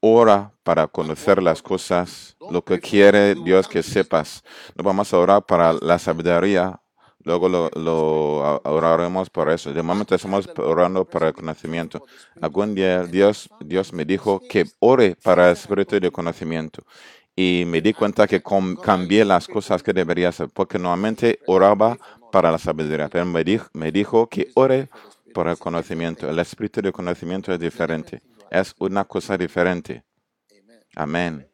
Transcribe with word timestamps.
Ora 0.00 0.52
para 0.62 0.86
conocer 0.86 1.42
las 1.42 1.62
cosas, 1.62 2.36
lo 2.50 2.62
que 2.64 2.80
quiere 2.80 3.34
Dios 3.34 3.66
que 3.68 3.82
sepas. 3.82 4.42
No 4.76 4.84
vamos 4.84 5.12
a 5.12 5.18
orar 5.18 5.44
para 5.44 5.72
la 5.72 5.98
sabiduría, 5.98 6.80
luego 7.24 7.48
lo, 7.48 8.60
oraremos 8.64 9.30
por 9.30 9.50
eso. 9.50 9.72
De 9.72 9.82
momento 9.82 10.14
estamos 10.14 10.48
orando 10.56 11.04
para 11.04 11.28
el 11.28 11.34
conocimiento. 11.34 12.04
Algún 12.40 12.74
día 12.74 13.04
Dios, 13.04 13.48
Dios 13.60 13.92
me 13.92 14.04
dijo 14.04 14.40
que 14.48 14.64
ore 14.80 15.16
para 15.22 15.46
el 15.46 15.52
espíritu 15.54 15.98
de 15.98 16.10
conocimiento. 16.10 16.84
Y 17.34 17.64
me 17.66 17.80
di 17.80 17.92
cuenta 17.94 18.26
que 18.26 18.42
cambié 18.82 19.24
las 19.24 19.48
cosas 19.48 19.82
que 19.82 19.92
debería 19.92 20.28
hacer, 20.28 20.50
porque 20.52 20.78
normalmente 20.78 21.38
oraba 21.46 21.96
para 22.30 22.52
la 22.52 22.58
sabiduría, 22.58 23.08
pero 23.08 23.24
me 23.24 23.42
dijo, 23.42 23.68
me 23.72 23.90
dijo 23.90 24.28
que 24.28 24.50
ore 24.54 24.88
por 25.32 25.48
el 25.48 25.58
conocimiento. 25.58 26.28
El 26.28 26.38
espíritu 26.38 26.82
de 26.82 26.92
conocimiento 26.92 27.52
es 27.52 27.58
diferente. 27.58 28.20
Es 28.52 28.74
una 28.78 29.06
cosa 29.06 29.38
diferente. 29.38 30.04
Amen. 30.50 30.84
Amén. 30.94 31.50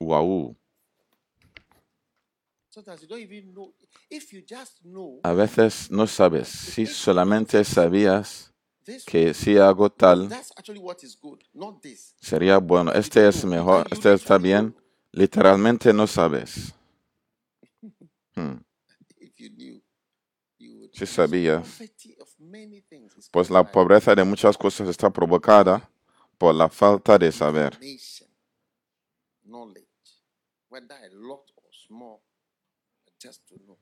Wow. 0.00 0.56
A 5.22 5.32
veces 5.34 5.90
no 5.92 6.06
sabes. 6.08 6.48
Si 6.48 6.84
solamente 6.86 7.62
sabías 7.62 8.52
que 9.06 9.34
si 9.34 9.56
hago 9.56 9.88
tal, 9.88 10.28
sería 12.20 12.58
bueno. 12.58 12.92
Este 12.92 13.28
es 13.28 13.44
mejor. 13.44 13.86
Este 13.92 14.12
está 14.12 14.36
bien. 14.36 14.74
Literalmente 15.12 15.92
no 15.92 16.06
sabes. 16.08 16.74
Hmm. 18.34 18.58
Si 20.92 21.06
sabías. 21.06 21.80
Pues 23.30 23.50
la 23.50 23.70
pobreza 23.70 24.14
de 24.14 24.24
muchas 24.24 24.56
cosas 24.56 24.88
está 24.88 25.10
provocada 25.10 25.90
por 26.38 26.54
la 26.54 26.68
falta 26.68 27.18
de 27.18 27.32
saber. 27.32 27.74
information, 27.74 28.28
knowledge, 29.44 29.86
whether 30.68 30.96
a 30.96 31.08
lot 31.12 31.50
or 31.56 31.70
small, 31.72 32.22
but 33.04 33.14
just 33.20 33.46
to 33.48 33.56
know. 33.66 33.78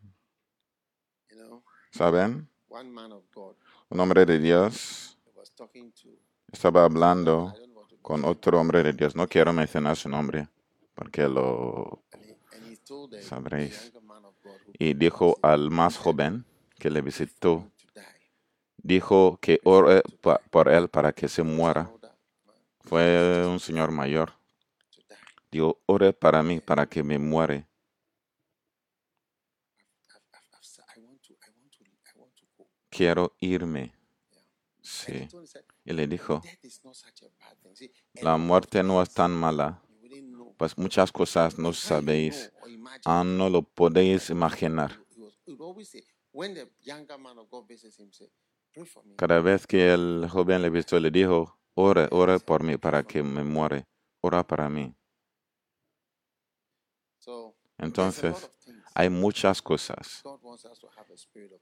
You 1.31 1.37
know, 1.37 1.63
¿Saben? 1.93 2.49
one 2.69 2.91
man 2.91 3.13
of 3.13 3.23
God 3.33 3.57
Un 3.89 4.01
hombre 4.01 4.27
de 4.27 4.39
Dios 4.39 5.17
estaba 6.53 6.85
hablando 6.85 7.55
con 8.03 8.25
otro 8.25 8.61
hombre 8.61 8.83
de 8.83 8.93
Dios. 8.93 9.15
No 9.15 9.27
quiero 9.27 9.53
mencionar 9.53 9.97
su 9.97 10.09
nombre 10.09 10.49
porque 10.95 11.29
lo... 11.29 12.03
Sabréis. 13.21 13.93
Y 14.79 14.95
dijo 14.95 15.39
al 15.43 15.71
más 15.71 15.97
joven 15.97 16.45
que 16.79 16.91
le 16.91 17.03
visitó. 17.03 17.71
Dijo 18.87 19.39
que 19.41 19.61
ore 19.65 20.03
por 20.51 20.69
él 20.69 20.89
para 20.89 21.12
que 21.12 21.29
se 21.29 21.42
muera. 21.42 21.91
Fue 22.81 23.45
un 23.47 23.59
señor 23.59 23.91
mayor. 23.91 24.33
Dijo, 25.51 25.81
ore 25.87 26.12
para 26.12 26.43
mí, 26.43 26.61
para 26.61 26.87
que 26.87 27.03
me 27.03 27.19
muere. 27.19 27.67
Quiero 32.89 33.34
irme. 33.41 33.93
Sí. 34.81 35.28
Y 35.84 35.93
le 35.93 36.06
dijo, 36.06 36.41
la 38.15 38.37
muerte 38.37 38.83
no 38.84 39.03
es 39.03 39.12
tan 39.12 39.33
mala, 39.33 39.83
pues 40.56 40.78
muchas 40.78 41.11
cosas 41.11 41.59
no 41.59 41.73
sabéis. 41.73 42.53
imagine. 42.69 43.03
Ah, 43.05 43.25
no 43.25 43.50
lo 43.50 43.62
podéis 43.62 44.31
imaginar. 44.31 44.93
Cada 49.17 49.41
vez 49.41 49.67
que 49.67 49.93
el 49.93 50.27
joven 50.31 50.63
le 50.63 50.71
visitó, 50.71 51.01
le 51.01 51.11
dijo, 51.11 51.59
ore, 51.75 52.09
ore 52.11 52.39
por 52.41 52.63
mí, 52.63 52.77
para 52.77 53.03
que 53.03 53.23
me 53.23 53.43
muere. 53.43 53.87
Ora 54.21 54.47
para 54.47 54.69
mí. 54.69 54.95
Entonces, 57.79 58.51
hay 58.95 59.11
muchas 59.11 59.61
cosas. 59.62 60.23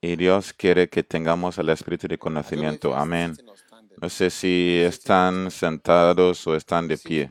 Y 0.00 0.16
Dios 0.16 0.52
quiere 0.52 0.88
que 0.88 1.02
tengamos 1.02 1.58
el 1.58 1.68
espíritu 1.68 2.06
de 2.08 2.18
conocimiento. 2.18 2.94
Amén. 2.94 3.36
No 4.00 4.08
sé 4.08 4.30
si 4.30 4.80
están 4.84 5.50
sentados 5.50 6.46
o 6.46 6.54
están 6.54 6.88
de 6.88 6.98
pie. 6.98 7.30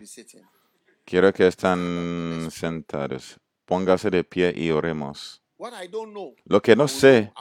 Quiero 1.05 1.33
que 1.33 1.47
están 1.47 2.49
sentados. 2.51 3.37
Póngase 3.65 4.09
de 4.09 4.23
pie 4.23 4.53
y 4.55 4.71
oremos. 4.71 5.42
What 5.63 5.81
I 5.81 5.87
don't 5.87 6.11
know, 6.11 6.35
Lo 6.45 6.61
que 6.61 6.75
no 6.75 6.83
I 6.83 6.87
will 6.87 6.89
sé, 6.89 7.31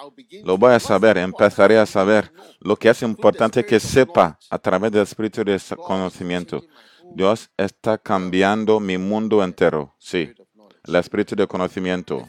lo 0.45 0.53
to 0.55 0.59
voy 0.59 0.69
know. 0.69 0.77
a 0.77 0.79
saber, 0.79 1.17
important 1.17 1.35
empezaré 1.35 1.77
a 1.79 1.87
saber. 1.87 2.31
know. 2.31 2.45
Lo 2.61 2.77
que 2.77 2.89
es 2.89 3.03
importante 3.03 3.65
que 3.65 3.75
spirit 3.81 3.85
of 3.85 3.91
sepa 4.15 4.23
knowledge. 4.29 4.47
a 4.51 4.59
través 4.59 4.93
del 4.93 5.03
espíritu 5.03 5.43
de 5.43 5.59
conocimiento. 5.85 6.61
changing 6.61 6.71
my 6.71 7.03
whole 7.09 7.17
Dios 7.17 7.51
está 7.57 7.99
cambiando 7.99 8.79
mi 8.79 8.97
mundo 8.97 9.43
entero. 9.43 9.93
Sí, 9.99 10.19
spirit 10.23 10.39
of 10.39 10.47
knowledge. 10.55 10.81
el 10.87 10.95
espíritu 10.95 11.35
de 11.35 11.47
conocimiento. 11.49 12.29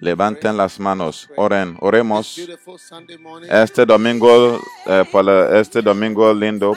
Levanten 0.00 0.56
las 0.56 0.80
manos, 0.80 1.28
oren, 1.36 1.76
oremos. 1.80 2.36
Este 3.48 3.86
domingo, 3.86 4.58
eh, 4.86 5.04
por 5.12 5.24
la- 5.24 5.60
este 5.60 5.80
domingo 5.80 6.32
lindo, 6.34 6.74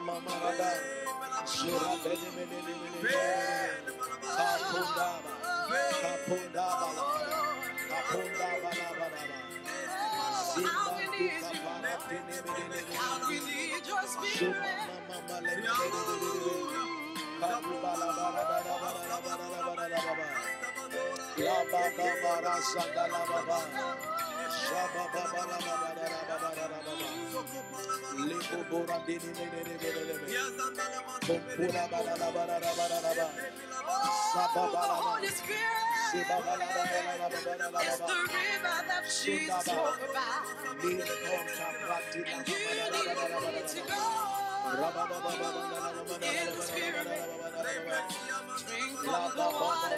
we 10.97 11.05
need 11.19 11.31
you. 11.41 11.59
How 12.93 13.29
we 13.29 13.35
need 13.39 13.87
your 13.87 14.03
Spirit. 14.07 14.55
Oh, 15.11 16.88
Holy 35.01 35.27
Spirit. 35.27 35.59
It's 36.11 37.99
the 37.99 38.15
river 38.33 38.77
that 38.87 39.03
Jesus 39.23 39.63
spoke 39.63 40.01
about. 40.09 40.83
You 40.83 40.89
need 40.89 41.05
to 43.67 43.81
go 43.87 44.48
in 44.69 46.45
the 46.55 46.61
Spirit. 46.61 47.07
Drink 48.67 48.97
from 48.99 49.31
the 49.35 49.47
water 49.51 49.97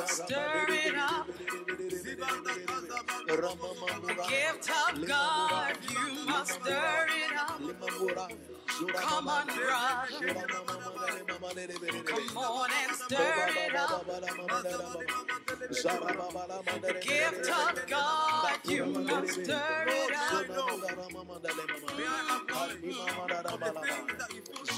Stir 0.06 0.66
it 0.68 0.94
up. 0.96 1.26
Gift 4.28 4.70
of 4.70 5.06
God, 5.06 5.76
you 5.90 6.26
must 6.26 6.52
stir 6.52 7.06
it 7.08 7.36
up. 7.36 8.61
Come 8.78 9.28
on, 9.28 9.46
brother. 9.46 10.34
Come 12.04 12.38
on 12.38 12.70
and 12.70 12.96
stir 12.96 13.50
it 13.66 13.76
up. 13.76 14.06
Gift 17.02 17.50
of 17.50 17.86
God, 17.88 18.58
you 18.66 18.86
must 18.86 19.32
stir 19.44 19.86
it 19.88 20.14
up. 20.16 20.46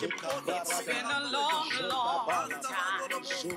It's 0.06 0.82
been 0.82 0.96
a 0.96 1.30
long, 1.32 1.70
long 1.88 2.50
time 2.50 3.24
since 3.24 3.56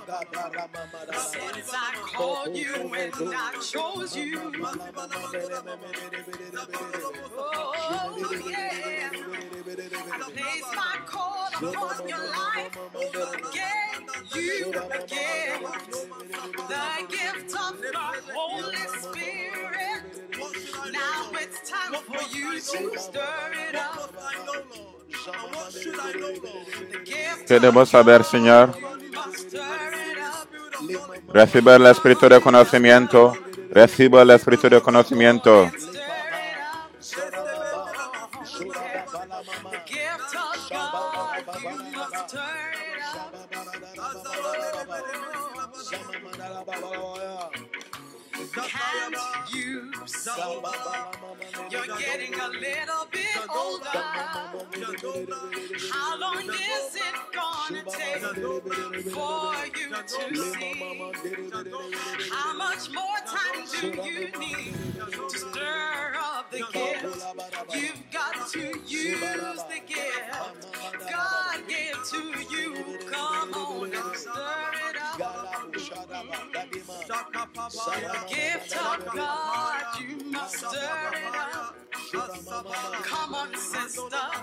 I 1.73 1.93
called 2.15 2.55
you 2.55 2.73
and 2.95 3.13
I 3.35 3.51
chose 3.61 4.15
you. 4.15 4.53
Oh, 7.37 7.73
yeah. 8.49 9.09
I 10.13 10.31
placed 10.31 10.75
my 10.75 10.97
call 11.05 11.49
upon 11.53 12.07
your 12.07 12.25
life 12.29 12.77
again. 12.95 14.07
You 14.33 14.69
again. 14.69 15.63
The 16.69 17.07
gift 17.09 17.55
of 17.59 17.81
the 17.81 17.91
Holy 18.33 18.87
Spirit. 19.01 20.01
Now 20.93 21.29
it's 21.33 21.69
time 21.69 21.93
for 21.93 22.37
you 22.37 22.53
to 22.53 22.99
stir 22.99 23.53
it 23.69 23.75
up. 23.75 24.13
Queremos 27.47 27.89
saber, 27.89 28.23
Señor, 28.23 28.77
recibo 31.29 31.71
el 31.71 31.85
espíritu 31.85 32.27
de 32.27 32.41
conocimiento, 32.41 33.33
recibo 33.71 34.21
el 34.21 34.31
espíritu 34.31 34.69
de 34.69 34.81
conocimiento. 34.81 35.71
You're 51.69 51.97
getting 51.97 52.33
a 52.33 52.47
little 52.49 53.07
bit 53.11 53.26
older. 53.55 53.85
How 55.91 56.19
long 56.19 56.43
is 56.49 56.95
it 56.95 57.15
gonna 57.33 57.83
take 57.89 58.23
for 59.13 59.53
you 59.77 59.89
to 59.89 60.35
see? 60.35 60.73
How 62.31 62.57
much 62.57 62.91
more 62.91 63.19
time 63.25 63.65
do 63.81 63.87
you 64.03 64.31
need 64.39 64.73
to 64.95 65.29
stir 65.29 66.15
up 66.19 66.51
the 66.51 66.63
gift? 66.73 67.25
You've 67.73 68.11
got 68.11 68.49
to 68.51 68.79
use 68.87 69.63
the 69.69 69.81
gift 69.87 71.09
God 71.09 71.67
gave 71.67 71.95
to 72.11 72.21
you. 72.55 72.99
Come 73.11 73.53
on 73.53 73.93
and 73.93 74.15
stir 74.15 74.71
it 74.89 74.97
up. 75.21 76.86
The 77.05 78.25
gift 78.29 78.75
of 78.77 79.05
God, 79.13 79.83
you 80.01 80.31
must 80.31 80.57
stir 80.57 81.11
it 81.13 81.35
up. 81.35 81.75
Come 83.03 83.35
on, 83.35 83.55
sister. 83.55 84.01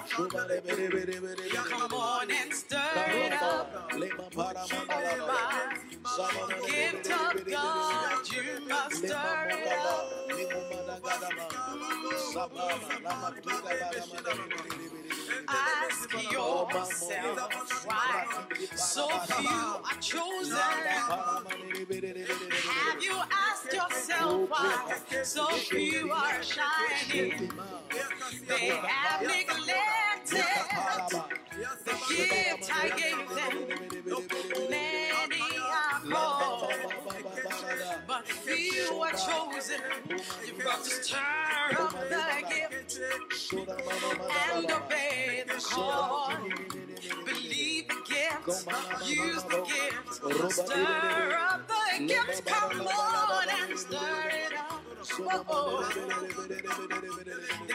Come 0.09 1.95
on 1.95 2.31
and 2.31 2.53
stir 2.55 2.79
it 3.09 3.33
up. 3.43 3.71
Oh. 3.93 5.71
The 6.17 6.67
gift 6.67 7.11
of 7.11 7.47
God, 7.51 8.29
you 8.33 8.69
must 8.69 8.97
stir 8.97 9.49
it 9.51 9.69
up. 9.87 10.07
Ask 15.49 16.13
yourself 16.33 17.87
why 17.87 18.27
so 18.77 19.09
few 19.09 19.49
are 19.49 20.01
chosen. 20.01 20.57
Have 22.53 23.03
you 23.03 23.21
asked 23.33 23.73
yourself 23.73 24.51
why 24.51 24.95
so 25.23 25.47
few 25.47 26.13
are 26.13 26.43
shining? 26.43 27.51
They 28.47 28.69
have 28.69 29.23
neglected 29.23 30.45
the 31.85 31.95
gift 32.09 32.71
I 32.73 32.89
gave 32.97 33.29
them. 33.35 34.71
Many 34.71 35.54
called, 36.11 36.73
but 38.07 38.27
few 38.27 39.01
are 39.01 39.11
chosen. 39.13 39.81
You've 40.47 40.65
got 40.65 40.85
to 40.85 40.91
stir 40.91 41.19
up 41.79 41.93
the 41.93 42.45
gift 42.49 43.01
and 44.55 44.71
obey 44.71 45.45
the 45.47 45.63
call. 45.63 46.33
Believe 47.25 47.89
the 47.89 47.97
gift, 48.09 48.67
use 49.09 49.43
the 49.45 49.65
gift, 49.67 50.53
stir 50.53 51.39
up 51.39 51.69
the 51.69 52.07
gift. 52.07 52.47
Come 52.47 52.81
on 52.81 53.49
and 53.49 53.79
stir 53.79 54.31
it 54.31 54.59
up. 54.59 54.94
The 55.05 55.11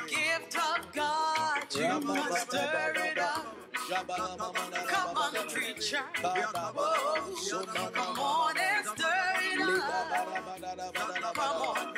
gift 0.08 0.58
of 0.58 0.92
God, 0.94 1.64
you 1.76 2.00
must 2.02 2.50
stir 2.50 2.94
it 2.96 3.18
up. 3.20 3.56
Come 4.88 5.18
on, 5.18 5.34
preacher. 5.50 6.00
Come 6.16 6.56
on 8.20 8.56
and 8.58 8.88
stir 8.88 9.36
it 9.44 9.62
up. 9.62 11.36
Come 11.36 11.62
on. 11.62 11.94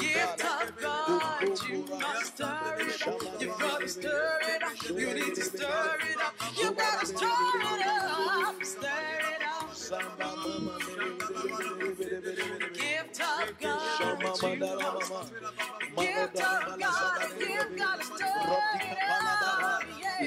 Gift 0.00 0.44
of 0.44 0.76
God, 0.80 1.42
you 1.68 1.84
must 1.90 2.26
stir 2.26 2.76
it 2.80 3.06
up. 3.08 3.40
You 3.40 3.54
gotta 3.60 3.88
stir 3.88 4.40
it 4.48 4.62
up. 4.64 4.90
You 4.90 5.14
need 5.14 5.34
to 5.36 5.42
stir 5.44 5.98
it 6.10 6.20
up. 6.20 6.34
You 6.56 6.72
gotta 6.72 7.06
stir 7.06 7.26
it 7.26 7.86
up. 7.86 8.64
Stir 8.64 8.88
it 8.88 9.42
up. 9.42 9.43
Gift 12.74 13.20
of 13.20 13.60
God. 13.60 14.20
Gift 15.96 16.36
of 16.40 16.80
God. 16.80 17.28
Give 17.38 17.78
God 17.78 18.00
a 18.00 18.04
story. 18.04 18.96
Give. 19.84 20.24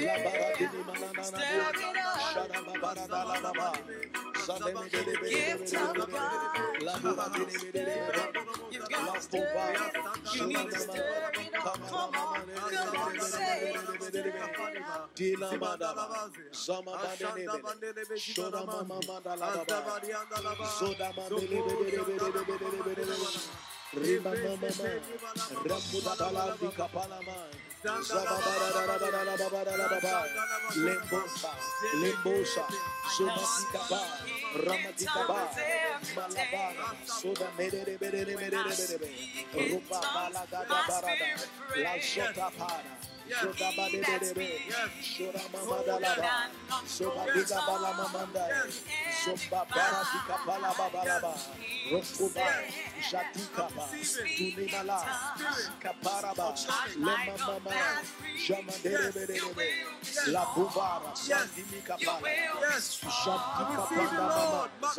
You 8.70 8.80
got 8.88 9.14
to 9.14 9.20
stir 9.20 9.54
up. 9.56 10.34
You 10.34 10.46
need 10.46 10.70
to 10.70 10.78
stir 10.78 11.04
up. 11.26 11.34
Come 11.52 11.82
on, 12.14 12.42
come 12.70 12.96
on, 12.96 13.20
say 13.20 13.72
it. 13.74 14.02
Stir 14.02 14.28
it 14.28 14.34
up. 14.82 15.14
Dila 15.16 15.50
Madaba, 15.58 16.30
Sama 16.52 16.92
Badenebe, 16.92 18.16
Shoda 18.16 18.66
Mama 18.66 19.00
Madalaba, 19.00 20.66
Soda 20.66 21.12
Mama 21.16 21.38
Lembosa, 30.76 31.50
Lembosa, 31.94 32.64
Sumasikaba, 33.16 34.00
Ramatikaba, 34.66 35.40
Malabara, 36.14 36.88
Suda 37.06 37.48
Medere 37.56 37.96
Berere 37.98 38.34
Berere 38.36 38.74
Berere, 38.76 39.08
Rupa 39.70 40.00
La 40.32 40.44
Para. 42.58 43.17
That's 43.28 44.36
me. 44.36 44.48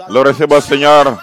Lo 0.10 0.24
Señor. 0.62 1.20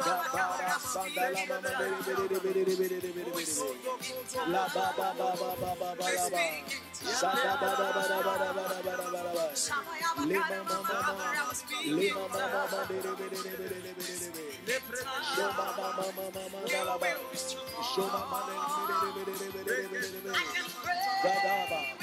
Dabara, 0.04 0.76
Sandala, 0.80 1.42
La 4.48 4.68
Baba, 4.74 5.08
Baba, 5.18 5.56
Baba, 5.60 5.96
Baba, 5.96 6.06
Sada, 7.04 7.58
Baba, 7.62 7.88
Baba, 7.94 8.24
Baba, 8.24 8.64
Baba, 8.84 9.06
Baba, 9.14 9.46
Lima, 10.26 10.58
Mama, 10.68 11.16
Lima, 11.86 12.24
Mama, 12.28 12.82
Shoma, 15.34 15.68
Mama, 15.78 16.08
Mama, 16.16 16.50
Mama, 16.54 17.10
Shoma, 17.96 18.22
Mama, 18.32 18.54
Gadaba. 21.24 22.03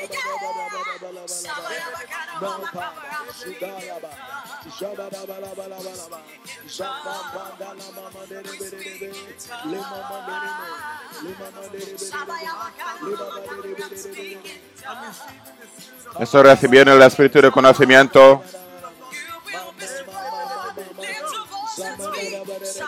Eso 16.19 16.43
recibió 16.43 16.81
en 16.81 16.87
el 16.89 17.01
espíritu 17.01 17.41
de 17.41 17.51
conocimiento. 17.51 18.43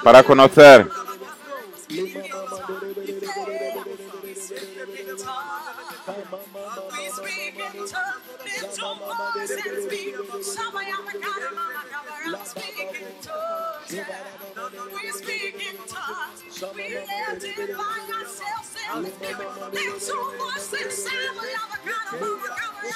Para 0.04 0.24
conocer 0.24 0.90
no 8.84 8.96
more 8.96 9.48
since 9.48 9.86
beautiful 9.86 10.40
I'm 10.92 11.08
a 11.08 11.12
kind 11.12 11.44
of 11.44 12.36
I'm 12.36 12.46
speaking 12.46 13.06
to. 13.22 14.53
We 14.72 15.12
speak 15.12 15.56
in 15.56 15.78
tongues. 15.88 16.64
We 16.76 16.96
left 16.96 17.78
by 17.78 18.00
ourselves 18.16 18.76
in 18.96 19.04
the 19.04 19.10
spirit. 19.12 19.74
There's 19.74 20.08
so 20.08 20.16
much 20.38 20.82
inside 20.82 21.30
of 21.32 21.38
our 21.38 21.80
God 21.86 22.08
of 22.14 22.22
overcoming. 22.24 22.94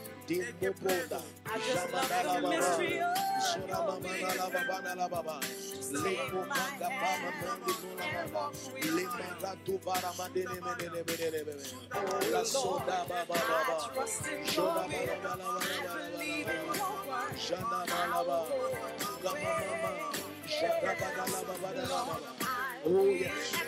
I 0.31 1.57
just 1.57 1.91
love 1.91 2.41
the 2.41 2.49
mystery 2.49 2.99
of 3.01 3.17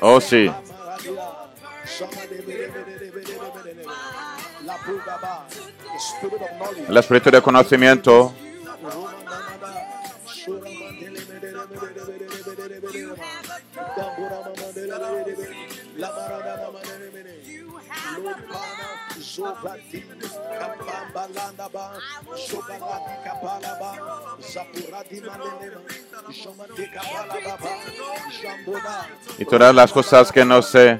Oh. 0.01 0.15
Oh 0.15 0.19
see. 0.19 0.49
El 6.87 6.97
espíritu 6.97 7.31
de 7.31 7.41
conocimiento. 7.41 8.33
Y 29.37 29.45
todas 29.45 29.75
las 29.75 29.91
cosas 29.91 30.31
que 30.31 30.45
no 30.45 30.61
sé. 30.61 30.99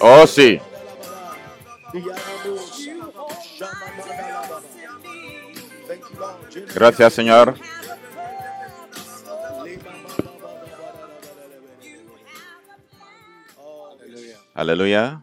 Oh. 0.00 0.22
Oh 0.22 0.26
sí. 0.26 0.60
Gracias, 6.74 7.12
Señor. 7.14 7.56
Aleluya. 14.54 15.22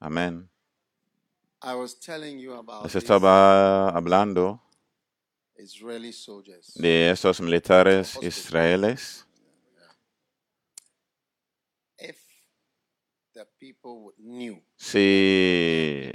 Amén. 0.00 0.50
Les 2.84 2.94
estaba 2.94 3.88
hablando 3.90 4.60
de 6.74 7.10
esos 7.10 7.40
militares 7.40 8.18
israelíes. 8.20 9.26
Si 14.76 16.12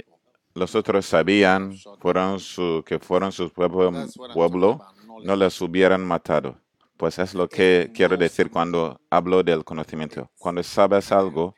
los 0.54 0.74
otros 0.74 1.06
sabían 1.06 1.76
fueron 2.00 2.40
su, 2.40 2.82
que 2.86 2.98
fueron 2.98 3.32
su 3.32 3.50
pueblo, 3.50 3.90
That's 3.90 4.16
what 4.16 4.28
I'm 4.28 4.34
pueblo, 4.34 4.80
no 5.22 5.36
les 5.36 5.60
hubieran 5.60 6.04
matado. 6.04 6.58
Pues 6.96 7.18
es 7.18 7.34
lo 7.34 7.48
que 7.48 7.90
quiero 7.94 8.16
decir 8.16 8.50
cuando 8.50 9.00
hablo 9.10 9.42
del 9.42 9.64
conocimiento. 9.64 10.30
Cuando 10.38 10.62
sabes 10.62 11.10
algo, 11.10 11.54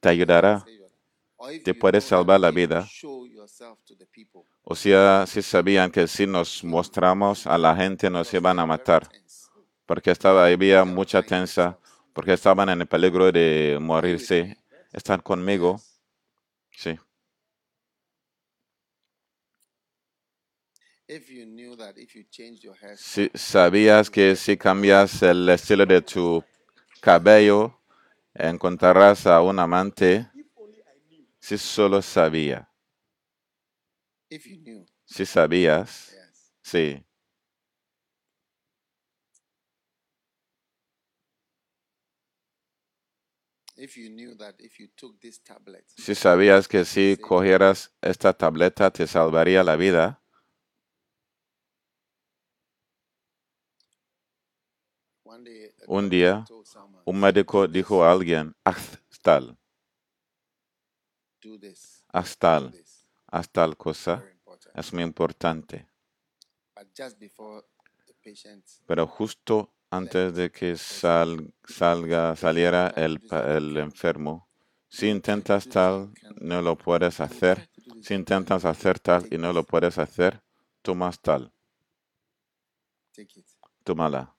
te 0.00 0.08
ayudará. 0.08 0.64
Te 1.64 1.74
that 1.74 2.00
salvar 2.00 2.40
la 2.40 2.50
vida. 2.50 2.88
O 4.62 4.74
sea, 4.74 5.26
si 5.26 5.42
sabían 5.42 5.90
que 5.90 6.06
si 6.06 6.26
nos 6.26 6.62
mostramos 6.62 7.46
a 7.46 7.58
la 7.58 7.74
gente 7.74 8.08
nos 8.08 8.32
iban 8.32 8.58
a 8.58 8.66
matar, 8.66 9.08
porque 9.86 10.10
estaba, 10.10 10.46
había 10.46 10.84
mucha 10.84 11.22
tensa, 11.22 11.78
porque 12.12 12.32
estaban 12.34 12.68
en 12.68 12.80
el 12.82 12.86
peligro 12.86 13.32
de 13.32 13.78
morirse. 13.80 14.56
Están 14.92 15.20
conmigo. 15.20 15.80
Sí. 16.70 16.98
Si 22.96 23.30
sabías 23.34 24.10
que 24.10 24.36
si 24.36 24.56
cambias 24.56 25.22
el 25.22 25.48
estilo 25.48 25.84
de 25.84 26.00
tu 26.00 26.42
cabello, 27.00 27.78
encontrarás 28.34 29.26
a 29.26 29.42
un 29.42 29.58
amante. 29.58 30.31
Si 31.42 31.58
solo 31.58 32.00
sabía. 32.02 32.68
if 34.30 34.46
you 34.46 34.56
knew, 34.58 34.86
Si 35.04 35.26
sabías. 35.26 36.12
yes. 36.12 36.52
Sí. 36.62 37.04
If 43.76 43.96
you 43.96 44.08
knew 44.08 44.36
that 44.36 44.54
if 44.60 44.78
you 44.78 44.86
took 44.96 45.20
this 45.20 45.40
tablet, 45.42 45.84
Si 45.96 46.14
sabías 46.14 46.68
que 46.68 46.84
si 46.84 47.16
cogieras 47.16 47.90
esta 48.00 48.32
tableta 48.32 48.92
te 48.92 49.06
salvaría 49.08 49.64
la 49.64 49.74
vida. 49.76 50.22
Un 55.88 56.08
día, 56.08 56.44
Un 57.04 57.18
médico 57.20 57.66
dijo 57.66 58.04
a 58.04 58.12
alguien, 58.12 58.54
haz 58.64 59.00
tal, 59.22 59.58
haz 62.12 62.36
tal, 62.38 62.72
haz 63.26 63.48
tal 63.50 63.76
cosa. 63.76 64.22
Es 64.74 64.92
muy 64.92 65.02
importante. 65.02 65.86
Pero 68.86 69.06
justo 69.06 69.72
antes 69.90 70.34
de 70.34 70.50
que 70.50 70.76
sal- 70.76 71.52
salga, 71.64 72.36
saliera 72.36 72.88
el, 72.96 73.20
el 73.30 73.76
enfermo, 73.76 74.48
si 74.88 75.08
intentas 75.08 75.68
tal, 75.68 76.12
no 76.36 76.62
lo 76.62 76.76
puedes 76.76 77.20
hacer. 77.20 77.68
Si 78.00 78.14
intentas 78.14 78.64
hacer 78.64 78.98
tal 79.00 79.26
y 79.30 79.38
no 79.38 79.52
lo 79.52 79.64
puedes 79.64 79.98
hacer, 79.98 80.42
tomas 80.82 81.20
tal, 81.20 81.52
tómala. 83.84 84.34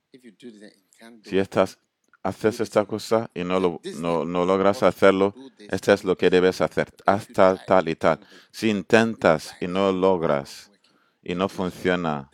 Si 1.22 1.38
estás, 1.38 1.78
haces 2.24 2.60
esta 2.60 2.84
cosa 2.86 3.30
y 3.34 3.44
no, 3.44 3.60
lo, 3.60 3.80
no, 4.00 4.24
no 4.24 4.44
logras 4.44 4.82
hacerlo, 4.82 5.34
esto 5.68 5.92
es 5.92 6.04
lo 6.04 6.16
que 6.16 6.30
debes 6.30 6.60
hacer. 6.60 6.92
Haz 7.06 7.28
tal, 7.28 7.64
tal 7.64 7.88
y 7.88 7.94
tal. 7.96 8.18
Si 8.50 8.70
intentas 8.70 9.54
y 9.60 9.66
no 9.68 9.92
logras 9.92 10.70
y 11.22 11.34
no 11.34 11.48
funciona, 11.48 12.28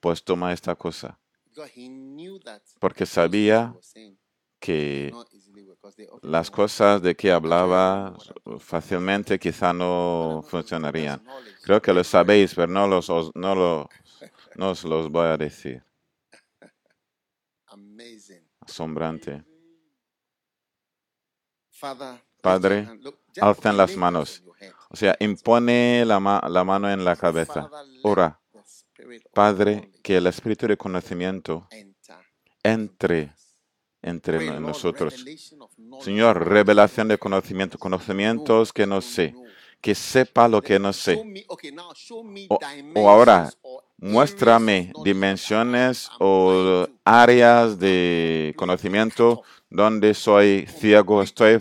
pues 0.00 0.22
toma 0.24 0.52
esta 0.52 0.74
cosa. 0.74 1.18
Porque 2.78 3.04
sabía 3.06 3.74
que 4.60 5.12
las 6.22 6.50
cosas 6.50 7.02
de 7.02 7.14
que 7.14 7.32
hablaba 7.32 8.14
fácilmente 8.58 9.38
quizá 9.38 9.72
no 9.72 10.44
funcionarían. 10.48 11.22
Creo 11.62 11.80
que 11.82 11.92
lo 11.92 12.04
sabéis, 12.04 12.54
pero 12.54 12.68
no, 12.68 12.86
los, 12.86 13.10
os- 13.10 13.30
no, 13.34 13.54
no 14.56 14.70
os 14.70 14.84
los 14.84 15.10
voy 15.10 15.26
a 15.26 15.36
decir. 15.36 15.82
Padre, 22.42 22.88
alzan 23.40 23.76
las 23.76 23.96
manos. 23.96 24.42
O 24.90 24.96
sea, 24.96 25.16
impone 25.20 26.04
la, 26.04 26.20
mano 26.20 26.90
en 26.90 27.04
la 27.04 27.16
cabeza. 27.16 27.70
Ora, 28.02 28.40
Padre, 29.32 29.90
que 30.02 30.16
el 30.16 30.26
espíritu 30.26 30.66
de 30.66 30.76
conocimiento 30.76 31.68
entre 32.62 33.32
entre 34.02 34.60
nosotros. 34.60 35.24
Señor, 36.00 36.48
revelación 36.48 37.08
de 37.08 37.18
conocimiento, 37.18 37.78
conocimientos 37.78 38.72
que 38.72 38.86
no 38.86 39.00
sé, 39.00 39.34
que 39.80 39.94
sepa 39.94 40.48
lo 40.48 40.62
que 40.62 40.78
no 40.78 40.92
sé. 40.92 41.22
O 42.94 43.10
ahora, 43.10 43.50
muéstrame 44.00 44.92
dimensiones 45.04 46.10
o 46.18 46.86
áreas 47.04 47.78
de 47.78 48.54
conocimiento 48.56 49.42
donde 49.68 50.14
soy 50.14 50.66
ciego, 50.66 51.22
estoy 51.22 51.60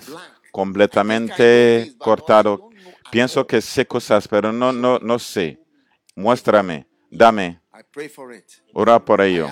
completamente 0.51 1.93
cortado. 1.97 2.69
Pienso 3.11 3.45
que 3.45 3.61
sé 3.61 3.85
cosas, 3.85 4.27
pero 4.27 4.51
no, 4.51 4.71
no, 4.71 4.99
no 4.99 5.19
sé. 5.19 5.59
Muéstrame, 6.15 6.87
dame, 7.11 7.61
ora 8.73 8.99
por 9.03 9.21
ello. 9.21 9.47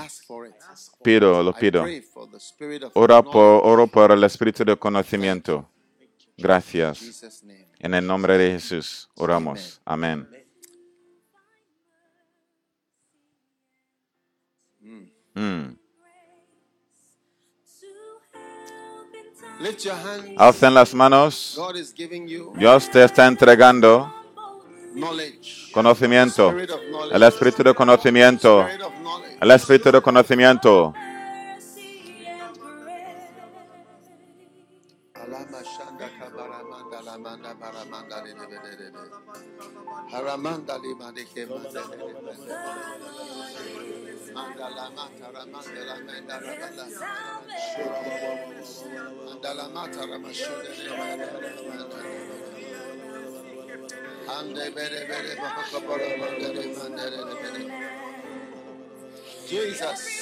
Pido, 1.03 1.43
lo 1.43 1.53
pido. 1.53 1.85
Ora 2.93 3.21
por, 3.21 3.61
oro 3.65 3.87
por 3.87 4.11
el 4.11 4.23
espíritu 4.23 4.63
de 4.63 4.75
conocimiento. 4.75 5.69
Gracias. 6.37 7.43
En 7.79 7.93
el 7.93 8.05
nombre 8.05 8.37
de 8.37 8.51
Jesús, 8.51 9.09
oramos. 9.15 9.81
Amén. 9.85 10.27
Mm. 15.37 15.77
Alcen 20.37 20.73
las 20.73 20.93
manos. 20.95 21.59
Dios 22.55 22.89
te 22.89 23.03
está 23.03 23.27
entregando 23.27 24.11
conocimiento. 25.71 26.55
El 27.11 27.21
espíritu 27.21 27.63
de 27.63 27.75
conocimiento. 27.75 28.65
El 29.39 29.51
espíritu 29.51 29.91
de 29.91 30.01
conocimiento. 30.01 30.93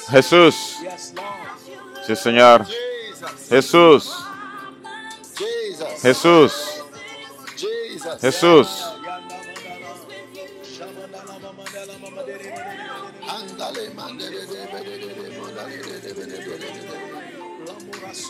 Jesús. 0.10 0.56
Señor. 2.16 2.66
Jesús. 3.50 4.12
Jesús. 6.02 6.84
Jesús. 8.22 8.68
Mandale, 13.66 13.90
mandale, 13.96 14.46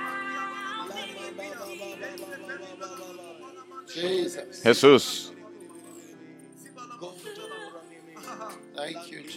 Jesús. 4.63 5.33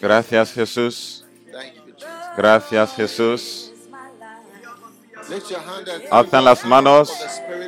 Gracias, 0.00 0.52
Jesús. 0.52 1.24
Gracias, 2.36 2.94
Jesús. 2.94 3.72
Alzan 6.10 6.44
las 6.44 6.64
manos 6.64 7.12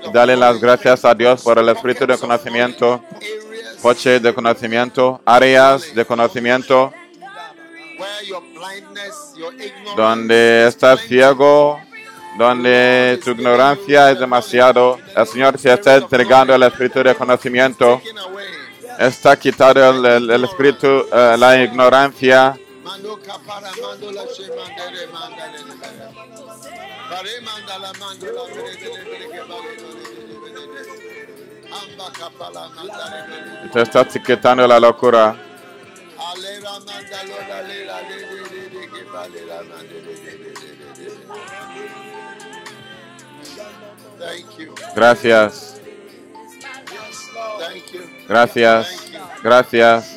y 0.07 0.13
dale 0.13 0.37
las 0.37 0.61
gracias 0.61 1.05
a 1.05 1.15
Dios 1.15 1.43
por 1.43 1.59
el 1.59 1.69
espíritu 1.71 2.07
de 2.07 2.19
conocimiento, 2.19 3.03
coche 3.81 4.21
de 4.21 4.35
conocimiento, 4.35 5.21
áreas 5.25 5.95
de 5.95 6.05
conocimiento, 6.05 6.93
donde 9.97 10.67
estás 10.69 11.01
ciego, 11.01 11.81
donde 12.39 13.21
tu 13.25 13.31
ignorancia 13.31 14.11
es 14.11 14.19
demasiado. 14.19 14.99
El 15.15 15.27
Señor 15.27 15.59
te 15.59 15.73
está 15.73 15.97
entregando 15.97 16.55
el 16.55 16.63
espíritu 16.63 17.03
de 17.03 17.15
conocimiento. 17.15 18.01
taken 18.03 18.19
away. 18.19 18.47
Está 18.99 19.37
quitado 19.37 20.17
el, 20.17 20.45
espíritu, 20.45 21.07
eh, 21.13 21.37
la 21.39 21.63
ignorancia. 21.63 22.59
Te 33.73 33.83
está 33.83 34.05
quitando 34.07 34.67
la 34.67 34.81
locura. 34.81 35.37
Gracias, 44.95 45.81
gracias, 48.29 49.11
gracias, 49.43 50.17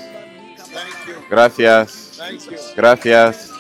gracias, 1.30 2.20
gracias, 2.76 3.52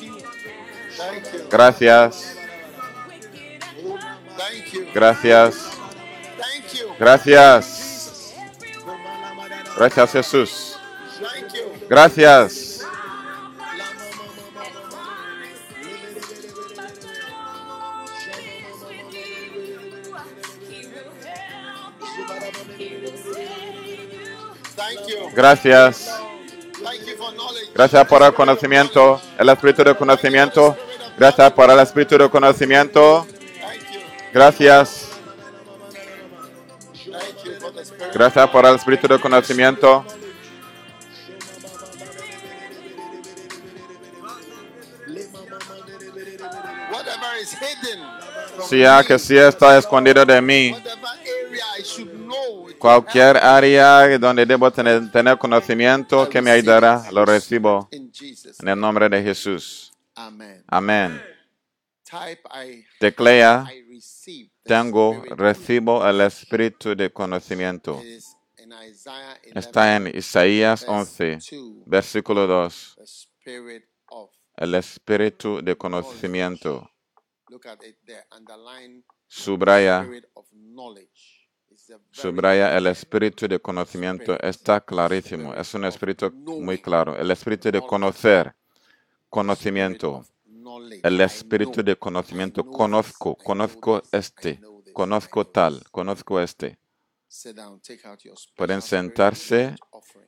gracias, 1.50 2.36
gracias, 4.94 5.70
gracias. 7.00 7.80
Gracias, 9.80 10.12
Jesús. 10.12 10.78
Gracias. 11.90 12.69
Gracias. 25.34 26.20
Gracias 27.74 28.08
por 28.08 28.24
el 28.24 28.34
conocimiento, 28.34 29.22
el 29.38 29.50
espíritu 29.50 29.84
de 29.84 29.96
conocimiento. 29.96 30.78
Gracias 31.18 31.52
por 31.52 31.70
el 31.70 31.80
espíritu 31.80 32.18
de 32.18 32.30
conocimiento. 32.30 33.26
Gracias. 34.34 35.08
Gracias 38.14 38.50
por 38.50 38.66
el 38.66 38.76
espíritu 38.76 39.08
de 39.08 39.20
conocimiento. 39.20 40.06
Si 48.68 48.80
ya 48.80 49.04
que 49.04 49.18
sí 49.18 49.38
está 49.38 49.78
escondido 49.78 50.26
de 50.26 50.42
mí, 50.42 50.76
cualquier 52.80 53.38
área 53.38 54.18
donde 54.18 54.46
debo 54.46 54.72
tener, 54.72 55.12
tener 55.12 55.38
conocimiento 55.38 56.28
que 56.30 56.42
me 56.42 56.52
ayudará, 56.52 57.04
lo 57.12 57.26
recibo 57.26 57.88
en 57.92 58.68
el 58.68 58.80
nombre 58.80 59.10
de 59.10 59.22
Jesús. 59.22 59.92
Amen. 60.16 60.64
Amén. 60.68 61.22
Teclea, 63.00 63.66
tengo, 64.64 65.24
recibo 65.30 66.06
el 66.08 66.22
espíritu 66.22 66.96
de 66.96 67.12
conocimiento. 67.12 68.00
It 68.02 68.08
is 68.08 68.36
in 68.58 68.74
Isaiah 68.74 69.38
11, 69.46 69.60
Está 69.60 69.96
en 69.96 70.08
Isaías 70.08 70.82
verse 70.82 70.92
11, 70.92 71.36
2, 71.36 71.84
versículo 71.86 72.48
2. 72.48 72.96
the 72.98 73.06
spirit 73.06 73.84
of. 74.08 74.30
El 74.58 74.76
espíritu 74.76 75.62
de 75.62 75.78
conocimiento. 75.78 76.90
Look 77.50 77.66
at 77.68 77.84
it 77.84 77.98
there. 78.06 78.26
Underline 78.32 79.04
Subraya, 79.28 80.02
spirit 80.02 80.26
of 80.36 80.46
knowledge. 80.52 81.48
It's 81.70 81.90
a 81.90 81.98
very 81.98 82.09
subraya 82.22 82.78
el 82.78 82.88
espíritu 82.88 83.48
de 83.48 83.60
conocimiento. 83.60 84.40
Está 84.40 84.82
clarísimo. 84.82 85.54
Es 85.54 85.74
un 85.74 85.86
espíritu 85.86 86.32
muy 86.32 86.78
claro. 86.78 87.16
El 87.16 87.32
espíritu 87.32 87.72
de 87.72 87.82
conocer, 87.82 88.54
conocimiento. 89.30 90.26
El 91.04 91.22
espíritu 91.22 91.84
de 91.84 91.96
conocimiento. 91.96 92.64
Conozco, 92.64 93.36
conozco 93.36 94.02
este, 94.12 94.60
conozco 94.94 95.48
tal, 95.48 95.82
conozco 95.92 96.40
este. 96.40 96.78
Pueden 98.56 98.82
sentarse 98.82 99.76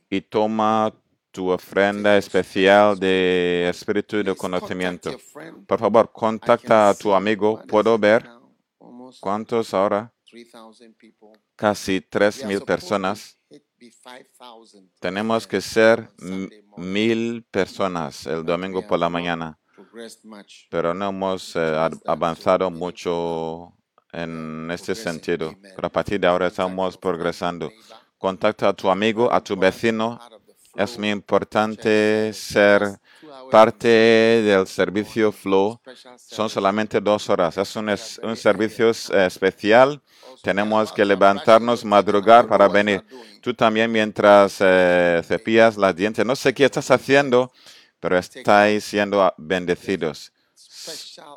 y 0.09 0.21
toma 0.21 0.93
tu 1.31 1.49
ofrenda 1.49 2.17
especial 2.17 2.99
de 2.99 3.67
espíritu 3.69 4.23
de 4.23 4.35
conocimiento. 4.35 5.11
Por 5.65 5.79
favor, 5.79 6.11
contacta 6.11 6.89
a 6.89 6.93
tu 6.93 7.13
amigo. 7.13 7.61
Puedo 7.67 7.97
ver 7.97 8.29
cuántos 9.19 9.73
ahora, 9.73 10.11
3,000 10.11 10.11
people. 10.11 10.20
Casi 11.55 11.93
We 11.95 12.01
tres 12.09 12.39
are 12.39 12.47
mil 12.47 12.59
supposed 12.59 12.79
to 12.79 12.87
personas. 12.87 13.37
hit 13.49 13.63
be 13.79 13.91
5,000 13.91 14.89
Tenemos 14.99 15.47
que 15.47 15.61
ser 15.61 16.09
mil 16.77 17.43
personas 17.51 18.25
el 18.25 18.45
domingo 18.45 18.85
por 18.85 18.99
la 18.99 19.09
mañana, 19.09 19.59
pero 20.69 20.93
no 20.93 21.09
hemos 21.09 21.55
eh, 21.55 21.59
ad- 21.59 21.99
avanzado 22.05 22.69
mucho 22.69 23.73
en 24.13 24.69
este 24.71 24.95
sentido. 24.95 25.55
Pero 25.75 25.87
a 25.87 25.89
partir 25.89 26.19
de 26.19 26.27
ahora 26.27 26.47
estamos 26.47 26.97
progresando. 26.97 27.71
Contacta 28.17 28.69
a 28.69 28.73
tu 28.73 28.89
amigo, 28.89 29.31
a 29.31 29.41
tu 29.41 29.55
vecino. 29.55 30.19
Es 30.75 30.97
muy 30.97 31.09
importante 31.11 32.31
ser 32.33 32.97
parte 33.51 33.87
del 33.87 34.65
servicio 34.67 35.31
Flow. 35.31 35.79
Son 36.17 36.49
solamente 36.49 37.01
dos 37.01 37.29
horas. 37.29 37.57
Es 37.57 37.75
un, 37.75 37.89
es- 37.89 38.19
un 38.23 38.35
servicio 38.37 38.89
eh, 38.89 39.25
especial. 39.25 40.01
Tenemos 40.41 40.91
que 40.93 41.03
levantarnos, 41.05 41.83
madrugar 41.83 42.47
para 42.47 42.67
venir. 42.69 43.03
Tú 43.41 43.53
también 43.53 43.91
mientras 43.91 44.57
eh, 44.61 45.21
cepillas 45.25 45.75
las 45.77 45.95
dientes. 45.95 46.25
No 46.25 46.35
sé 46.35 46.53
qué 46.53 46.65
estás 46.65 46.89
haciendo, 46.89 47.51
pero 47.99 48.17
estáis 48.17 48.83
siendo 48.85 49.33
bendecidos. 49.37 50.31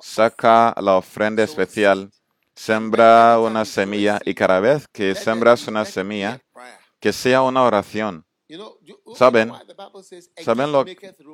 Saca 0.01 0.75
la 0.81 0.94
ofrenda 0.97 1.42
especial, 1.42 2.11
sembra 2.55 3.38
una 3.38 3.64
semilla 3.64 4.20
y 4.25 4.35
cada 4.35 4.61
vez 4.61 4.87
que 4.92 5.14
sembras 5.14 5.66
una 5.66 5.85
semilla, 5.85 6.40
que 7.01 7.12
sea 7.12 7.42
una 7.42 7.62
oración. 7.62 8.25
¿Saben? 9.14 9.53
¿Saben 10.43 10.73
lo, 10.73 10.85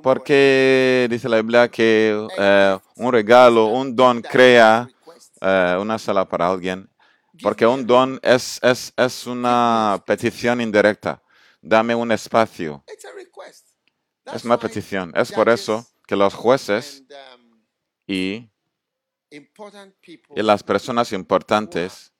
por 0.02 0.22
qué 0.22 1.06
dice 1.10 1.28
la 1.28 1.36
Biblia 1.36 1.68
que 1.70 2.28
eh, 2.38 2.78
un 2.96 3.12
regalo, 3.12 3.66
un 3.66 3.94
don 3.94 4.22
crea 4.22 4.88
eh, 5.40 5.76
una 5.80 5.98
sala 5.98 6.28
para 6.28 6.48
alguien? 6.48 6.88
Porque 7.42 7.66
un 7.66 7.86
don 7.86 8.20
es, 8.22 8.60
es, 8.62 8.92
es 8.96 9.26
una 9.26 10.02
petición 10.06 10.60
indirecta. 10.60 11.22
Dame 11.62 11.94
un 11.94 12.12
espacio. 12.12 12.84
Es 14.32 14.44
una 14.44 14.58
petición. 14.58 15.12
Es 15.14 15.32
por 15.32 15.48
eso 15.48 15.86
que 16.06 16.16
los 16.16 16.34
jueces 16.34 17.02
y, 18.06 18.50
y 19.30 20.42
las 20.42 20.62
personas 20.62 21.12
importantes 21.12 22.12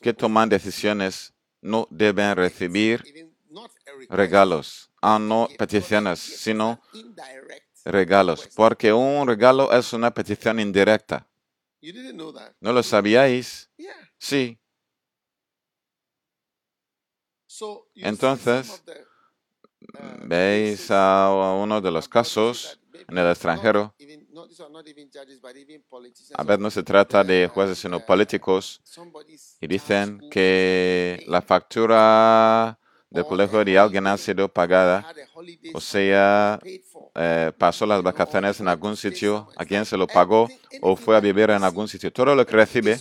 que 0.00 0.12
toman 0.12 0.48
to 0.48 0.54
decisiones 0.56 1.32
no 1.60 1.86
deben 1.90 2.34
recibir 2.34 3.31
regalos, 4.08 4.90
ah, 5.00 5.18
no 5.18 5.48
peticiones, 5.58 6.18
sino 6.18 6.80
regalos, 7.84 8.48
porque 8.54 8.92
un 8.92 9.26
regalo 9.26 9.72
es 9.72 9.92
una 9.92 10.12
petición 10.12 10.60
indirecta. 10.60 11.26
You 11.80 11.92
didn't 11.92 12.14
know 12.14 12.32
that? 12.32 12.54
¿No 12.60 12.72
lo 12.72 12.82
sabíais? 12.82 13.68
Sí. 14.18 14.58
Entonces, 17.96 18.82
uh, 18.86 20.26
Veis 20.26 20.90
a 20.90 21.30
uno 21.60 21.80
de 21.80 21.90
los 21.90 22.08
that 22.08 22.14
God 22.14 22.22
casos 22.24 22.80
en 23.08 23.18
el 23.18 23.30
extranjero. 23.30 23.94
A 26.34 26.44
veces 26.44 26.60
no 26.60 26.70
se 26.70 26.82
trata 26.82 27.24
de 27.24 27.46
uh, 27.46 27.48
jueces, 27.48 27.78
sino 27.78 27.96
uh, 27.98 28.06
políticos. 28.06 28.80
Y 29.60 29.66
dicen 29.66 30.20
que 30.30 31.24
la 31.26 31.42
factura 31.42 32.78
del 33.12 33.26
colegio 33.26 33.60
a 33.60 33.64
de 33.64 33.78
alguien 33.78 34.06
ha 34.06 34.16
sido 34.16 34.48
pagada, 34.48 35.06
o 35.74 35.80
sea, 35.80 36.58
eh, 37.14 37.52
pasó 37.58 37.84
las 37.84 38.02
vacaciones 38.02 38.58
en 38.60 38.68
algún 38.68 38.96
sitio, 38.96 39.48
a 39.56 39.64
quien 39.66 39.84
se 39.84 39.96
lo 39.96 40.06
pagó 40.06 40.48
o 40.80 40.96
fue 40.96 41.16
a 41.16 41.20
vivir 41.20 41.50
en 41.50 41.62
algún 41.62 41.88
sitio. 41.88 42.10
Todo 42.10 42.34
lo 42.34 42.46
que 42.46 42.56
recibe 42.56 42.98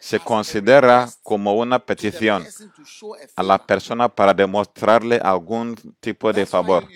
se 0.00 0.20
considera 0.20 1.08
como 1.22 1.54
una 1.54 1.78
petición 1.78 2.46
a 3.34 3.42
la 3.42 3.58
persona 3.64 4.08
para 4.08 4.34
demostrarle 4.34 5.18
algún 5.22 5.76
tipo 5.98 6.32
de 6.32 6.44
favor. 6.44 6.86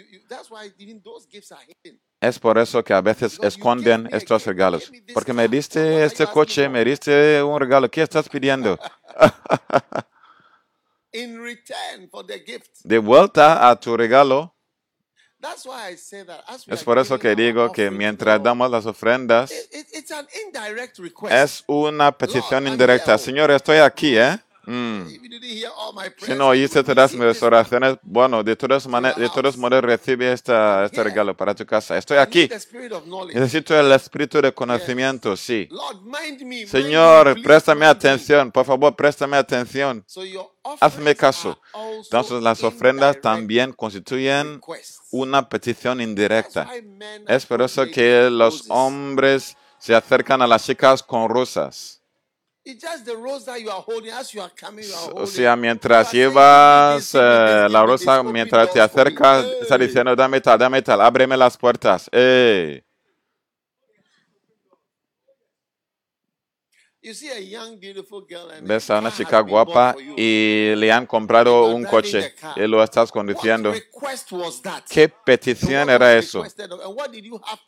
Es 2.20 2.38
por 2.38 2.58
eso 2.58 2.84
que 2.84 2.92
a 2.92 3.00
veces 3.00 3.38
esconden 3.42 4.06
estos 4.12 4.44
regalos. 4.44 4.92
Porque 5.14 5.32
me 5.32 5.48
diste 5.48 6.04
este 6.04 6.26
coche, 6.26 6.68
me 6.68 6.84
diste 6.84 7.42
un 7.42 7.58
regalo. 7.58 7.90
¿Qué 7.90 8.02
estás 8.02 8.28
pidiendo? 8.28 8.78
In 11.12 11.40
return 11.40 12.08
for 12.10 12.24
the 12.24 12.38
gift. 12.38 12.70
De 12.84 12.98
vuelta 12.98 13.68
a 13.68 13.74
tu 13.78 13.96
regalo. 13.96 14.54
That's 15.40 15.64
why 15.64 15.92
I 15.92 15.96
say 15.96 16.22
that 16.24 16.44
as 16.46 16.66
we 16.66 16.74
Es 16.74 16.84
por 16.84 16.98
eso 16.98 17.18
que 17.18 17.34
digo 17.34 17.72
que 17.72 17.90
mientras 17.90 18.42
damos 18.42 18.70
las 18.70 18.84
ofrendas, 18.84 19.50
it, 19.50 19.68
it, 19.72 19.86
it's 19.94 20.10
an 20.10 20.26
indirect 20.46 20.98
request. 20.98 21.32
es 21.34 21.64
una 21.66 22.12
petición 22.12 22.64
Lord, 22.64 22.72
indirecta. 22.74 23.16
Señor, 23.16 23.50
estoy 23.50 23.78
aquí, 23.78 24.18
¿eh? 24.18 24.38
Mm. 24.70 25.02
My 25.02 26.04
Si 26.24 26.32
no 26.34 26.46
oíste 26.46 26.84
todas 26.84 27.12
mis 27.12 27.42
oraciones, 27.42 27.96
bueno, 28.02 28.44
de 28.44 28.54
todas 28.54 28.86
maneras, 28.86 29.18
de 29.18 29.28
todos 29.28 29.56
modos 29.56 29.82
recibe 29.82 30.32
esta, 30.32 30.84
este 30.84 31.02
regalo 31.02 31.36
para 31.36 31.56
tu 31.56 31.66
casa. 31.66 31.98
Estoy 31.98 32.18
aquí. 32.18 32.48
Necesito 33.34 33.78
el 33.78 33.90
espíritu 33.90 34.40
de 34.40 34.54
conocimiento, 34.54 35.36
sí. 35.36 35.68
Señor, 36.68 37.42
préstame 37.42 37.84
atención, 37.84 38.52
por 38.52 38.64
favor, 38.64 38.94
préstame 38.94 39.36
atención. 39.36 40.04
Hazme 40.80 41.16
caso. 41.16 41.58
Entonces 42.04 42.40
las 42.40 42.62
ofrendas 42.62 43.20
también 43.20 43.72
constituyen 43.72 44.60
una 45.10 45.48
petición 45.48 46.00
indirecta. 46.00 46.70
Es 47.26 47.44
por 47.44 47.60
eso 47.62 47.86
que 47.86 48.30
los 48.30 48.66
hombres 48.68 49.56
se 49.80 49.96
acercan 49.96 50.42
a 50.42 50.46
las 50.46 50.64
chicas 50.64 51.02
con 51.02 51.28
rosas. 51.28 51.99
O 55.14 55.26
sea, 55.26 55.56
mientras 55.56 56.12
You 56.12 56.20
are 56.20 56.30
saying, 56.30 56.34
llevas 56.34 56.92
"Give 56.92 56.94
me 56.94 56.98
this, 57.00 57.12
give 57.12 57.22
me 57.22 57.66
eh, 57.66 57.68
la 57.70 57.82
rosa, 57.86 58.22
mientras 58.22 58.70
te 58.72 58.78
doors 58.78 58.92
for 58.92 58.96
me." 58.98 59.02
acercas, 59.02 59.46
está 59.62 59.76
Hey. 59.76 59.86
diciendo, 59.86 60.16
dame 60.16 60.40
tal, 60.40 60.58
dame 60.58 60.82
tal, 60.82 61.00
ábreme 61.00 61.36
las 61.36 61.56
puertas. 61.56 62.08
¡Ey! 62.12 62.84
You 67.02 67.14
see 67.14 67.30
a 67.30 67.40
young, 67.40 67.80
beautiful 67.80 68.26
girl 68.28 68.50
and 68.50 68.68
Ves 68.68 68.90
a 68.90 68.98
una 68.98 69.10
chica 69.10 69.40
guapa 69.40 69.96
y 70.18 70.74
le 70.76 70.92
han 70.92 71.06
comprado 71.06 71.74
un 71.74 71.86
coche 71.86 72.34
y 72.56 72.66
lo 72.66 72.82
estás 72.82 73.08
What 73.08 73.14
conduciendo. 73.14 73.72
¿Qué 74.86 75.08
petición 75.08 75.88
what 75.88 75.94
era 75.94 76.18
eso? 76.18 76.44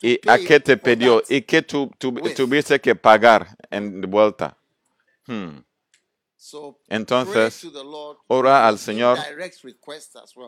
¿Y 0.01 0.19
a 0.29 0.35
pay 0.35 0.45
qué 0.45 0.59
te 0.59 0.77
pidió? 0.77 1.23
¿Y 1.27 1.41
qué 1.41 1.63
tu- 1.63 1.89
with? 2.21 2.35
tuviste 2.35 2.79
que 2.79 2.93
pagar 2.93 3.47
en 3.71 4.01
vuelta? 4.01 4.55
Hmm. 5.27 5.59
So 6.35 6.77
Entonces, 6.89 7.65
ora 8.27 8.67
al 8.67 8.77
Señor 8.77 9.17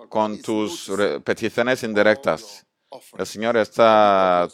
con 0.10 0.42
tus 0.42 0.92
peticiones 1.24 1.84
indirectas. 1.84 2.66
El. 3.18 3.26
Señor 3.26 3.58
está, 3.58 4.48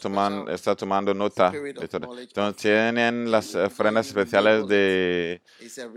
está 0.48 0.74
tomando 0.74 1.14
nota 1.14 1.50
de 1.50 1.88
todo. 1.88 2.18
Entonces 2.18 2.62
tienen 2.62 3.30
las 3.30 3.54
ofrendas 3.54 4.06
especiales 4.06 4.66
de 4.66 5.42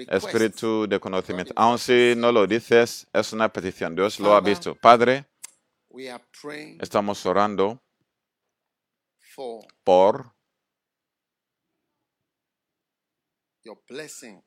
espíritu 0.10 0.88
de 0.88 1.00
conocimiento. 1.00 1.54
Aun 1.56 1.80
si 1.80 2.14
no 2.18 2.32
lo 2.32 2.46
dices, 2.46 3.08
es 3.14 3.34
una 3.34 3.50
petición. 3.50 3.96
Dios 3.96 4.20
lo 4.20 4.36
ha 4.36 4.42
visto. 4.42 4.76
Padre, 4.76 5.26
estamos 6.80 7.26
orando 7.26 7.82
por 9.84 10.35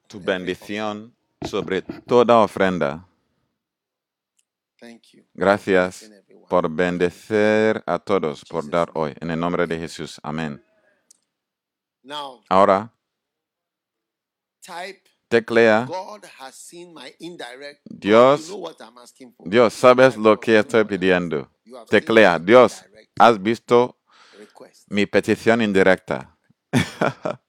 tu 0.07 0.21
bendición 0.21 1.15
sobre 1.43 1.83
toda 1.83 2.39
ofrenda. 2.39 3.07
Thank 4.79 5.03
you. 5.13 5.25
Gracias 5.35 6.09
por 6.49 6.71
bendecir 6.71 7.83
a 7.85 7.99
todos, 7.99 8.45
por 8.45 8.69
dar 8.71 8.91
hoy. 8.95 9.13
En 9.21 9.31
el 9.31 9.41
nombre 9.41 9.67
de 9.67 9.79
Jesús. 9.79 10.21
Amén. 10.23 10.65
Now, 12.03 12.43
Ahora, 12.49 12.93
type 14.61 15.03
teclea. 15.29 15.87
Dios. 17.85 18.53
Dios, 19.45 19.75
sabes 19.75 20.17
lo 20.17 20.39
que 20.39 20.59
estoy 20.59 20.85
pidiendo. 20.85 21.51
Teclea. 21.89 22.39
Dios, 22.39 22.85
has 23.19 23.43
visto 23.43 23.99
mi 24.87 25.07
petición 25.07 25.61
indirecta. 25.61 26.39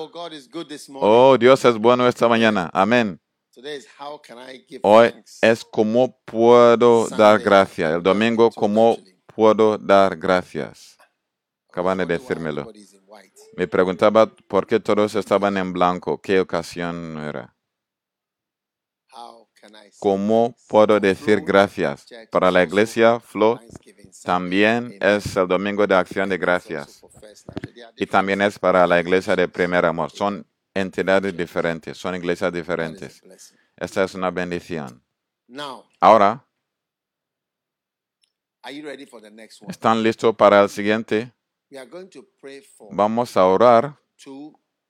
Oh, 0.00 0.06
God 0.06 0.32
is 0.32 0.46
good 0.46 0.68
this 0.68 0.88
morning. 0.88 1.10
Oh, 1.10 1.36
Dios 1.36 1.64
es 1.64 1.76
bueno 1.76 2.06
esta 2.06 2.28
mañana. 2.28 2.70
Amén. 2.72 3.18
Today 3.52 3.78
is 3.78 3.86
how 3.98 4.16
can 4.16 4.38
I 4.38 4.64
give 4.64 4.80
Hoy 4.84 5.12
es 5.42 5.64
cómo 5.64 6.16
puedo 6.24 7.08
dar 7.08 7.40
gracias. 7.40 7.94
El 7.94 8.02
domingo, 8.04 8.48
cómo 8.52 8.96
puedo 9.26 9.76
dar 9.76 10.16
gracias. 10.16 10.96
Acaban 11.68 11.98
de 11.98 12.06
decírmelo. 12.06 12.70
Me 13.56 13.66
preguntaba 13.66 14.32
por 14.46 14.68
qué 14.68 14.78
todos 14.78 15.16
estaban 15.16 15.56
en 15.56 15.72
blanco. 15.72 16.20
¿Qué 16.20 16.38
ocasión 16.38 17.18
era? 17.18 17.56
How 19.12 19.48
can 19.60 19.74
I 19.74 19.90
say 19.90 19.98
¿Cómo 19.98 20.54
puedo 20.68 21.00
decir 21.00 21.40
gracias? 21.40 22.06
Para 22.30 22.52
la 22.52 22.62
iglesia 22.62 23.20
Sunday. 23.32 23.68
También 24.22 24.96
es 25.00 25.36
el 25.36 25.46
domingo 25.46 25.86
de 25.86 25.94
acción 25.94 26.28
de 26.28 26.38
gracias. 26.38 27.02
Y 27.96 28.06
también 28.06 28.42
es 28.42 28.58
para 28.58 28.86
la 28.86 29.00
iglesia 29.00 29.34
de 29.36 29.48
primer 29.48 29.84
amor. 29.84 30.10
Son 30.10 30.46
entidades 30.74 31.36
diferentes, 31.36 31.96
son 31.96 32.14
iglesias 32.14 32.52
diferentes. 32.52 33.22
Esta 33.76 34.04
es 34.04 34.14
una 34.14 34.30
bendición. 34.30 35.02
Ahora? 36.00 36.44
¿están 39.68 40.02
listos 40.02 40.34
para 40.36 40.62
el 40.62 40.68
siguiente? 40.68 41.32
Vamos 42.90 43.36
a 43.36 43.44
orar 43.46 43.98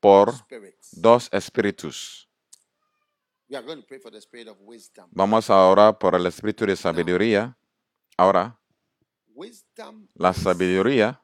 por 0.01 0.33
dos 0.93 1.29
espíritus. 1.33 2.29
Vamos 5.11 5.51
a 5.51 5.67
orar 5.67 5.99
por 5.99 6.15
el 6.15 6.27
espíritu 6.27 6.67
de 6.67 6.77
sabiduría. 6.77 7.57
Ahora, 8.17 8.58
la 10.15 10.33
sabiduría 10.33 11.21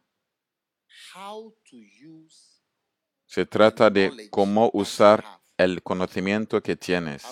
how 1.15 1.51
to 1.71 1.77
use 1.77 2.55
se 3.27 3.45
trata 3.45 3.91
de 3.91 4.29
cómo 4.31 4.71
usar 4.73 5.25
el 5.57 5.83
conocimiento 5.83 6.63
que 6.63 6.73
How 6.73 6.79
tienes, 6.79 7.23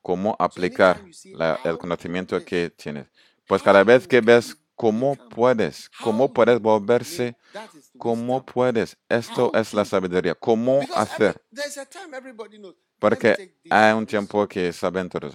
cómo 0.00 0.34
aplicar 0.38 1.00
la- 1.32 1.60
el 1.64 1.78
conocimiento 1.78 2.44
que 2.44 2.70
tienes. 2.70 3.06
Pues 3.46 3.62
cada 3.62 3.84
vez 3.84 4.06
que 4.08 4.20
ves 4.20 4.56
cómo 4.74 5.16
puedes, 5.28 5.88
cómo 6.02 6.32
puedes 6.32 6.60
volverse, 6.60 7.36
cómo 7.98 8.44
puedes, 8.44 8.96
esto 9.08 9.52
es 9.54 9.72
la 9.74 9.84
sabiduría, 9.84 10.34
cómo 10.34 10.80
hacer. 10.94 11.40
there's 11.54 11.78
a 11.78 11.86
time 11.86 12.16
everybody 12.16 12.58
knows. 12.58 12.74
Let 12.74 12.82
me 12.82 12.98
Porque 12.98 13.56
hay 13.70 13.92
un 13.94 14.06
tiempo 14.06 14.46
que 14.48 14.72
saben 14.72 15.08
todos. 15.08 15.34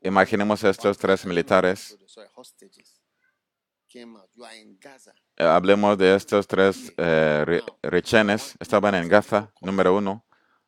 Imaginemos 0.00 0.64
estos 0.64 0.96
tres 0.98 1.24
militares. 1.26 1.96
Hablemos 5.38 5.98
de 5.98 6.14
estos 6.14 6.46
tres 6.46 6.92
eh, 6.96 7.44
re- 7.46 7.58
Now, 7.58 7.66
number 7.82 7.90
rehenes. 7.90 8.42
one, 8.42 8.52
you 8.52 8.56
Estaban 8.60 8.94
en 8.94 9.08
Gaza. 9.08 9.52
Número 9.60 9.96
uno, 9.96 10.24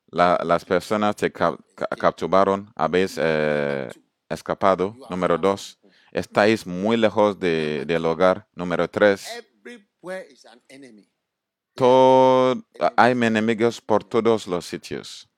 la- 0.08 0.40
las 0.44 0.64
personas 0.64 1.16
te 1.16 1.30
cap- 1.32 1.58
ca- 1.74 1.84
Escape. 1.84 2.00
capturaron, 2.00 2.72
habéis 2.74 3.16
eh, 3.20 3.90
escapado. 4.28 4.96
Número 5.10 5.38
dos, 5.38 5.78
estáis 6.12 6.66
muy 6.66 6.96
lejos 6.96 7.38
de, 7.38 7.84
del 7.86 8.04
hogar. 8.06 8.46
Número 8.54 8.88
tres, 8.88 9.26
todo, 11.74 12.62
hay 12.96 13.12
enemigos 13.12 13.80
por 13.80 14.04
todos 14.04 14.46
los 14.46 14.64
sitios. 14.64 15.28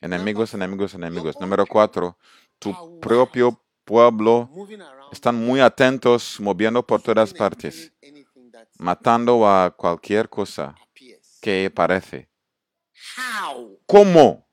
Enemigos, 0.00 0.54
enemigos, 0.54 0.94
enemigos. 0.94 1.38
Número 1.40 1.66
cuatro, 1.66 2.16
tu 2.58 2.72
propio 3.00 3.60
pueblo 3.84 4.48
están 5.10 5.34
muy 5.34 5.60
atentos, 5.60 6.38
moviendo 6.40 6.86
por 6.86 7.00
todas 7.02 7.32
partes, 7.32 7.92
matando 8.78 9.48
a 9.48 9.70
cualquier 9.70 10.28
cosa 10.28 10.74
que 11.40 11.70
parece. 11.74 12.28
¿Cómo 13.86 14.46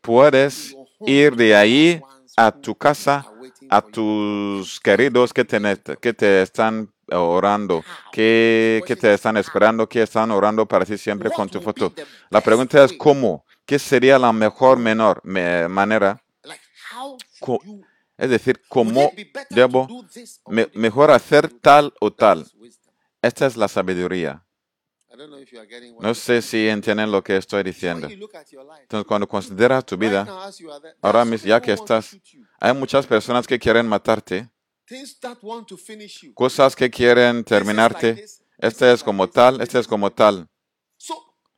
puedes 0.00 0.76
ir 1.06 1.34
de 1.36 1.54
ahí 1.54 2.00
a 2.36 2.50
tu 2.52 2.74
casa, 2.74 3.26
a 3.68 3.80
tus 3.82 4.80
queridos 4.80 5.32
que 5.32 5.44
te, 5.44 5.58
que 6.00 6.12
te 6.12 6.42
están 6.42 6.92
orando, 7.10 7.84
que, 8.10 8.82
que 8.86 8.96
te 8.96 9.14
están 9.14 9.36
esperando, 9.36 9.88
que 9.88 10.02
están 10.02 10.30
orando 10.30 10.66
para 10.66 10.84
ti 10.84 10.96
siempre 10.98 11.30
con 11.30 11.48
tu 11.48 11.60
foto? 11.60 11.92
La 12.30 12.40
pregunta 12.40 12.84
es 12.84 12.92
¿cómo? 12.94 13.44
¿Qué 13.66 13.78
sería 13.78 14.18
la 14.18 14.32
mejor 14.32 14.78
menor 14.78 15.20
me- 15.24 15.68
manera? 15.68 16.22
Es 18.22 18.30
decir, 18.30 18.62
¿cómo 18.68 19.10
debo 19.50 19.88
me- 20.46 20.70
mejor 20.74 21.10
hacer 21.10 21.48
tal 21.60 21.92
o 22.00 22.12
tal? 22.12 22.46
Esta 23.20 23.46
es 23.46 23.56
la 23.56 23.66
sabiduría. 23.66 24.44
No 26.00 26.14
sé 26.14 26.40
si 26.40 26.68
entienden 26.68 27.10
lo 27.10 27.22
que 27.24 27.36
estoy 27.36 27.64
diciendo. 27.64 28.06
Entonces, 28.82 29.06
cuando 29.08 29.26
consideras 29.26 29.84
tu 29.84 29.96
vida, 29.96 30.22
ahora 31.02 31.24
mismo, 31.24 31.48
ya 31.48 31.60
que 31.60 31.72
estás, 31.72 32.16
hay 32.60 32.72
muchas 32.74 33.06
personas 33.08 33.44
que 33.46 33.58
quieren 33.58 33.88
matarte, 33.88 34.48
cosas 36.34 36.76
que 36.76 36.88
quieren 36.88 37.42
terminarte. 37.44 38.24
Este 38.58 38.92
is 38.92 38.92
es 38.92 39.02
como 39.02 39.28
tal, 39.28 39.60
este 39.60 39.80
es 39.80 39.88
como 39.88 40.12
tal. 40.12 40.48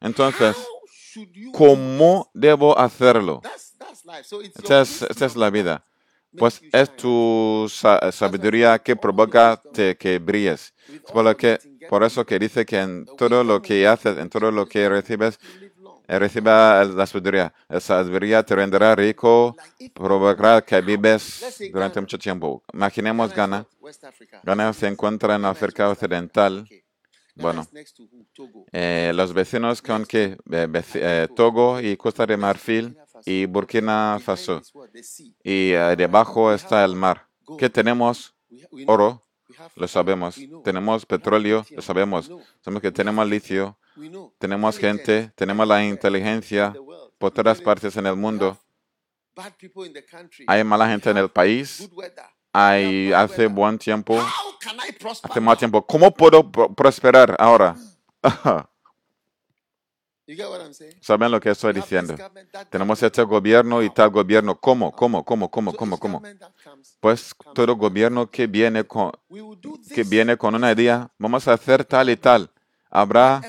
Entonces, 0.01 0.57
¿cómo 1.53 2.31
debo 2.33 2.77
hacerlo? 2.79 3.43
Esta 4.57 4.81
es, 4.81 5.03
esta 5.03 5.27
es 5.27 5.37
wisdom 5.37 5.37
la 5.37 5.51
vida. 5.51 5.85
Pues 6.37 6.63
es 6.73 6.95
tu 6.97 7.67
sa- 7.71 8.11
sabiduría 8.13 8.79
que 8.79 8.97
provoca 8.97 9.63
te- 9.73 9.97
que 9.97 10.19
brilles. 10.19 10.75
Por, 11.13 11.25
lo 11.25 11.37
que, 11.37 11.59
por 11.89 12.03
eso 12.03 12.25
que 12.27 12.39
dice 12.39 12.65
que 12.67 12.81
en 12.81 13.07
todo 13.17 13.45
lo 13.45 13.61
que 13.63 13.87
haces, 13.87 14.19
en 14.19 14.29
todo 14.29 14.51
lo 14.51 14.67
que 14.67 14.89
recibes, 14.89 15.39
eh, 16.09 16.19
reciba 16.19 16.85
la 16.85 17.07
sabiduría. 17.07 17.55
La 17.69 17.81
sabiduría 17.81 18.43
te 18.43 18.55
renderá 18.57 18.95
rico, 18.95 19.57
provocará 19.95 20.61
que 20.63 20.81
vives 20.81 21.71
durante 21.73 22.01
mucho 22.01 22.19
tiempo. 22.19 22.63
Imaginemos 22.73 23.33
Ghana 23.33 23.67
Ghana. 24.43 24.73
se 24.73 24.87
encuentra 24.89 25.37
en 25.37 25.45
África. 25.45 25.89
Occidental. 25.89 26.69
Bueno, 27.37 27.67
eh, 28.73 29.13
los 29.15 29.33
vecinos 29.33 29.83
con 29.83 30.05
que 30.05 30.37
eh, 30.51 30.69
eh, 30.95 31.29
Togo. 31.35 31.81
Y 31.81 31.97
Costa 31.97 32.27
de 32.27 32.37
Marfil. 32.37 32.97
Y 33.25 33.47
Burkina 33.47 34.19
Faso. 34.23 34.61
Y 35.43 35.73
eh, 35.73 35.95
debajo 35.97 36.53
está 36.53 36.85
el 36.85 36.95
mar. 36.95 37.27
¿Qué 37.59 37.69
tenemos? 37.71 38.35
Oro, 38.87 39.27
lo 39.77 39.89
sabemos. 39.89 40.39
Tenemos 40.63 41.05
petróleo, 41.07 41.65
lo 41.71 41.83
sabemos. 41.83 42.31
Sabemos 42.61 42.83
que 42.83 42.93
tenemos 42.93 43.29
litio, 43.29 43.79
tenemos 44.39 44.79
gente, 44.79 45.33
tenemos 45.35 45.67
la 45.67 45.85
inteligencia 45.85 46.75
por 47.19 47.31
todas 47.31 47.61
partes 47.61 47.97
en 47.97 48.07
el 48.07 48.17
mundo. 48.17 48.59
Hay 50.47 50.65
mala 50.65 50.89
gente 50.89 51.11
en 51.11 51.17
el 51.19 51.29
país. 51.29 51.89
Hay 52.53 53.13
hace 53.13 53.49
buen 53.49 53.77
tiempo, 53.79 54.15
How 54.15 54.59
can 54.61 54.77
I 54.89 54.93
prosper 54.93 55.31
hace 55.33 55.41
now? 55.41 55.57
tiempo. 55.57 55.85
¿Cómo 55.85 56.13
puedo 56.15 56.49
pro- 56.53 56.73
prosperar 56.73 57.35
ahora? 57.39 57.75
¿Saben 61.01 61.31
lo 61.31 61.41
que 61.41 61.51
estoy 61.51 61.75
diciendo? 61.75 62.17
Tenemos 62.71 63.03
este 63.03 63.23
gobierno 63.23 63.83
y 63.83 63.91
tal 63.91 64.11
gobierno. 64.11 64.59
¿Cómo? 64.59 64.91
¿Cómo? 64.91 65.25
¿Cómo? 65.25 65.51
¿Cómo? 65.51 65.73
¿Cómo? 65.75 65.99
¿Cómo? 65.99 66.23
Pues 67.01 67.35
todo 67.55 67.77
gobierno 67.77 68.31
que 68.31 68.47
viene 68.47 68.85
con, 68.85 69.13
que 69.95 70.03
viene 70.03 70.37
con 70.37 70.55
una 70.55 70.73
idea, 70.73 71.11
vamos 71.19 71.47
a 71.47 71.53
hacer 71.53 71.85
tal 71.85 72.09
y 72.09 72.17
tal. 72.17 72.51
Habrá 72.91 73.43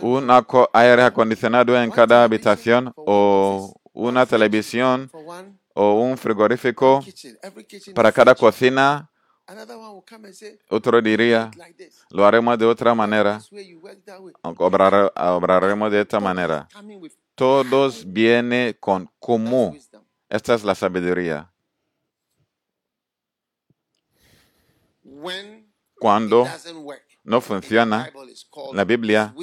un 0.00 0.28
aire 0.72 1.02
acondicionado 1.02 1.80
en 1.80 1.90
cada 1.90 2.24
habitación 2.24 2.92
o 2.96 3.72
una 3.92 4.26
televisión 4.26 5.10
o 5.74 5.94
un 6.00 6.16
frigorífico 6.18 7.04
para 7.94 8.10
cada 8.10 8.34
cocina. 8.34 9.10
Another 9.50 9.76
one 9.76 9.94
will 9.94 10.04
come 10.06 10.26
and 10.26 10.34
say, 10.34 10.60
Otro 10.68 11.00
"Do 11.02 11.08
diría, 11.08 11.50
lo 12.10 12.24
haremos 12.24 12.56
de 12.56 12.66
otra 12.66 12.94
manera, 12.94 13.38
this 13.38 13.50
way, 13.50 13.66
you 13.66 13.80
work 13.80 14.04
that 14.04 14.20
way." 14.20 14.32
obrar- 14.44 15.12
obraremos 15.16 15.90
de 15.90 16.02
esta 16.02 16.20
manera. 16.20 16.68
Todos 17.34 18.04
how. 18.04 18.12
viene 18.12 18.76
con 18.78 19.10
cómo. 19.18 19.74
Esta 20.28 20.54
es 20.54 20.62
la 20.62 20.76
sabiduría. 20.76 21.52
Cuando 25.98 26.46
no 27.24 27.40
funciona, 27.40 28.12
la 28.72 28.84
Biblia 28.84 29.34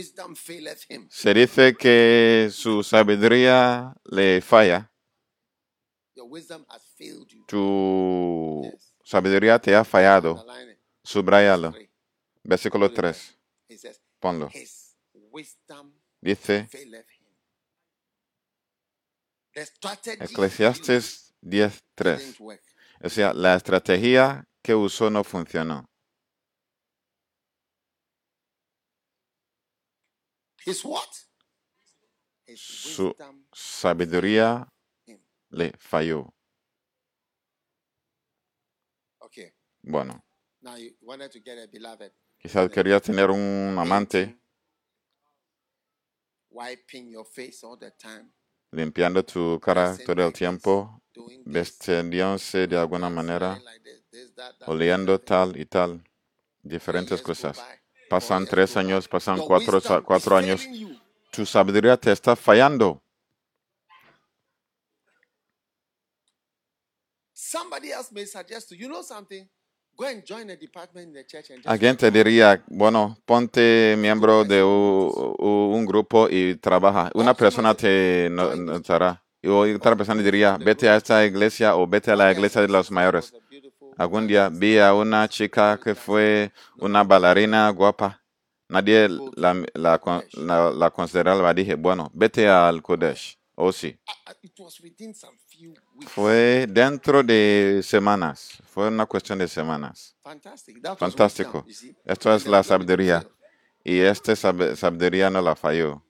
se 1.09 1.33
dice 1.33 1.75
que 1.75 2.49
su 2.53 2.81
sabiduría 2.81 3.93
le 4.05 4.39
falla. 4.39 4.89
Your 6.15 6.27
wisdom 6.29 6.65
has 6.69 6.81
failed 6.97 7.27
you. 7.27 7.43
Tu. 7.45 8.71
Sabiduría 9.07 9.57
te 9.59 9.73
ha 9.73 9.85
fallado. 9.85 10.45
Subrayalo. 11.03 11.73
Versículo 12.43 12.87
Put 12.87 12.97
it 12.97 13.01
there. 13.01 13.13
3. 13.13 13.37
It 13.69 13.79
says, 13.79 14.01
Ponlo. 14.19 14.49
Dice 16.21 16.67
Eclesiastes 20.19 21.33
10.3. 21.41 22.17
didn't 22.17 22.39
work. 22.39 22.61
O 23.01 23.09
sea, 23.09 23.33
la 23.33 23.55
estrategia 23.55 24.43
que 24.61 24.75
usó 24.75 25.09
no 25.09 25.23
funcionó. 25.23 25.85
Su 32.55 33.15
sabiduría 33.53 34.67
le 35.49 35.71
falló. 35.77 36.36
Bueno, 39.89 40.21
quizás 42.37 42.69
quería 42.69 42.99
tener 42.99 43.29
un 43.29 43.73
amante. 43.79 44.25
Painting, 44.25 44.41
Wiping 46.49 47.09
your 47.11 47.25
face 47.25 47.63
all 47.63 47.77
the 47.79 47.91
time. 47.91 48.33
limpiando 48.71 49.23
tu 49.23 49.59
cara 49.61 49.97
todo 50.05 50.27
el 50.27 50.33
tiempo, 50.33 51.01
vestiéndose 51.45 52.67
de 52.67 52.77
alguna 52.77 53.09
manera, 53.09 53.61
oliendo 54.65 55.19
tal 55.21 55.55
y 55.55 55.65
tal, 55.65 56.03
diferentes 56.61 57.21
cosas. 57.21 57.57
Pasan 58.09 58.45
tres 58.45 58.75
años, 58.75 59.07
pasan 59.07 59.39
cuatro, 59.39 59.79
cuatro 60.03 60.35
años. 60.35 60.67
Tu 61.31 61.45
sabiduría 61.45 61.95
te 61.95 62.11
está 62.11 62.35
fallando. 62.35 63.01
Somebody 67.33 67.91
else 67.91 68.11
may 68.11 68.25
suggest 68.25 68.67
to 68.67 68.75
you, 68.75 68.87
you 68.87 68.89
know 68.89 69.01
something? 69.01 69.47
Alguien 71.65 71.97
te 71.97 72.11
diría, 72.11 72.63
bueno, 72.67 73.17
ponte 73.25 73.95
miembro 73.97 74.43
de 74.43 74.63
un 74.63 75.85
grupo 75.85 76.27
y 76.29 76.55
trabaja. 76.55 77.09
Una 77.15 77.33
persona 77.33 77.73
te 77.73 78.29
no- 78.31 78.55
notará. 78.55 79.23
Y 79.41 79.49
otra 79.49 79.95
persona 79.95 80.21
diría, 80.21 80.57
vete 80.57 80.87
a 80.89 80.97
esta 80.97 81.25
iglesia 81.25 81.75
o 81.75 81.87
vete 81.87 82.11
a 82.11 82.15
la 82.15 82.31
iglesia 82.31 82.61
de 82.61 82.67
los 82.67 82.91
mayores. 82.91 83.33
Algún 83.97 84.27
día 84.27 84.49
vi 84.49 84.77
a 84.77 84.93
una 84.93 85.27
chica 85.27 85.79
que 85.83 85.95
fue 85.95 86.51
una 86.77 87.03
bailarina 87.03 87.69
guapa. 87.71 88.21
Nadie 88.69 89.07
la, 89.35 89.53
la, 89.73 89.99
la, 90.33 90.71
la 90.71 90.89
consideraba. 90.91 91.53
Dije, 91.53 91.75
bueno, 91.75 92.11
vete 92.13 92.47
al 92.47 92.81
Kodesh. 92.83 93.37
Oh, 93.55 93.71
sí. 93.71 93.97
Fue 96.07 96.67
dentro 96.69 97.23
de 97.23 97.81
semanas. 97.83 98.61
Fue 98.65 98.87
una 98.87 99.05
cuestión 99.05 99.39
de 99.39 99.47
semanas. 99.47 100.15
Fantástico. 100.97 101.65
Esto 102.05 102.33
es 102.33 102.45
la 102.45 102.63
sabiduría. 102.63 103.27
Y 103.83 103.99
esta 103.99 104.33
sab- 104.33 104.75
sabiduría 104.75 105.29
no 105.29 105.41
la 105.41 105.55
falló. 105.55 106.03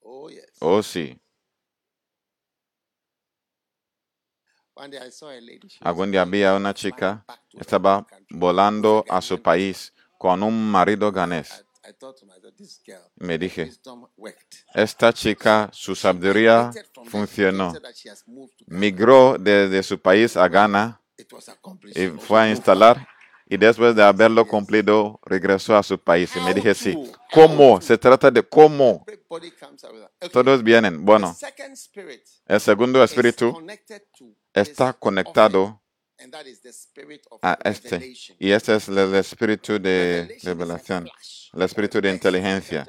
Oh. 0.00 0.30
Oh, 0.60 0.82
sí. 0.82 1.18
Algún 5.80 6.10
día 6.12 6.24
flying- 6.24 6.30
vi 6.30 6.42
a 6.44 6.54
una 6.54 6.74
chica, 6.74 7.24
estaba 7.58 8.06
volando 8.30 9.04
a 9.08 9.20
su 9.22 9.40
país 9.42 9.92
con 10.18 10.42
un 10.42 10.70
marido 10.70 11.10
ganés. 11.10 11.65
Me 13.16 13.38
dije, 13.38 13.70
esta 14.74 15.12
chica, 15.12 15.70
su 15.72 15.94
sabiduría 15.94 16.70
funcionó. 17.06 17.72
Migró 18.66 19.36
desde 19.38 19.82
su 19.82 20.00
país 20.00 20.36
a 20.36 20.48
Ghana 20.48 21.00
It 21.18 21.32
was 21.32 21.48
accomplished. 21.48 21.96
y 21.96 22.08
fue 22.18 22.40
a 22.40 22.50
instalar 22.50 23.08
Y 23.48 23.56
después 23.56 23.94
de 23.94 24.02
haberlo 24.02 24.44
cumplido, 24.46 25.20
regresó 25.24 25.76
a 25.76 25.82
su 25.82 25.96
país. 25.98 26.34
Y 26.34 26.40
me 26.40 26.52
dije, 26.52 26.74
sí, 26.74 26.96
¿cómo? 27.32 27.80
Se 27.80 27.96
trata 27.96 28.28
de 28.28 28.42
cómo. 28.42 29.06
Todos 30.32 30.64
vienen. 30.64 31.04
Bueno, 31.04 31.32
The 31.38 31.46
second 31.46 31.72
spirit 31.74 32.22
el 32.46 32.60
segundo 32.60 33.02
espíritu 33.04 33.64
está 34.52 34.92
conectado 34.92 35.62
offering, 35.62 35.80
and 36.18 36.32
that 36.32 36.46
is 36.46 36.60
the 36.60 36.72
spirit 36.72 37.24
of 37.30 37.38
a 37.42 37.56
este. 37.64 38.14
Y 38.40 38.50
este 38.50 38.74
es 38.74 38.88
el 38.88 39.14
espíritu 39.14 39.78
de 39.78 40.38
revelación. 40.42 41.08
El 41.56 41.62
espíritu 41.62 42.00
de 42.00 42.10
inteligencia. 42.12 42.84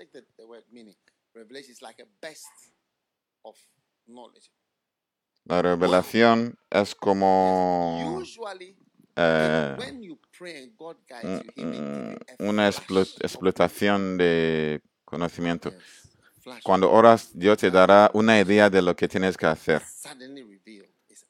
La 5.46 5.62
revelación 5.62 6.58
es 6.70 6.94
como 6.94 8.20
eh, 9.16 9.76
un- 11.58 12.20
una 12.40 12.68
explotación 12.68 14.18
de 14.18 14.82
conocimiento. 15.06 15.70
Cuando 16.64 16.92
oras, 16.92 17.30
Dios 17.34 17.58
te 17.58 17.72
dará 17.72 18.12
una 18.14 18.40
idea 18.40 18.70
de 18.70 18.82
lo 18.82 18.96
que 18.96 19.08
tienes 19.08 19.38
que 19.38 19.46
hacer. 19.46 19.82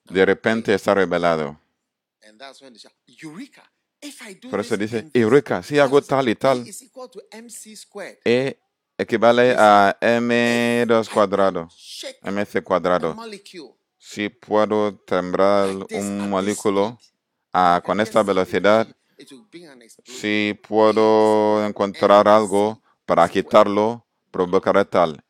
De 0.05 0.25
repente 0.25 0.73
está 0.73 0.93
revelado. 0.95 1.59
Por 4.49 4.59
eso 4.59 4.77
dice, 4.77 5.09
Eureka, 5.13 5.63
si 5.63 5.79
hago 5.79 6.01
tal 6.01 6.29
y 6.29 6.35
tal, 6.35 6.65
E 8.23 8.57
equivale 8.97 9.55
a 9.57 9.97
M2 10.01 11.09
cuadrado, 11.09 11.67
MC 12.21 12.63
cuadrado. 12.63 13.15
Si 13.97 14.29
puedo 14.29 14.95
temblar 14.99 15.69
un 15.91 16.29
moléculo 16.29 16.99
a, 17.51 17.81
con 17.83 17.99
esta 17.99 18.23
velocidad, 18.23 18.87
si 20.05 20.57
puedo 20.67 21.65
encontrar 21.65 22.27
algo 22.27 22.81
para 23.05 23.23
agitarlo, 23.23 24.05
provocará 24.31 24.85
tal. 24.85 25.23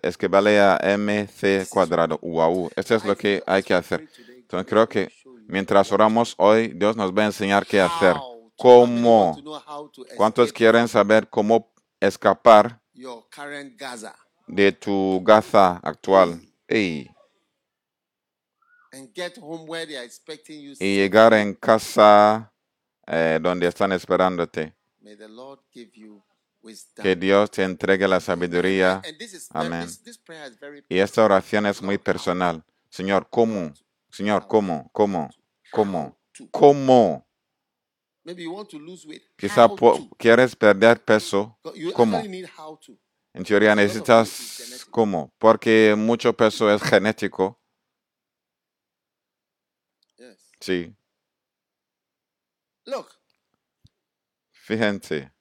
Es 0.00 0.16
que 0.16 0.28
vale 0.28 0.60
a 0.60 0.78
MC 0.96 1.68
cuadrado. 1.68 2.18
Wow, 2.22 2.70
esto 2.76 2.94
es 2.94 3.04
lo 3.04 3.16
que 3.16 3.42
hay 3.44 3.62
que 3.64 3.74
hacer. 3.74 4.08
Entonces 4.28 4.68
creo 4.68 4.88
que 4.88 5.10
mientras 5.46 5.90
oramos 5.92 6.34
hoy, 6.38 6.68
Dios 6.68 6.96
nos 6.96 7.12
va 7.12 7.22
a 7.22 7.26
enseñar 7.26 7.66
qué 7.66 7.80
hacer. 7.80 8.16
¿Cómo? 8.56 9.36
¿Cuántos 10.16 10.52
quieren 10.52 10.88
saber 10.88 11.28
cómo 11.28 11.72
escapar 12.00 12.80
de 14.46 14.72
tu 14.72 15.20
Gaza 15.24 15.80
actual? 15.82 16.40
Ey, 16.68 17.12
and 18.92 19.12
get 19.14 19.36
home 19.38 19.66
where 19.66 19.86
they 19.86 19.96
are 19.96 20.04
expecting 20.04 20.60
you. 20.60 20.74
y 20.78 20.96
llegar 20.96 21.32
en 21.34 21.54
casa 21.54 22.52
eh, 23.06 23.38
donde 23.40 23.66
están 23.66 23.92
esperándote. 23.92 24.74
Que 27.02 27.16
Dios 27.16 27.50
te 27.50 27.64
entregue 27.64 28.06
la 28.06 28.20
sabiduría. 28.20 29.02
Amén. 29.50 29.88
Y 30.88 30.98
esta 30.98 31.24
oración 31.24 31.66
es 31.66 31.82
muy 31.82 31.98
personal. 31.98 32.62
Señor, 32.88 33.26
¿cómo? 33.28 33.72
Señor, 34.12 34.46
¿cómo? 34.46 34.90
¿Cómo? 34.92 35.30
¿Cómo? 35.70 36.18
¿Cómo? 36.50 37.26
Quizá 39.36 39.68
quieres 40.18 40.54
perder 40.54 41.02
peso. 41.02 41.58
¿Cómo? 41.94 42.22
En 43.32 43.44
teoría 43.44 43.74
necesitas 43.74 44.86
cómo. 44.90 45.32
Porque 45.38 45.94
mucho 45.96 46.34
peso 46.34 46.70
es 46.70 46.82
genético. 46.82 47.58
Sí. 50.60 50.94
Look, 52.84 53.08
Fíjense. 54.50 55.32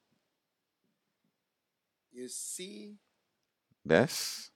¿Ves? 3.84 4.54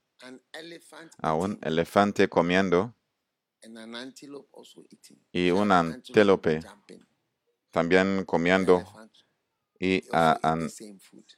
A 1.22 1.34
un 1.34 1.59
elefante 1.61 2.28
comiendo 2.30 2.95
y 5.32 5.51
un 5.51 5.72
An 5.72 5.93
antílope 5.93 6.59
también 7.72 8.24
comiendo 8.26 8.84
y 9.80 10.03
a, 10.11 10.39
an- 10.41 10.70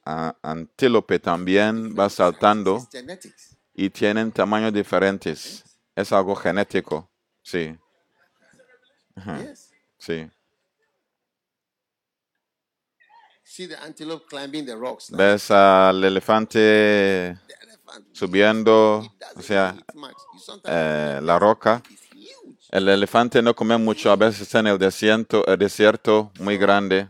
a- 0.05 0.35
antílope 0.41 1.19
también 1.19 1.95
va 1.97 2.09
saltando 2.09 2.87
y 3.73 3.89
tienen 3.89 4.31
tamaños 4.31 4.73
diferentes. 4.73 5.63
Es 5.95 6.11
algo 6.11 6.35
genético. 6.35 7.09
Sí, 7.41 7.75
sí. 9.97 10.29
See 13.43 13.65
the 13.67 13.75
antelope 13.77 14.27
climbing 14.27 14.65
the 14.65 14.75
rocks. 14.75 15.09
now. 15.09 15.17
¿Ves 15.17 15.49
al 15.49 16.03
elefante 16.03 17.37
subiendo, 18.11 19.13
o 19.35 19.41
sea, 19.41 19.75
eh, 20.63 21.19
la 21.21 21.39
roca? 21.39 21.81
El 22.71 22.89
elefante 22.89 23.41
no 23.41 23.55
come 23.55 23.77
mucho, 23.77 24.11
a 24.11 24.15
veces 24.15 24.41
está 24.41 24.59
en 24.59 24.67
el 24.67 24.77
desierto, 24.77 25.45
el 25.47 25.57
desierto 25.57 26.31
muy 26.39 26.57
grande. 26.57 27.09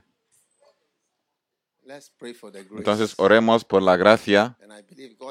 Entonces 2.75 3.13
oremos 3.17 3.63
por 3.63 3.81
la 3.81 3.95
gracia 3.95 4.57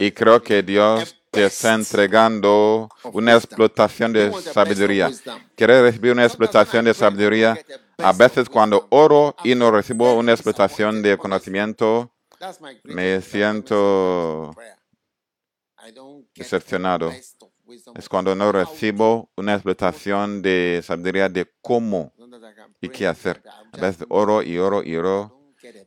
y 0.01 0.11
creo 0.11 0.43
que 0.43 0.63
Dios 0.63 1.17
te 1.31 1.45
está 1.45 1.75
entregando 1.75 2.89
una 3.13 3.35
explotación 3.35 4.13
de 4.13 4.33
sabiduría. 4.33 5.11
¿Quieres 5.55 5.83
recibir 5.83 6.13
una 6.13 6.25
explotación 6.25 6.87
de 6.87 6.95
sabiduría? 6.95 7.59
A 7.99 8.13
veces 8.13 8.49
cuando 8.49 8.87
oro 8.91 9.37
y 9.45 9.55
no 9.55 9.71
recibo 9.71 10.15
una 10.15 10.33
explotación 10.33 11.03
de 11.03 11.17
conocimiento, 11.19 12.11
me 12.85 13.21
siento 13.21 14.55
decepcionado. 16.37 17.11
es 17.11 18.09
cuando 18.09 18.35
no 18.35 18.53
recibo 18.53 19.31
una 19.37 19.55
explotación 19.55 20.43
de 20.43 20.81
sabiduría 20.85 21.29
de 21.29 21.51
cómo 21.61 22.13
y 22.81 22.89
qué 22.89 23.07
hacer. 23.07 23.43
A 23.73 23.77
veces 23.79 24.07
oro 24.09 24.43
y 24.43 24.59
oro 24.59 24.83
y 24.83 24.97
oro 24.97 25.37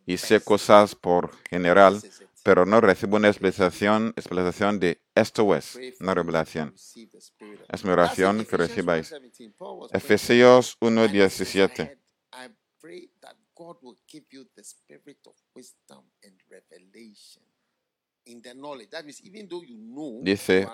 y 0.05 0.17
sé 0.17 0.41
cosas 0.41 0.95
por 0.95 1.31
general, 1.49 2.01
pero 2.43 2.65
no 2.65 2.81
recibo 2.81 3.17
una 3.17 3.29
explicación, 3.29 4.13
explicación 4.15 4.79
de 4.79 5.01
esto 5.15 5.55
es, 5.55 5.77
una 5.99 6.13
revelación. 6.13 6.73
Es 7.69 7.85
mi 7.85 7.91
oración 7.91 8.45
que 8.45 8.57
recibáis. 8.57 9.11
1:17. 9.11 9.53
Paul 9.57 9.79
was 9.79 9.91
praying. 9.91 10.03
Efesios 10.03 10.77
And 10.81 10.97
he 10.97 11.29
says 11.29 11.55
1.17. 11.55 11.81
ahead, 11.81 11.97
I 12.33 12.49
pray 12.81 13.09
that 13.21 13.35
God 13.55 13.77
will 13.81 13.97
give 14.07 14.25
you 14.31 14.45
the 14.55 14.63
spirit 14.63 15.19
of 15.27 15.35
wisdom 15.53 16.03
and 16.23 16.33
revelation 16.49 17.48
Dice 20.21 20.67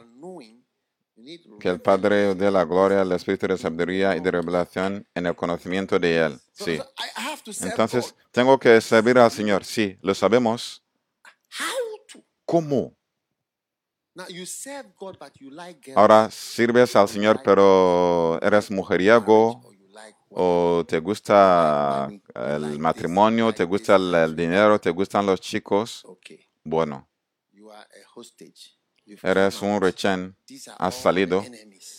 Que 1.59 1.69
el 1.69 1.79
Padre 1.81 2.35
dé 2.35 2.51
la 2.51 2.65
gloria 2.65 3.01
al 3.01 3.11
Espíritu 3.13 3.47
de 3.47 3.57
sabiduría 3.57 4.17
y 4.17 4.19
de 4.19 4.31
revelación 4.31 5.07
en 5.13 5.25
el 5.25 5.35
conocimiento 5.35 5.97
de 5.97 6.17
Él. 6.17 6.39
Sí. 6.51 6.79
Entonces, 7.61 8.13
tengo 8.31 8.59
que 8.59 8.81
servir 8.81 9.17
al 9.17 9.31
Señor. 9.31 9.63
Sí, 9.63 9.97
lo 10.01 10.13
sabemos. 10.13 10.83
¿Cómo? 12.45 12.93
Ahora 15.95 16.29
sirves 16.31 16.95
al 16.95 17.07
Señor, 17.07 17.41
pero 17.43 18.39
eres 18.41 18.69
mujeriego 18.71 19.61
o 20.29 20.83
te 20.87 20.99
gusta 20.99 22.09
el 22.33 22.79
matrimonio, 22.79 23.53
te 23.53 23.63
gusta 23.63 23.95
el, 23.95 24.13
el 24.13 24.35
dinero, 24.35 24.79
te 24.79 24.89
gustan 24.89 25.25
los 25.25 25.39
chicos. 25.39 26.05
Bueno, 26.63 27.07
eres 29.23 29.61
un 29.61 29.81
rechén. 29.81 30.35
Has 30.79 30.95
salido. 31.01 31.41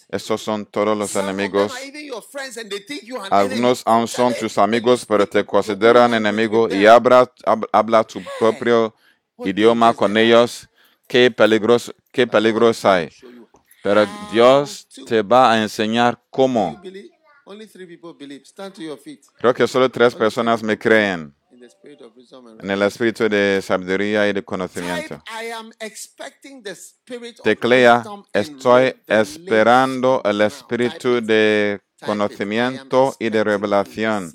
Estos 0.09 0.41
son 0.43 0.67
todos 0.67 0.97
los 0.97 1.11
enemigos. 1.17 1.73
Algunos 3.31 3.83
aún 3.87 4.09
son 4.09 4.33
tus 4.41 4.59
amigos, 4.59 5.05
pero 5.07 5.27
te 5.27 5.45
consideran 5.45 6.15
enemigo 6.15 6.69
y 6.69 6.87
habla, 6.87 7.33
hab- 7.45 7.69
habla 7.73 8.05
tu 8.05 8.21
propio 8.39 8.95
idioma 9.45 9.93
con 9.95 10.17
ellos. 10.17 10.69
Qué 11.09 11.31
peligros, 11.31 11.95
qué 12.11 12.27
peligros 12.27 12.85
hay. 12.85 13.09
Pero 13.83 14.05
Dios 14.33 14.89
te 15.07 15.23
va 15.23 15.53
a 15.53 15.63
enseñar 15.63 16.21
cómo. 16.31 16.81
Creo 19.39 19.55
que 19.55 19.69
solo 19.69 19.89
tres 19.89 20.15
personas 20.15 20.63
me 20.63 20.77
creen 20.77 21.33
en 22.61 22.71
el 22.71 22.83
espíritu 22.83 23.29
de 23.29 23.61
sabiduría 23.63 24.29
y 24.29 24.33
de 24.33 24.43
conocimiento. 24.45 25.23
Teclea, 27.43 28.05
estoy 28.33 28.95
esperando 29.07 30.23
el 30.25 30.41
espíritu 30.41 31.21
de 31.21 31.81
conocimiento 32.05 33.17
y 33.19 33.31
de 33.31 33.45
revelación. 33.45 34.33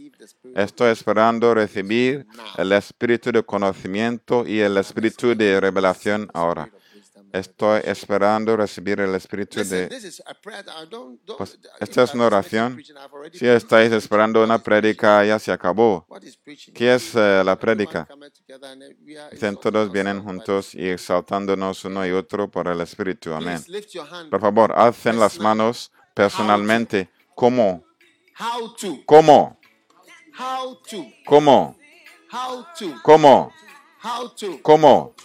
Estoy 0.56 0.92
esperando 0.92 1.54
recibir 1.54 2.28
el 2.58 2.72
espíritu 2.74 3.32
de 3.32 3.44
conocimiento 3.44 4.46
y 4.48 4.60
el 4.60 4.78
espíritu 4.78 5.36
de 5.36 5.60
revelación 5.60 6.30
ahora. 6.34 6.70
Estoy 7.34 7.82
esperando 7.86 8.58
recibir 8.58 9.00
el 9.00 9.16
Espíritu 9.16 9.64
de... 9.64 9.88
Pues, 11.38 11.60
esta 11.80 12.04
es 12.04 12.14
una 12.14 12.26
oración. 12.26 12.82
Si 13.34 13.48
estáis 13.48 13.92
esperando 13.94 14.44
una 14.44 14.60
prédica, 14.60 15.24
ya 15.24 15.40
se 15.40 15.52
acabó. 15.52 16.06
¿Qué 16.74 16.96
es 16.96 17.16
eh, 17.16 17.42
la 17.46 17.58
prédica? 17.58 18.08
Dicen, 19.32 19.58
todos 19.58 19.92
vienen 19.92 20.22
juntos 20.22 20.76
y 20.76 20.90
exaltándonos 20.90 21.86
uno 21.86 22.06
y 22.06 22.12
otro 22.12 22.50
por 22.50 22.68
el 22.68 22.82
Espíritu. 22.82 23.34
Amén. 23.34 23.64
Por 24.30 24.42
favor, 24.42 24.74
alcen 24.76 25.20
las 25.20 25.40
manos 25.40 25.92
personalmente. 26.14 27.10
¿Cómo? 27.36 27.86
¿Cómo? 29.06 29.58
¿Cómo? 31.26 31.78
¿Cómo? 33.04 33.54
¿Cómo? 34.62 35.16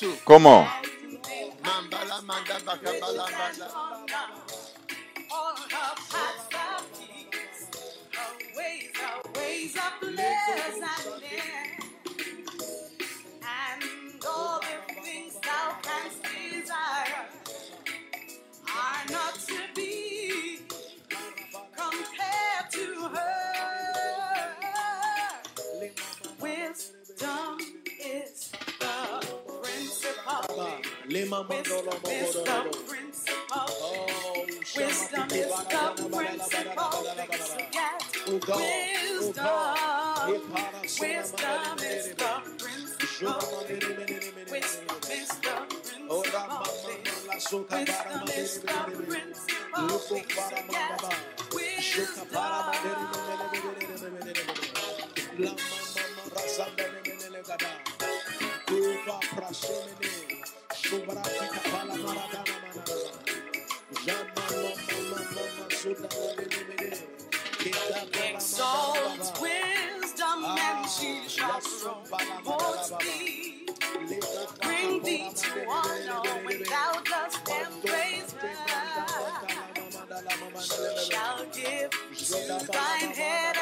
To? 0.00 0.08
¿Cómo? 0.24 0.66
Mambala 1.50 2.22
manda 2.24 2.56
bakabala 2.66 3.26
manda. 3.38 3.68
All 5.32 5.56
her 5.56 5.94
paths 6.10 6.48
of 6.54 6.82
peace, 6.98 7.68
her 8.12 8.32
ways 8.56 8.92
are 9.04 9.22
ways 9.36 9.76
of 9.76 9.92
pleasantness, 10.00 11.86
and 13.42 14.24
all 14.26 14.60
the 14.60 14.94
things 15.02 15.34
thou 15.42 15.76
canst 15.82 16.22
desire 16.22 17.26
are 18.68 19.04
not 19.10 19.34
to 19.48 19.58
be 19.74 20.60
compared 21.76 22.70
to 22.72 22.86
her. 23.14 23.34
Wisdom 26.40 27.58
is 28.00 28.52
the 28.80 29.26
principal. 29.62 30.91
Wisdom 31.08 31.46
is 31.50 31.68
the 31.68 32.84
principal 32.88 33.68
thing. 33.68 34.46
Wisdom 34.76 35.28
is 35.32 35.52
the 35.68 36.08
principal 36.12 37.02
thing. 37.02 37.40
So 38.26 38.38
get 38.38 39.16
wisdom. 39.16 40.42
Wisdom 41.00 41.78
is 41.80 42.14
the 42.14 42.42
principal 42.58 43.40
thing. 43.66 43.80
Wisdom 44.50 44.98
is 45.12 45.40
the 45.40 45.66
principal 45.72 46.64
thing. 46.64 47.04
Wisdom 47.34 48.28
is 48.28 48.60
the 48.60 49.06
principal 49.06 49.98
thing. 49.98 50.30
So 50.30 50.64
get 50.70 51.02
wisdom. 51.52 52.32
Exalt 68.34 69.40
wisdom 69.40 70.44
and 70.44 70.86
she 70.90 71.22
shall 71.28 71.60
promote 72.04 73.00
thee. 73.00 73.66
Bring 74.62 75.02
thee 75.02 75.30
to 75.34 75.66
honor 75.66 76.44
without 76.44 77.04
dust 77.06 77.48
and 77.50 77.82
praise 77.82 78.32
her. 78.32 78.54
Shall 81.10 81.46
give 81.54 81.90
to 81.90 82.66
thine 82.70 83.12
head 83.14 83.56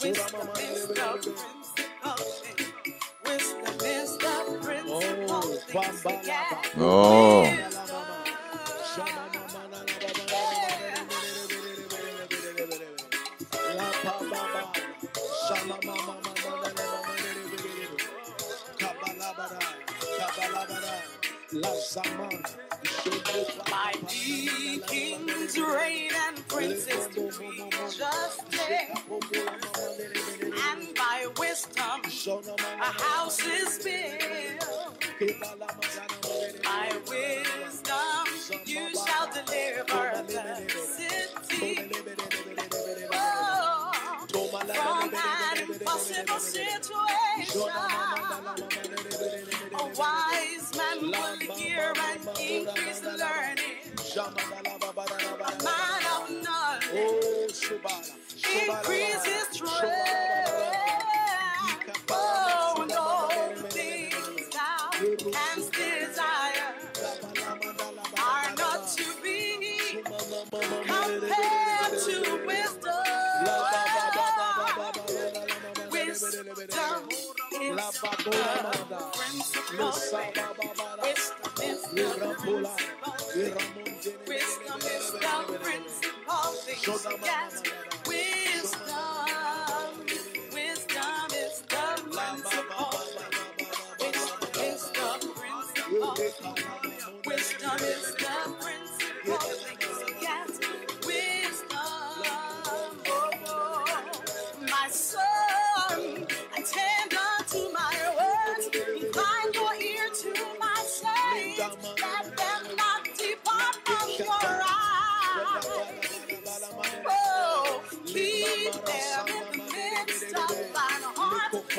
Wisdom 0.01 0.49
is 0.57 0.87
the 0.87 0.95
principal 0.95 2.17
thing. 2.41 2.73
Wisdom 3.25 3.79
is 3.85 4.17
the 4.17 4.35
principal 4.63 5.41
thing. 5.41 5.93
So 5.93 6.09
get 6.25 6.77
Oh. 6.77 7.78
My 23.71 23.93
kings 24.09 25.57
reign 25.57 26.11
and 26.27 26.47
princes 26.49 27.07
to 27.15 27.31
be 27.39 27.69
justice, 27.71 28.59
and 30.41 30.95
by 30.95 31.27
wisdom 31.39 32.01
a 32.81 32.83
house 32.83 33.39
is 33.45 33.79
built. 33.81 35.05
By 36.65 36.91
wisdom 37.07 38.25
you 38.65 38.89
shall 38.89 39.29
deliver 39.31 40.23
the 40.27 40.69
city. 40.97 41.91
Oh, 43.13 43.91
from 44.27 45.13
an 45.13 45.71
impossible 45.71 46.39
situation. 46.39 48.18
Knowledge 56.99 57.71
increase 58.45 59.25
his 59.25 59.43
strength. 59.51 59.83
Oh, 62.09 62.79
and 62.81 62.91
all 62.93 63.55
things 63.69 64.49
thou 64.53 64.89
canst 65.31 65.73
desire 65.73 66.75
are 68.19 68.55
not 68.57 68.87
to 68.89 69.05
be 69.23 70.01
compared 70.03 71.99
to 72.05 72.45
wisdom. 72.45 72.93
Wisdom 75.91 76.47
is 76.49 76.59
principal 77.53 78.31
thing. 78.31 79.41
Wisdom 81.01 81.53
is 81.63 81.81
the 81.83 82.35
principal 82.41 83.88
principal 86.81 87.98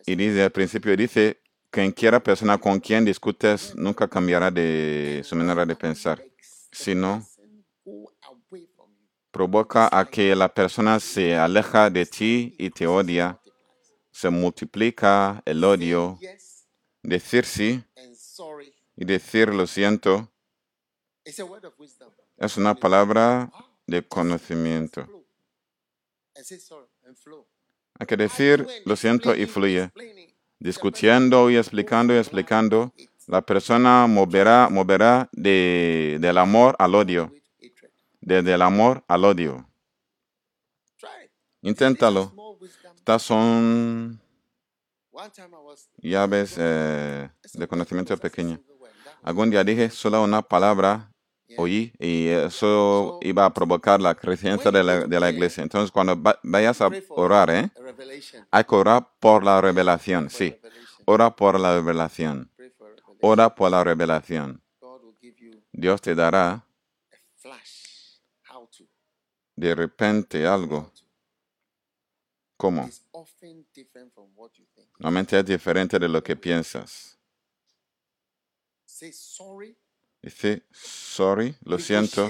Y 0.05 0.15
dice 0.15 0.43
al 0.43 0.51
principio, 0.51 0.95
dice, 0.95 1.41
quien 1.69 1.91
quiera 1.91 2.21
persona 2.21 2.57
con 2.57 2.79
quien 2.79 3.05
discutes 3.05 3.75
nunca 3.75 4.07
cambiará 4.07 4.51
de 4.51 5.21
su 5.23 5.35
manera 5.35 5.65
de 5.65 5.75
pensar, 5.75 6.23
sino 6.71 7.25
provoca 9.33 9.89
a 9.91 10.05
que 10.05 10.35
la 10.35 10.47
persona 10.47 10.99
se 10.99 11.35
aleja 11.35 11.89
de 11.89 12.05
ti 12.05 12.55
y 12.59 12.69
te 12.69 12.85
odia, 12.85 13.41
se 14.11 14.29
multiplica 14.29 15.41
el 15.43 15.63
odio, 15.63 16.19
decir 17.01 17.43
sí 17.45 17.83
y 18.95 19.05
decir 19.05 19.49
lo 19.49 19.65
siento 19.65 20.29
es 22.37 22.57
una 22.57 22.75
palabra 22.75 23.51
de 23.87 24.07
conocimiento. 24.07 25.07
Hay 27.99 28.07
que 28.07 28.17
decir 28.17 28.67
lo 28.85 28.95
siento 28.95 29.35
y 29.35 29.47
fluye. 29.47 29.91
Discutiendo 30.59 31.49
y 31.49 31.57
explicando 31.57 32.13
y 32.13 32.17
explicando, 32.17 32.93
la 33.27 33.41
persona 33.41 34.05
moverá, 34.07 34.69
moverá 34.69 35.27
de, 35.31 36.17
del 36.21 36.37
amor 36.37 36.75
al 36.77 36.95
odio, 36.95 37.33
desde 38.25 38.53
el 38.53 38.61
amor 38.61 39.03
al 39.07 39.25
odio. 39.25 39.67
Inténtalo. 41.61 42.33
Estas 42.95 43.21
son 43.21 44.19
llaves 46.01 46.55
eh, 46.57 47.29
de 47.53 47.67
conocimiento 47.67 48.17
pequeño. 48.17 48.59
Algún 49.21 49.49
día 49.49 49.63
dije 49.63 49.89
solo 49.89 50.23
una 50.23 50.41
palabra, 50.41 51.09
oí, 51.57 51.93
y 51.99 52.27
eso 52.27 53.19
iba 53.21 53.45
a 53.45 53.53
provocar 53.53 54.01
la 54.01 54.15
creciente 54.15 54.71
de 54.71 54.83
la, 54.83 54.99
de 55.05 55.19
la 55.19 55.29
iglesia. 55.29 55.63
Entonces, 55.63 55.91
cuando 55.91 56.21
va- 56.21 56.39
vayas 56.43 56.81
a 56.81 56.89
orar, 57.09 57.49
¿eh? 57.49 57.69
hay 58.51 58.63
que 58.63 58.75
orar 58.75 59.07
por 59.19 59.43
la 59.43 59.61
revelación, 59.61 60.29
sí. 60.29 60.55
Ora 61.05 61.35
por 61.35 61.59
la 61.59 61.75
revelación. 61.75 62.49
Ora 63.21 63.55
por 63.55 63.71
la 63.71 63.83
revelación. 63.83 64.61
Dios 65.71 66.01
te 66.01 66.15
dará 66.15 66.65
de 69.55 69.75
repente 69.75 70.45
algo. 70.45 70.91
¿Cómo? 72.57 72.89
Normalmente 74.99 75.39
es 75.39 75.45
diferente 75.45 75.99
de 75.99 76.07
lo 76.07 76.23
que 76.23 76.35
piensas. 76.35 77.17
Dice, 80.21 80.63
sorry, 80.71 81.55
lo 81.63 81.77
siento. 81.79 82.29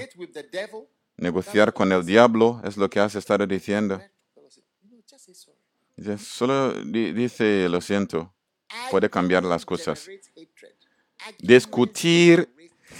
Negociar 1.16 1.72
con 1.72 1.92
el 1.92 2.04
diablo 2.04 2.60
es 2.64 2.76
lo 2.76 2.90
que 2.90 2.98
has 2.98 3.14
estado 3.14 3.46
diciendo. 3.46 4.02
Dice, 5.96 6.18
solo 6.18 6.72
di- 6.84 7.12
dice, 7.12 7.68
lo 7.68 7.80
siento. 7.80 8.34
Puede 8.90 9.08
cambiar 9.08 9.44
las 9.44 9.64
cosas. 9.64 10.08
Discutir 11.38 12.52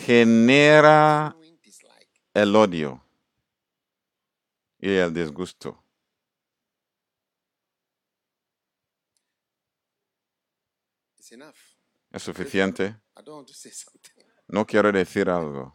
genera 0.07 1.37
el 2.33 2.55
odio 2.55 3.04
y 4.85 4.97
el 4.99 5.15
disgusto. 5.15 5.83
¿Es 12.11 12.23
suficiente? 12.23 12.95
No 14.47 14.67
quiero 14.67 14.93
decir 14.93 15.31
algo. 15.31 15.75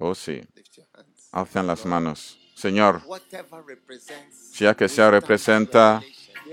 Oh, 0.00 0.12
sí. 0.12 0.40
Alzan 1.30 1.68
las 1.68 1.86
manos. 1.86 2.36
Señor, 2.56 3.02
ya 4.54 4.74
que 4.74 4.88
sea 4.88 5.12
representa 5.12 6.02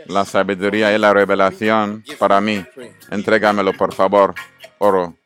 la 0.05 0.25
sabiduría 0.25 0.95
y 0.95 0.99
la 0.99 1.11
revelación 1.11 2.03
para 2.19 2.39
mí, 2.39 2.63
entrégamelo, 3.09 3.73
por 3.73 3.95
favor. 3.95 4.35
Oro. 4.77 5.17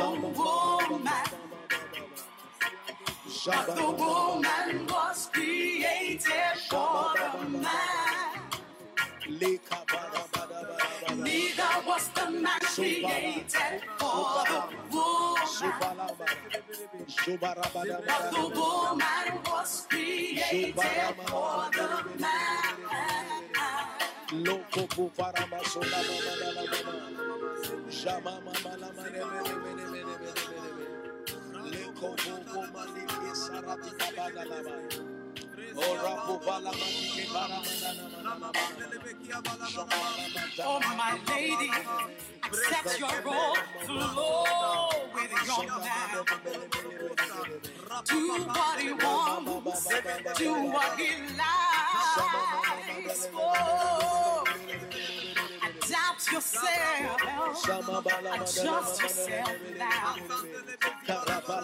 The 0.00 0.28
woman, 0.38 1.02
but 3.46 3.76
the 3.76 3.90
woman 3.90 4.86
was 4.86 5.30
created 5.32 6.56
for 6.70 7.14
the 7.16 7.48
man. 7.50 8.40
Neither 11.16 11.72
was 11.86 12.08
the 12.08 12.30
man 12.30 12.60
created 12.60 13.82
for 13.98 14.44
the 14.48 14.62
woman, 14.92 16.08
but 18.06 18.30
the 18.32 18.44
woman 18.54 19.42
was 19.46 19.86
created 19.90 20.74
for 20.76 21.70
the 21.72 21.88
man. 22.20 22.70
Oh, 40.62 40.80
my 40.96 41.18
lady, 41.28 41.70
accept 42.44 43.00
your 43.00 43.10
role, 43.24 43.56
with 45.14 45.32
your 45.46 45.64
man. 45.80 46.24
Do 48.06 48.44
what 48.44 48.80
he 48.80 48.92
wants, 48.92 49.88
do 50.38 50.52
what 50.52 50.98
he 50.98 51.10
likes. 51.36 53.28
Oh, 53.34 54.44
adapt 56.28 56.32
yourself, 56.32 58.06
adjust 58.06 59.02
yourself 59.02 59.56
now. 59.78 60.16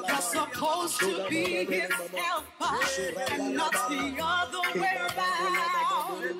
You're 0.08 0.16
supposed 0.18 1.00
to 1.00 1.26
be 1.28 1.64
his 1.66 1.90
helper 1.92 2.76
and 3.32 3.54
not 3.54 3.72
the 3.72 4.16
other 4.22 4.80
way 4.80 4.96
around. 4.98 6.36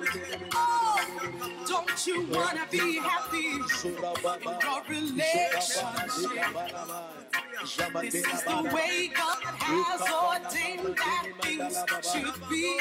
Oh, 0.53 0.86
you 2.05 2.27
wanna 2.31 2.67
be 2.69 2.99
happy 2.99 3.53
in 3.53 3.93
your 4.61 4.81
relationship? 4.87 5.77
This 8.01 8.15
is 8.15 8.43
the 8.43 8.71
way 8.75 9.09
God 9.15 9.43
has 9.65 10.01
ordained 10.01 10.95
that 10.95 11.25
things 11.41 11.75
should 12.11 12.49
be. 12.49 12.77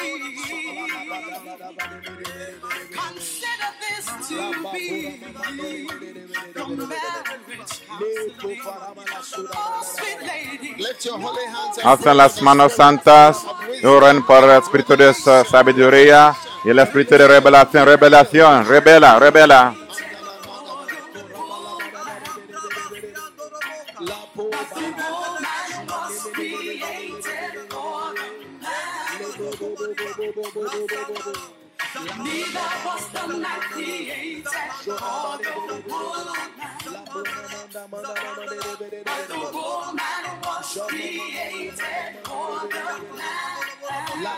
Consider 2.93 3.71
this 3.81 4.07
to 4.29 4.41
be 4.73 5.21
your 6.55 6.69
marriage 6.77 7.75
counseling. 7.87 9.49
Oh, 9.55 9.83
sweet 9.83 10.21
lady. 10.27 10.83
Lift 10.83 11.05
your 11.07 11.19
holy 11.19 11.47
hands 11.47 11.79
and 11.79 11.87
Alzan 11.87 12.17
las 12.17 12.43
manos 12.43 12.73
santas 12.75 13.45
y 13.83 13.87
oren 13.87 14.25
por 14.27 14.45
el 14.45 14.51
espíritu 14.51 14.97
de 14.97 15.15
sabiduría 15.15 16.37
y 16.67 16.71
el 16.71 16.81
espíritu 16.81 17.17
de 17.17 17.29
revelación. 17.29 17.87
Revelación, 17.87 18.67
revela, 18.67 19.21
revela. 19.21 19.75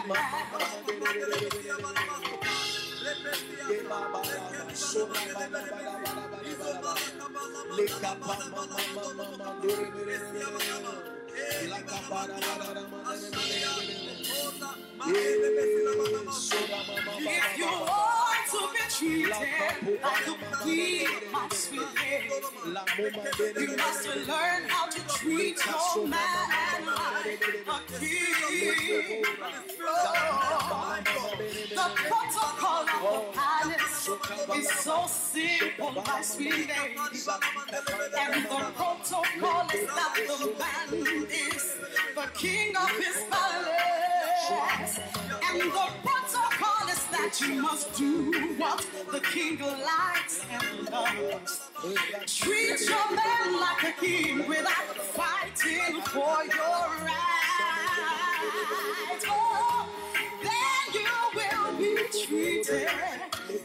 The 0.03 0.09
man. 0.15 0.39
If 17.21 17.59
you 17.59 17.67
want 17.67 18.28
to 18.51 18.59
be 18.73 18.83
treated 18.91 20.03
like 20.03 20.27
a 20.27 20.57
queen, 20.57 21.07
my 21.33 21.49
sweet 21.51 21.81
lady, 21.97 23.61
you 23.61 23.77
must 23.77 24.07
learn 24.27 24.63
how 24.69 24.87
to 24.87 25.01
treat 25.09 25.59
your 25.67 26.07
man 26.07 26.87
like 26.87 27.43
a 27.67 27.99
king. 27.99 29.25
The 31.71 31.87
protocol 31.97 32.85
of 32.89 32.89
the 33.05 33.39
palace 33.39 34.09
is 34.57 34.69
so 34.81 35.07
simple, 35.07 35.93
my 35.93 36.21
sweet 36.23 36.53
lady. 36.53 36.71
And 38.19 38.35
the 38.45 38.73
protocol 38.75 39.67
is 39.75 39.87
that 39.87 40.15
the 40.29 40.39
man 40.59 40.89
is 41.31 41.77
the 42.15 42.27
king 42.35 42.77
of 42.77 42.91
his 42.91 43.25
palace. 43.31 44.99
And 45.51 45.61
the 45.61 45.87
protocol 46.03 46.89
is 46.89 47.05
that 47.07 47.41
you 47.41 47.63
must 47.63 47.95
do 47.97 48.38
what 48.59 48.87
the 49.13 49.21
king 49.21 49.59
likes 49.61 50.45
and 50.51 50.91
loves. 50.91 51.71
Treat 52.27 52.81
your 52.89 53.17
man 53.17 53.61
like 53.61 53.85
a 53.85 53.93
king 54.01 54.49
without 54.49 54.97
fighting 54.97 56.01
for 56.03 56.45
your 56.45 56.87
right. 57.05 57.15
Oh, 59.29 59.89
then 60.43 60.95
you 60.95 61.09
will 61.35 61.79
be 61.79 62.27
treated 62.27 62.89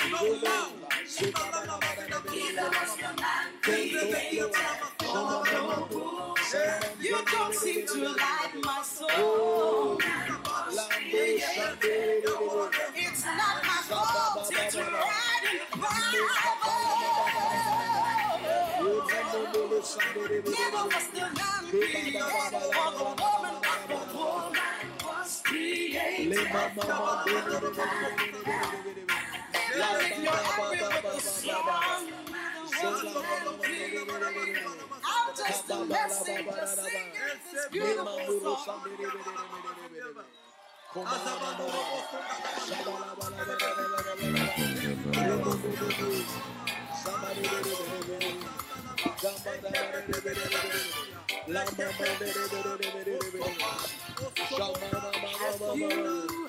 don't 7.30 7.54
seem 7.54 7.86
to 7.88 8.08
like 8.08 8.56
my 8.64 8.82
soul. 8.82 9.98
It's 12.96 13.26
not 13.26 13.64
my 13.64 13.82
fault. 13.90 14.52
It's 14.54 14.76
riding 14.78 15.60
Neither 20.46 20.84
was 20.86 21.08
the 21.08 21.20
man 21.20 21.62
created 21.70 22.22
for 22.24 22.48
the 22.52 22.60
woman, 23.04 23.56
but 23.62 23.82
the 23.90 24.00
woman 24.16 24.56
was 25.04 25.42
created 25.44 26.48
for 26.48 26.68
the 26.76 27.74
man. 27.76 29.13
I'm 29.76 29.90
just 35.36 35.70
a 35.72 35.86
messenger 35.86 36.68
singing 36.68 37.12
this 37.52 37.68
beautiful 37.72 38.58
song. 38.58 38.82
You 47.36 48.63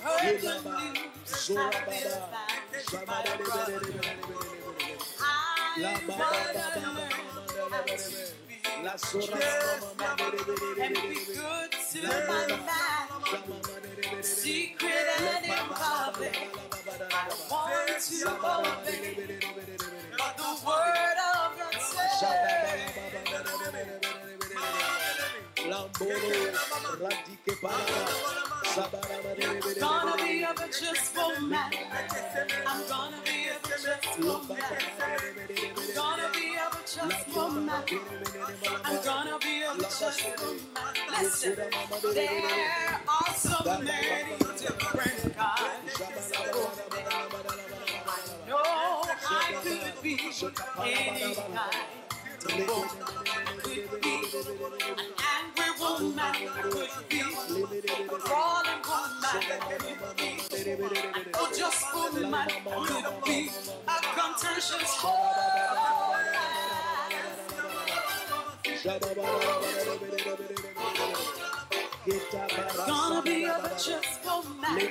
heard 0.03 0.41
the 0.41 0.55
news, 0.65 1.15
how 1.25 1.37
I 1.67 1.85
and 10.81 10.95
be 10.95 11.15
good 11.35 11.71
to 11.93 12.03
my 12.29 12.47
man. 12.49 14.23
Secret 14.23 14.93
and 15.19 15.45
in 15.47 15.53
public, 15.71 16.37
I 17.13 17.29
want 17.51 18.01
to 18.01 18.17
obey. 18.39 19.94
The 20.25 20.43
word 20.67 21.19
of 21.35 21.59
God 21.59 21.83
says, 21.83 22.25
gonna 29.81 30.17
be 30.17 30.43
a 30.43 30.55
for 31.15 31.41
man. 31.41 31.73
I'm 32.67 32.89
gonna 32.89 33.17
be 33.25 33.49
a 33.49 33.57
just 33.69 34.17
for 34.17 34.43
man. 34.45 34.71
Gonna 35.95 36.31
be 36.35 36.55
a 36.55 36.69
just 36.87 37.27
for 37.29 37.51
man. 37.51 37.85
I'm 38.85 39.05
gonna 39.05 39.39
be 39.41 39.63
a 39.63 39.75
just 39.79 40.21
for 40.21 40.55
man. 40.55 40.95
Listen, 41.23 41.57
there 42.15 43.01
are 43.09 43.35
so 43.35 43.57
many 43.81 44.37
different 44.59 45.37
kinds 45.37 46.01
of. 46.01 46.75
I 48.07 48.49
know 48.49 48.63
I 48.63 49.55
could 49.63 50.03
be 50.03 50.15
any 50.79 51.35
kind. 51.35 51.85
Could 52.41 54.03
be 54.03 55.24
could 55.95 56.11
just 61.57 61.85
my 62.31 62.47
could 62.87 63.25
be 63.25 63.51
Gonna 72.87 73.23
be 73.23 73.45
a 73.45 73.57
just 73.79 74.21
for 74.21 74.43
Max. 74.61 74.85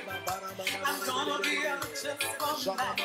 I'm 0.84 1.06
gonna 1.06 1.42
be 1.42 1.56
a 1.64 1.78
just 2.02 2.22
for 2.38 2.74
Max. 2.76 3.00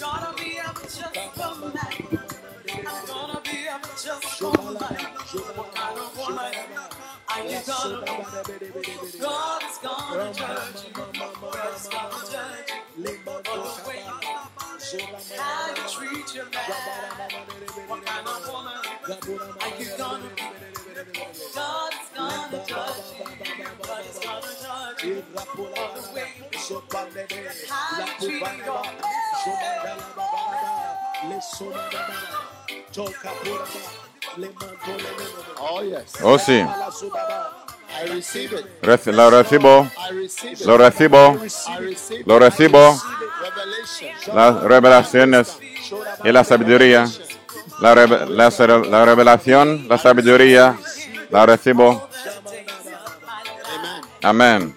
Gonna 0.00 0.34
be 0.36 0.58
a 0.58 0.74
just 0.82 1.16
for 1.34 2.39
I'm 2.72 3.06
gonna 3.06 3.40
be 3.44 3.66
a 3.66 3.80
just 4.02 4.42
woman. 4.42 4.74
What 4.76 5.74
kind 5.74 5.98
of 5.98 6.18
woman 6.18 6.54
are 7.28 7.44
you 7.44 7.60
gonna 7.66 8.00
be? 8.02 9.20
God's 9.20 9.78
gonna 9.78 10.34
judge 10.34 10.84
you. 10.86 10.92
God's 10.94 11.88
gonna 11.88 12.30
judge 12.30 12.70
you 12.98 13.12
for 13.24 13.42
the 13.42 13.88
way 13.88 14.02
how 15.38 15.68
you 15.68 15.84
treat 15.90 16.34
your 16.34 16.46
man. 16.46 16.62
What 17.88 18.06
kind 18.06 18.28
of 18.28 18.48
woman 18.48 18.72
are 19.60 19.80
you 19.80 19.88
gonna 19.98 20.30
be? 20.36 20.42
God's 21.54 22.08
gonna 22.16 22.64
judge 22.68 23.04
you. 23.18 23.26
God's 23.82 24.18
gonna 24.20 24.52
judge 24.62 25.04
you 25.04 25.22
for 25.34 25.46
the 25.56 26.14
way 26.14 26.28
how 27.68 28.06
you 28.06 28.40
treat 28.40 28.66
your 28.66 28.84
yes. 29.46 30.79
Oh 36.22 36.38
sí, 36.38 36.52
I 36.62 38.08
receive 38.08 38.56
it. 38.58 38.66
Reci- 38.82 39.12
lo 39.12 39.30
recibo, 39.30 39.82
I 40.08 40.12
receive 40.14 40.52
it. 40.52 40.66
lo 40.66 40.78
recibo, 40.78 41.34
I 41.34 41.78
receive 41.80 42.24
lo 42.26 42.38
recibo, 42.38 43.00
las 44.34 44.62
revelaciones 44.62 45.58
y 46.24 46.32
la 46.32 46.44
sabiduría, 46.44 47.06
la, 47.80 47.94
reve- 47.94 48.26
la 48.28 48.50
la 48.90 49.04
revelación, 49.04 49.88
la 49.88 49.98
sabiduría, 49.98 50.78
la 51.30 51.46
recibo. 51.46 52.08
Amen. 54.22 54.66
Amén. 54.70 54.76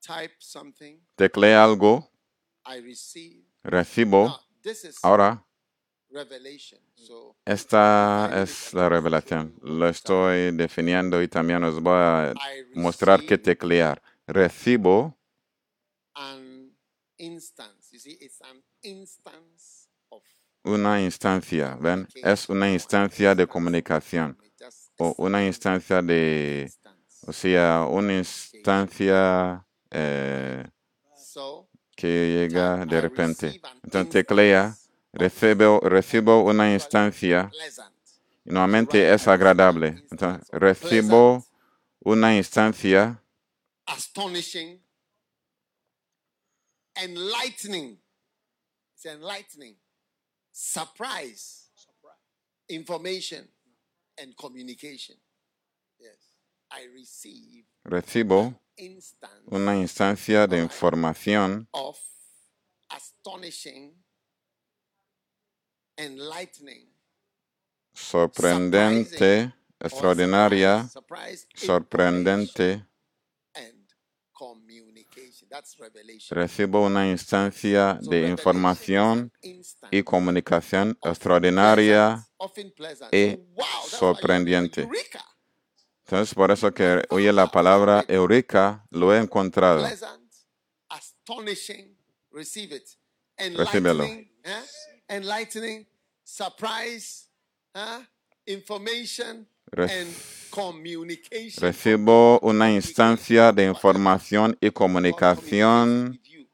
Type 0.00 0.34
something. 0.38 0.98
Teclea 1.16 1.62
algo, 1.62 2.10
I 2.66 2.80
receive. 2.80 3.43
Recibo. 3.64 4.40
Is 4.64 4.98
Ahora, 5.02 5.44
esta 7.44 8.42
es 8.42 8.72
la 8.72 8.88
revelación. 8.88 9.54
Lo 9.62 9.88
estoy 9.88 10.52
definiendo 10.52 11.20
y 11.20 11.28
también 11.28 11.64
os 11.64 11.80
voy 11.80 11.98
a 11.98 12.34
mostrar 12.74 13.24
qué 13.26 13.36
teclear. 13.36 14.00
Recibo 14.26 15.18
una 20.64 21.02
instancia, 21.02 21.76
¿ven? 21.80 22.08
Es 22.14 22.48
una 22.48 22.72
instancia 22.72 23.34
de 23.34 23.46
comunicación 23.46 24.38
o 24.98 25.14
una 25.18 25.44
instancia 25.44 26.00
de, 26.00 26.70
o 27.26 27.32
sea, 27.32 27.86
una 27.90 28.16
instancia 28.16 29.66
eh, 29.90 30.64
que 31.96 32.08
llega 32.08 32.84
de 32.84 33.00
repente. 33.00 33.60
Entonces 33.82 34.10
teclea, 34.10 34.76
recibo, 35.12 35.80
recibo 35.80 36.42
una 36.42 36.72
instancia 36.72 37.50
y 38.44 38.50
normalmente 38.50 39.12
es 39.12 39.26
agradable. 39.28 40.02
Entonces 40.10 40.48
recibo 40.50 41.44
una 42.00 42.36
instancia 42.36 43.20
astonishing, 43.86 44.80
enlightening. 47.02 47.98
It's 48.94 49.06
enlightening, 49.06 49.76
surprise, 50.52 51.68
information, 52.68 53.48
and 54.18 54.34
communication. 54.36 55.16
Yes, 55.98 56.34
I 56.70 56.86
receive 56.94 57.64
Recibo 57.84 58.58
una 59.46 59.76
instancia 59.76 60.46
de 60.46 60.58
información 60.58 61.68
of 61.72 61.98
astonishing, 62.88 63.94
enlightening, 65.96 66.92
sorprendente, 67.92 69.44
or 69.44 69.86
extraordinaria, 69.86 70.88
sorprendente. 71.54 72.84
Recibo 76.30 76.84
una 76.84 77.08
instancia 77.08 77.98
de 78.00 78.28
información 78.28 79.32
y 79.90 80.02
comunicación 80.02 80.98
extraordinaria. 81.02 82.26
pleasant. 82.76 83.14
y 83.14 83.38
sorprendente. 83.88 84.88
Entonces, 86.06 86.34
por 86.34 86.50
eso 86.50 86.72
que 86.72 87.02
oye 87.08 87.32
la 87.32 87.46
palabra 87.46 88.04
Eureka, 88.08 88.84
lo 88.90 89.14
he 89.14 89.18
encontrado. 89.18 89.80
pleasant, 89.80 90.32
astonishing, 90.90 91.96
receive 92.30 92.76
it. 92.76 92.86
Recíbelo. 93.56 94.04
Enlightening, 95.08 95.80
eh? 95.80 95.86
surprise, 96.22 97.28
huh? 97.74 98.02
information, 98.46 99.46
and 99.76 100.14
communication. 100.50 101.62
Recibo 101.62 102.38
una 102.40 102.70
instancia 102.70 103.52
de 103.52 103.64
información 103.64 104.56
y 104.60 104.70
comunicación 104.70 106.10
with 106.10 106.22
you 106.24 106.46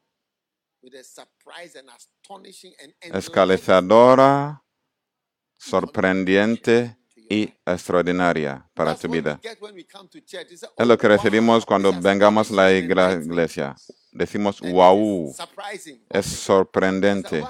with 0.81 0.95
a 0.95 1.03
surprise 1.03 1.75
and 1.77 1.89
astonishing 1.89 2.73
and 2.81 2.93
enlightening 3.01 3.19
escalizadora, 3.19 4.63
sorprendente 5.57 7.00
y 7.31 7.53
extraordinaria 7.65 8.67
para 8.73 8.93
tu 8.93 9.07
vida. 9.07 9.39
Es 9.41 10.87
lo 10.87 10.93
oh, 10.93 10.97
que 10.97 11.07
recibimos 11.07 11.65
cuando 11.65 11.93
vengamos 11.93 12.51
a 12.51 12.55
la 12.55 12.73
iglesia. 12.73 13.73
Decimos, 14.11 14.59
wow, 14.59 15.33
es 16.09 16.25
So, 16.25 16.35
sorprendente. 16.35 17.41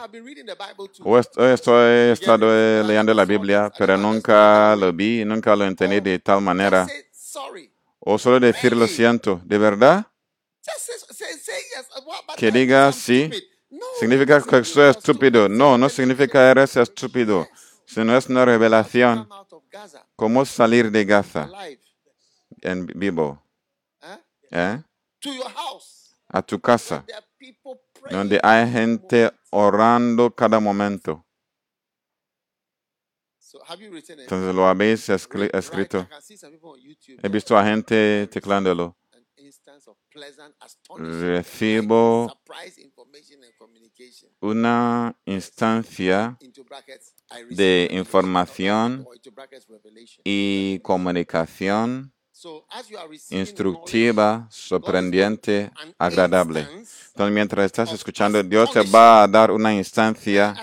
Hoy 1.03 1.21
he 1.39 2.11
estado 2.11 2.45
eh, 2.51 2.83
leyendo 2.85 3.11
la 3.15 3.25
Biblia, 3.25 3.71
pero 3.75 3.97
nunca 3.97 4.75
lo 4.75 4.93
vi, 4.93 5.25
nunca 5.25 5.55
lo 5.55 5.65
entendí 5.65 5.99
de 5.99 6.19
tal 6.19 6.41
manera. 6.41 6.85
O 7.99 8.19
solo 8.19 8.39
decir 8.39 8.75
lo 8.75 8.85
siento, 8.85 9.41
¿de 9.43 9.57
verdad? 9.57 10.05
Que 12.37 12.51
diga 12.51 12.91
sí. 12.91 13.31
¿Significa 13.99 14.39
que 14.43 14.63
soy 14.63 14.89
estúpido? 14.91 15.49
No, 15.49 15.75
no 15.75 15.89
significa 15.89 16.51
eres 16.51 16.77
estúpido, 16.77 17.47
sino 17.85 18.15
es 18.15 18.27
una 18.27 18.45
revelación. 18.45 19.27
¿Cómo 20.15 20.45
salir 20.45 20.91
de 20.91 21.05
Gaza 21.05 21.49
en 22.61 22.85
vivo? 22.85 23.43
Huh? 24.01 24.19
¿eh? 24.51 24.83
To 25.19 25.33
your 25.33 25.51
house. 25.51 26.15
A 26.27 26.41
tu 26.41 26.59
casa, 26.59 27.05
donde 28.09 28.39
hay 28.41 28.71
gente 28.71 29.31
orando 29.49 30.33
cada 30.33 30.59
momento. 30.59 31.25
So 33.37 33.59
have 33.65 33.83
you 33.83 33.91
written 33.91 34.17
it? 34.17 34.23
Entonces 34.23 34.55
lo 34.55 34.65
habéis 34.65 35.09
escrito. 35.09 36.07
He 37.21 37.27
visto 37.27 37.57
a 37.57 37.65
gente 37.65 38.27
teclándolo. 38.27 38.95
Recibo 40.97 42.27
una 44.39 45.19
instancia 45.25 46.37
De 47.49 47.87
información 47.91 49.07
y 50.23 50.79
comunicación 50.79 52.13
instructiva, 53.29 54.47
sorprendente, 54.49 55.71
agradable. 55.97 56.61
Entonces, 56.61 57.33
mientras 57.33 57.65
estás 57.65 57.91
escuchando, 57.93 58.41
Dios 58.41 58.71
te 58.71 58.81
va 58.81 59.23
a 59.23 59.27
dar 59.27 59.51
una 59.51 59.73
instancia 59.73 60.55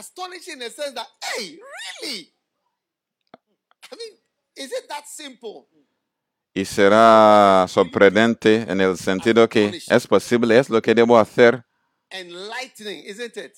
y 6.54 6.64
será 6.64 7.66
sorprendente 7.68 8.66
en 8.68 8.80
el 8.80 8.96
sentido 8.96 9.48
que 9.48 9.80
es 9.88 10.06
posible, 10.06 10.58
es 10.58 10.68
lo 10.68 10.82
que 10.82 10.94
debo 10.94 11.18
hacer, 11.18 11.64
Enlightening, 12.10 13.04
isn't 13.06 13.36
it? 13.36 13.54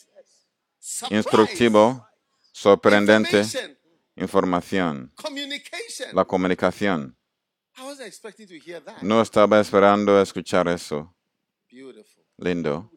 Surprise, 0.80 1.14
instructivo, 1.14 2.04
sorprendente, 2.52 3.42
información, 4.16 5.12
la 6.12 6.24
comunicación. 6.24 7.16
No 9.02 9.22
estaba 9.22 9.60
esperando 9.60 10.20
escuchar 10.20 10.68
eso. 10.68 11.14
Lindo. 12.36 12.90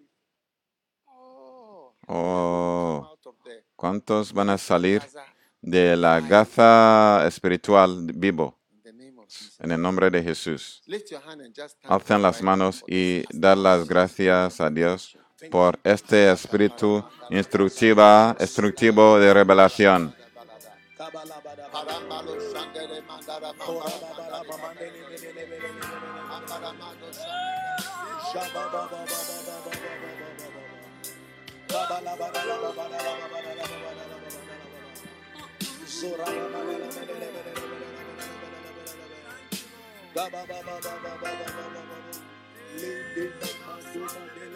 Oh, 1.06 1.96
Oh, 2.08 3.18
¿cuántos 3.76 4.34
van 4.34 4.50
a 4.50 4.58
salir 4.58 5.02
de 5.62 5.96
la 5.96 6.20
gaza 6.20 7.26
espiritual 7.26 8.12
vivo 8.14 8.60
en 9.60 9.72
el 9.72 9.82
nombre 9.82 10.10
de 10.10 10.22
Jesús? 10.22 10.82
God 11.88 12.22
las 12.22 12.42
manos 12.42 12.84
y 12.88 13.24
dar 13.32 13.58
las 13.58 13.88
gracias 13.88 14.60
a 14.60 14.70
Dios 14.70 15.18
por 15.52 15.80
este 15.84 16.32
espíritu 16.32 17.04
instructiva, 17.30 18.36
instructivo 18.40 19.20
de 19.20 19.34
revelación. 19.34 20.16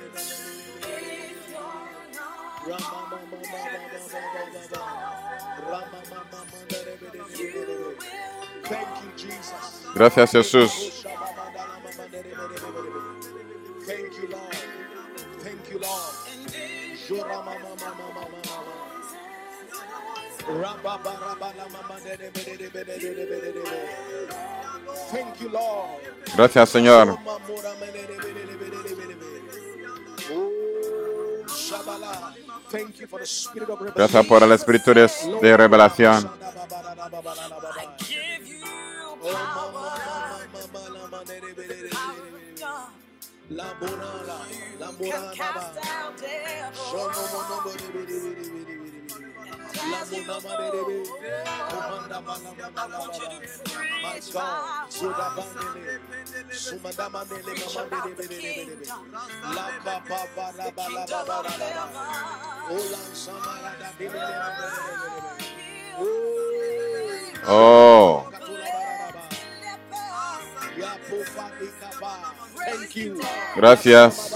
Gracias, 9.95 10.32
Jesús. 10.32 11.03
Gracias, 26.36 26.70
Señor. 26.70 27.18
Gracias 33.95 34.25
por 34.25 34.43
el 34.43 34.51
espíritu 34.51 34.93
de, 34.93 35.58
revelación. 35.58 36.29
My 54.03 54.19
God, 54.33 54.89
Sudabandele, 54.89 55.99
Sumadamandele, 56.51 57.53
Mamandele, 57.73 58.87
La 59.55 59.99
Papa, 60.07 60.45
La 60.57 60.71
Bala, 60.71 61.05
Bala, 61.07 61.41
Ola 62.69 63.01
Samara, 63.13 63.73
Oh, 67.49 68.29
gracias. 73.55 74.35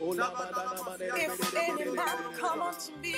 Oh, 0.00 0.12
If 1.16 1.54
any 1.56 1.90
man 1.92 2.18
come 2.38 2.62
unto 2.62 2.92
me 3.02 3.14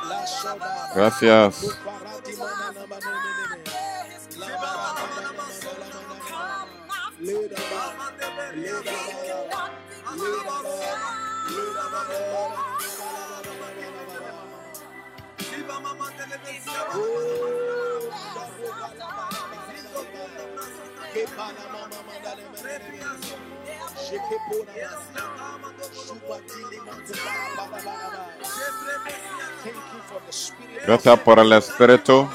La 0.08 0.24
shaba. 0.26 0.94
Gracias. 0.94 1.78
Parati 1.84 2.32
Gracias 30.86 31.18
por 31.20 31.38
el 31.38 31.52
espíritu 31.52 32.28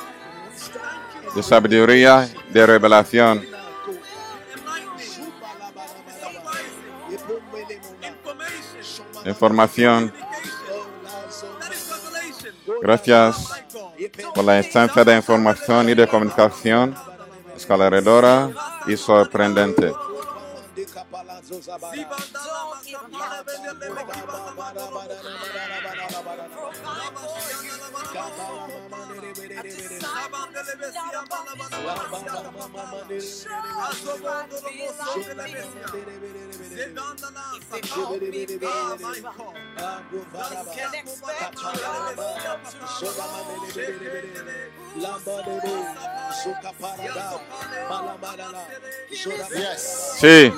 de 1.36 1.44
sabiduría, 1.44 2.30
de 2.49 2.66
revelación. 2.66 3.45
Información. 9.26 10.14
Gracias 12.82 13.48
por 14.34 14.44
la 14.44 14.58
instancia 14.58 15.03
de 15.03 15.16
información 15.16 15.90
y 15.90 15.94
de 15.94 16.08
comunicación 16.08 17.11
escalaredora 17.56 18.49
y 18.88 18.98
sorprendente. 18.98 19.94
Yes. 49.56 50.18
Sí, 50.20 50.52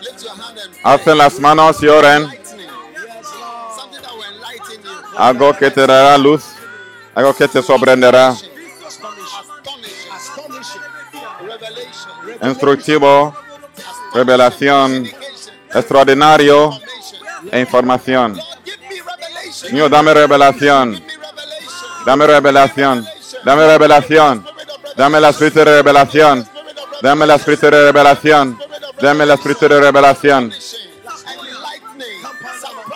Lift 0.00 0.22
your 0.22 0.32
hand 0.32 0.58
and 0.58 0.74
alcen 0.82 1.18
las 1.18 1.40
manos 1.40 1.82
y 1.82 1.88
oren. 1.88 2.22
enlightening. 2.22 2.68
Something 3.76 4.02
that 4.02 4.12
will 4.12 4.24
enlighten 4.34 4.82
you. 4.82 5.18
Algo 5.18 5.56
que 5.56 5.70
te 5.70 5.86
dará 5.86 6.16
luz, 6.18 6.44
algo 7.16 7.34
que 7.34 7.48
te 7.48 7.62
sorprenderá. 7.62 8.28
Astonishing. 10.12 10.80
Revelation. 11.40 12.12
Instructivo, 12.42 13.34
revelación, 14.12 15.10
extraordinario 15.72 16.78
e 17.50 17.60
información. 17.60 18.38
Señor, 19.50 19.90
dame 19.90 20.12
revelación. 20.12 21.02
Dame 22.04 22.26
revelación. 22.26 23.06
Dame 23.44 23.66
revelación. 23.66 24.46
Dame 24.96 25.20
la 25.20 25.30
espíritu 25.30 25.58
de 25.60 25.64
revelación. 25.64 26.48
Dame 27.00 27.24
el 27.24 27.30
espíritu 27.30 27.66
de 27.66 27.70
revelación. 27.70 28.58
Dame 29.00 29.24
el 29.24 29.30
espíritu 29.30 29.68
de 29.68 29.80
revelación. 29.80 30.52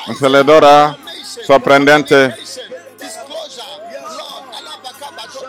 Consoladora, 0.06 0.96
sorprendente. 1.46 2.34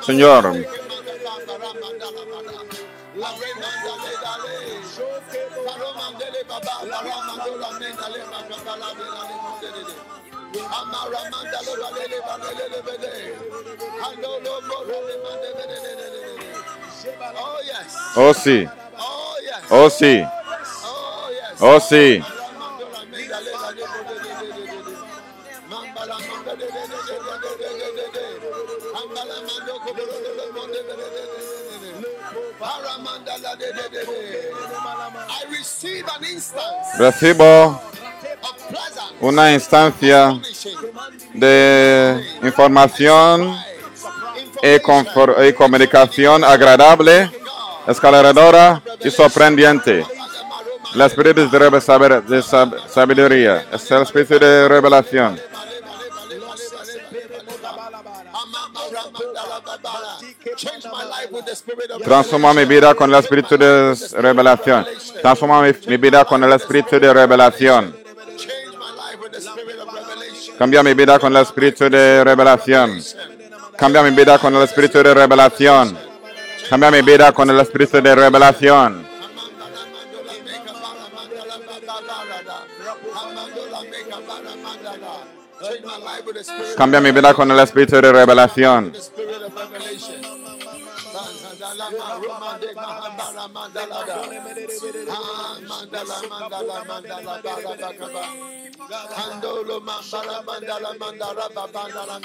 Disclosure. 0.02 0.42
Lord. 0.42 0.56
Alabakaba. 0.56 0.62
Señor, 0.62 0.72
Oh 17.34 17.60
yes. 17.66 17.96
oh 18.16 18.34
sí, 18.34 18.68
Oh 18.98 19.36
yes. 19.44 19.64
oh 19.70 19.90
sí, 19.90 20.24
Oh 20.84 21.30
yes. 21.32 21.58
oh 21.62 21.80
sí. 21.80 22.41
Recibo 36.98 37.82
una 39.22 39.54
instancia 39.54 40.40
de 41.34 42.24
información 42.44 43.58
y, 44.62 44.80
comunicación 45.54 46.44
agradable, 46.44 47.32
escalaradora 47.88 48.82
y 49.04 49.10
sorprendente. 49.12 50.06
El 50.94 51.02
espíritu 51.02 51.50
saber- 51.82 52.24
de 52.24 52.40
sab- 52.42 52.88
sabiduría, 52.90 53.66
es 53.72 53.90
el 53.92 54.02
espíritu 54.02 54.38
de 54.40 54.68
revelación. 54.68 55.40
Transforma 62.04 62.54
mi 62.54 62.66
vida 62.66 62.96
con 62.96 63.14
el 63.14 63.20
espíritu 63.20 63.58
de 63.58 63.96
revelación. 64.14 64.86
Transforma 65.22 65.62
mi, 65.62 65.72
mi 65.88 65.98
vida 65.98 66.26
con 66.26 66.44
el 66.44 66.54
espíritu 66.54 67.00
de 67.00 67.14
revelación. 67.14 67.96
Cambia 70.58 70.84
mi 70.84 70.94
vida 70.94 71.20
con 71.20 71.36
el 71.36 71.42
espíritu 71.44 71.90
de 71.90 72.24
revelación. 72.24 73.02
Cambia 73.78 74.04
mi 74.04 74.12
vida 74.12 74.38
con 74.40 74.56
el 74.56 74.64
espíritu 74.64 75.02
de 75.02 75.14
revelación. 75.14 75.98
Cambia 76.70 76.92
mi 76.92 77.02
vida 77.02 77.32
con 77.32 77.50
el 77.50 77.60
espíritu 77.60 78.02
de 78.02 78.16
revelación. 78.16 79.08
Cambia 86.78 87.02
mi 87.02 87.12
vida 87.12 87.34
con 87.34 87.52
el 87.52 87.60
espíritu 87.60 88.02
de 88.02 88.12
revelación. 88.12 88.94
mandala 93.62 94.00
da. 94.08 94.16
Ah, 95.10 95.58
mandala 95.70 96.18
mandala 96.32 96.78
mandala 96.90 97.34
mandala 97.38 98.24
mandala 101.00 101.46
mandala 101.56 102.22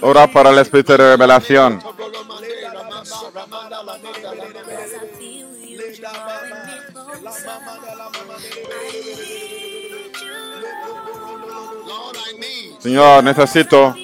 Ora 0.00 0.26
para 0.26 0.50
el 0.50 0.58
espíritu 0.58 0.92
de 0.92 0.98
revelación. 0.98 1.80
la 6.02 6.10
mamá, 6.10 6.42
Señor, 12.80 13.22
necesito. 13.22 13.94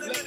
Let 0.00 0.21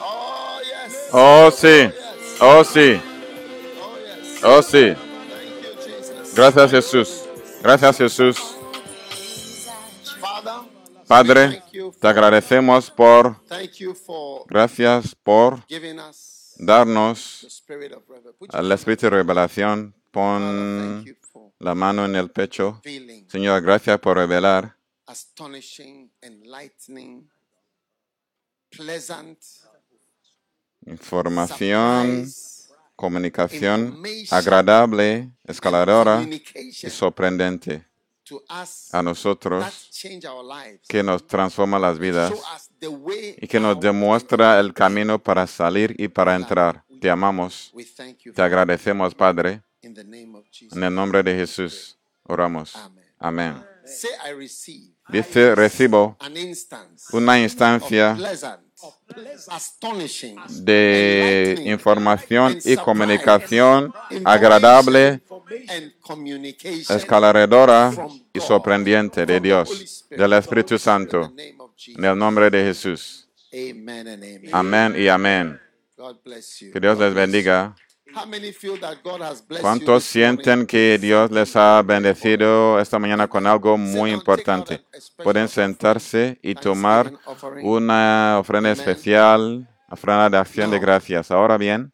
Oh. 0.00 0.60
Oh 1.12 1.50
sí. 1.50 1.90
Oh 2.40 2.64
sí. 2.64 3.00
Oh 4.42 4.62
sí. 4.62 4.94
Gracias 6.34 6.70
Jesús. 6.70 7.24
Gracias 7.62 7.96
Jesús. 7.96 8.54
Padre, 11.06 11.62
te 12.00 12.08
agradecemos 12.08 12.90
por, 12.90 13.36
gracias 14.48 15.14
por 15.14 15.60
darnos 16.58 17.62
el 18.52 18.72
espíritu 18.72 19.10
revelación. 19.10 19.94
Pon 20.10 21.04
la 21.58 21.74
mano 21.74 22.04
en 22.04 22.16
el 22.16 22.30
pecho. 22.30 22.80
Señor, 23.28 23.62
gracias 23.62 23.98
por 24.00 24.16
revelar 24.16 24.76
astonishing, 25.06 26.10
enlightening, 26.22 27.30
pleasant, 28.70 29.38
información, 30.86 32.26
comunicación 32.96 34.02
agradable, 34.30 35.30
escaladora 35.44 36.22
y 36.22 36.90
sorprendente 36.90 37.86
to 38.24 38.42
us 38.48 38.92
a 38.94 39.02
nosotros 39.02 39.90
que 40.88 41.02
nos 41.02 41.26
transforma 41.26 41.78
las 41.78 41.98
vidas 41.98 42.32
y 43.36 43.46
que 43.46 43.60
nos 43.60 43.78
demuestra 43.78 44.58
el 44.58 44.72
camino 44.72 45.18
para 45.22 45.46
salir 45.46 45.94
y 45.98 46.08
para 46.08 46.34
entrar. 46.34 46.84
Te 47.00 47.10
amamos, 47.10 47.70
We 47.74 47.84
thank 47.84 48.20
you 48.20 48.32
te 48.32 48.40
agradecemos, 48.40 49.14
Padre. 49.14 49.62
En 49.84 50.82
el 50.82 50.94
nombre 50.94 51.22
de 51.22 51.34
Jesús 51.34 51.98
oramos. 52.24 52.74
Amén. 53.18 53.62
Dice, 55.08 55.54
recibo 55.54 56.16
una 57.12 57.38
instancia 57.38 58.16
de 60.48 61.62
información 61.66 62.58
y 62.64 62.76
comunicación 62.76 63.92
agradable, 64.24 65.22
escalaredora 66.88 67.92
y 68.32 68.40
sorprendente 68.40 69.26
de 69.26 69.40
Dios, 69.40 70.06
del 70.08 70.32
Espíritu 70.32 70.78
Santo, 70.78 71.32
en 71.86 72.04
el 72.04 72.18
nombre 72.18 72.50
de 72.50 72.64
Jesús. 72.64 73.28
Amén 74.52 74.94
y 74.98 75.08
amén. 75.08 75.60
Que 76.72 76.80
Dios 76.80 76.98
les 76.98 77.14
bendiga. 77.14 77.76
¿Cuántos 79.60 80.04
sienten 80.04 80.66
que 80.66 80.98
Dios 81.00 81.30
les 81.30 81.56
ha 81.56 81.82
bendecido 81.82 82.78
esta 82.78 82.98
mañana 82.98 83.28
con 83.28 83.46
algo 83.46 83.76
muy 83.76 84.12
importante? 84.12 84.84
Pueden 85.22 85.48
sentarse 85.48 86.38
y 86.42 86.54
tomar 86.54 87.12
una 87.62 88.38
ofrenda 88.38 88.72
especial, 88.72 89.68
ofrenda 89.88 90.30
de 90.30 90.38
acción 90.38 90.70
de 90.70 90.78
gracias. 90.78 91.30
Ahora 91.30 91.56
bien, 91.56 91.92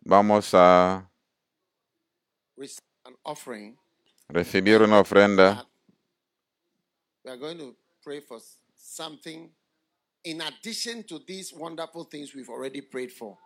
vamos 0.00 0.50
a 0.54 1.10
recibir 4.28 4.82
una 4.82 5.00
ofrenda. 5.00 5.68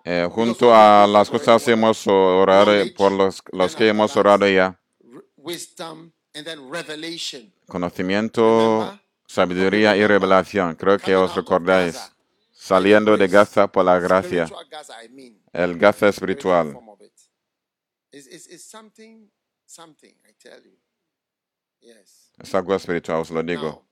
Eh, 0.05 0.28
junto 0.31 0.74
a 0.74 1.07
las 1.07 1.31
cosas 1.31 1.66
hemos 1.69 2.07
orado 2.07 2.73
por 2.97 3.12
los, 3.12 3.43
los 3.53 3.74
que 3.77 3.89
hemos 3.89 4.16
orado 4.16 4.47
ya. 4.48 4.78
R- 5.01 5.23
wisdom 5.36 6.12
and 6.35 6.44
then 6.44 6.70
revelation. 6.70 7.53
Conocimiento, 7.66 9.01
sabiduría 9.27 9.97
y 9.97 10.07
revelación. 10.07 10.74
Creo 10.77 10.98
que 10.98 11.16
os 11.16 11.35
recordáis. 11.35 11.97
Saliendo 12.53 13.16
de 13.16 13.28
Gaza 13.28 13.70
por 13.70 13.85
la 13.85 13.98
gracia. 14.01 14.48
El 15.53 15.78
Gaza 15.78 16.11
spiritual 16.12 16.69
espiritual. 16.69 16.77
Es 22.39 22.55
algo 22.55 22.74
espiritual, 22.74 23.20
os 23.20 23.31
lo 23.31 23.43
digo. 23.43 23.85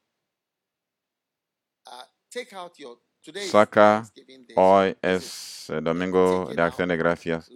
Saca, 3.48 4.10
hoy 4.56 4.96
es 5.00 5.72
domingo 5.82 6.50
de 6.52 6.62
acción 6.62 6.88
de 6.88 6.96
gracias. 6.96 7.48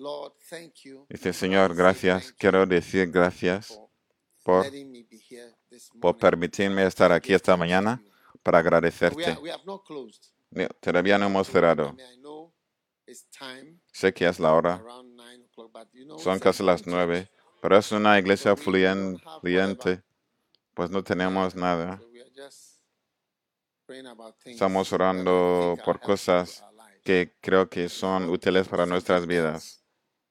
Dice, 1.09 1.33
Señor, 1.33 1.75
gracias. 1.75 2.33
Quiero 2.33 2.65
decir 2.65 3.11
gracias 3.11 3.77
por, 4.45 4.67
por 6.01 6.17
permitirme 6.17 6.87
estar 6.87 7.11
aquí 7.11 7.35
esta 7.35 7.57
mañana 7.57 8.01
para 8.43 8.61
agradecerte. 8.61 9.37
Todavía 10.81 11.19
no 11.19 11.27
hemos 11.27 11.49
cerrado. 11.49 11.97
Sé 13.93 14.15
que 14.15 14.29
es 14.29 14.39
la 14.39 14.55
hora. 14.55 14.83
Son 16.19 16.39
casi 16.39 16.63
las 16.63 16.87
nueve. 16.87 17.29
Pero 17.61 17.77
es 17.77 17.91
una 17.91 18.17
iglesia 18.17 18.55
fluyente. 18.55 20.03
Pues 20.73 20.89
no 20.89 21.03
tenemos 21.03 21.57
nada. 21.57 22.01
Estamos 24.44 24.93
orando 24.93 25.77
por 25.85 26.01
cosas 26.01 26.65
que 27.02 27.36
creo 27.40 27.69
que 27.69 27.89
son 27.89 28.28
útiles 28.28 28.69
para 28.69 28.85
nuestras 28.85 29.27
vidas. 29.27 29.82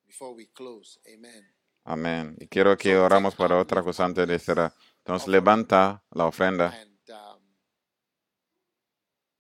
Before 0.06 0.36
we 0.36 0.48
close, 0.52 1.00
amen. 1.14 1.44
Amén. 1.84 2.36
Y 2.40 2.48
quiero 2.48 2.78
que 2.78 2.98
oramos 2.98 3.36
para 3.36 3.58
otra 3.58 3.82
cosa 3.82 4.06
antes 4.06 4.28
de 4.28 4.38
cerrar. 4.40 4.74
Entonces 5.00 5.28
levanta 5.28 6.04
la 6.12 6.26
ofrenda 6.26 6.74
um, 7.10 7.42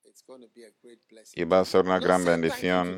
it's 0.04 0.24
going 0.26 0.42
to 0.42 0.50
be 0.56 0.66
a 0.66 0.72
great 0.82 1.00
blessing. 1.10 1.42
y 1.42 1.46
va 1.46 1.60
a 1.60 1.66
ser 1.66 1.82
una 1.82 2.00
gran 2.00 2.24
bendición. 2.24 2.98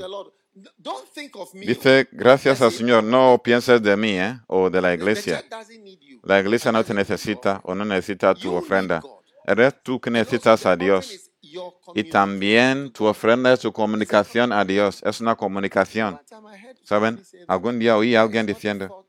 Dice, 1.53 2.07
gracias 2.11 2.61
al 2.61 2.71
Señor, 2.71 3.03
no 3.03 3.41
pienses 3.43 3.81
de 3.81 3.95
mí 3.95 4.19
¿eh? 4.19 4.39
o 4.47 4.69
de 4.69 4.81
la 4.81 4.93
iglesia. 4.93 5.43
La 6.23 6.39
iglesia 6.39 6.71
no 6.71 6.83
te 6.83 6.93
necesita 6.93 7.61
o 7.63 7.75
no 7.75 7.85
necesita 7.85 8.33
tu 8.35 8.53
ofrenda. 8.53 9.01
Eres 9.49 9.81
tú 9.81 9.99
que 9.99 10.11
necesitas 10.11 10.63
a 10.67 10.75
Dios. 10.75 11.31
Y 11.95 12.03
también 12.03 12.91
tu 12.91 13.05
ofrenda 13.05 13.51
es 13.51 13.61
tu 13.61 13.73
comunicación 13.73 14.53
a 14.53 14.63
Dios. 14.63 15.01
Es 15.03 15.21
una 15.21 15.35
comunicación. 15.35 16.21
¿Saben? 16.83 17.19
Algún 17.47 17.79
día 17.79 17.97
oí 17.97 18.13
a 18.13 18.21
alguien 18.21 18.45
diciendo 18.45 19.07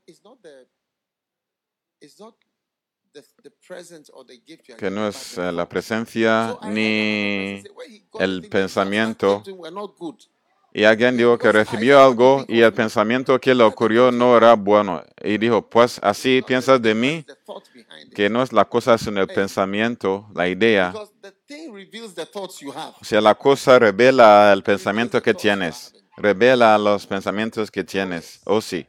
que 4.79 4.89
no 4.89 5.07
es 5.07 5.37
eh, 5.37 5.51
la 5.51 5.69
presencia 5.69 6.57
ni 6.63 7.61
el 8.19 8.49
pensamiento. 8.49 9.43
Y 10.73 10.85
alguien 10.85 11.17
dijo 11.17 11.37
que 11.37 11.51
recibió 11.51 11.99
algo 12.01 12.45
y 12.47 12.61
el 12.61 12.73
pensamiento 12.73 13.39
que 13.39 13.53
le 13.53 13.63
ocurrió 13.63 14.11
no 14.11 14.37
era 14.37 14.53
bueno. 14.55 15.03
Y 15.21 15.37
dijo, 15.37 15.67
pues 15.69 15.99
así 16.01 16.41
piensas 16.45 16.81
de 16.81 16.95
mí, 16.95 17.25
que 18.15 18.29
no 18.29 18.41
es 18.41 18.53
la 18.53 18.65
cosa 18.65 18.97
sino 18.97 19.21
el 19.21 19.27
pensamiento, 19.27 20.27
la 20.33 20.47
idea. 20.47 20.93
O 23.01 23.03
sea, 23.03 23.21
la 23.21 23.35
cosa 23.35 23.79
revela 23.79 24.51
el 24.53 24.63
pensamiento 24.63 25.21
que 25.21 25.33
tienes, 25.33 25.93
revela 26.15 26.77
los 26.77 27.05
pensamientos 27.05 27.69
que 27.69 27.83
tienes. 27.83 28.39
Oh, 28.45 28.61
sí. 28.61 28.87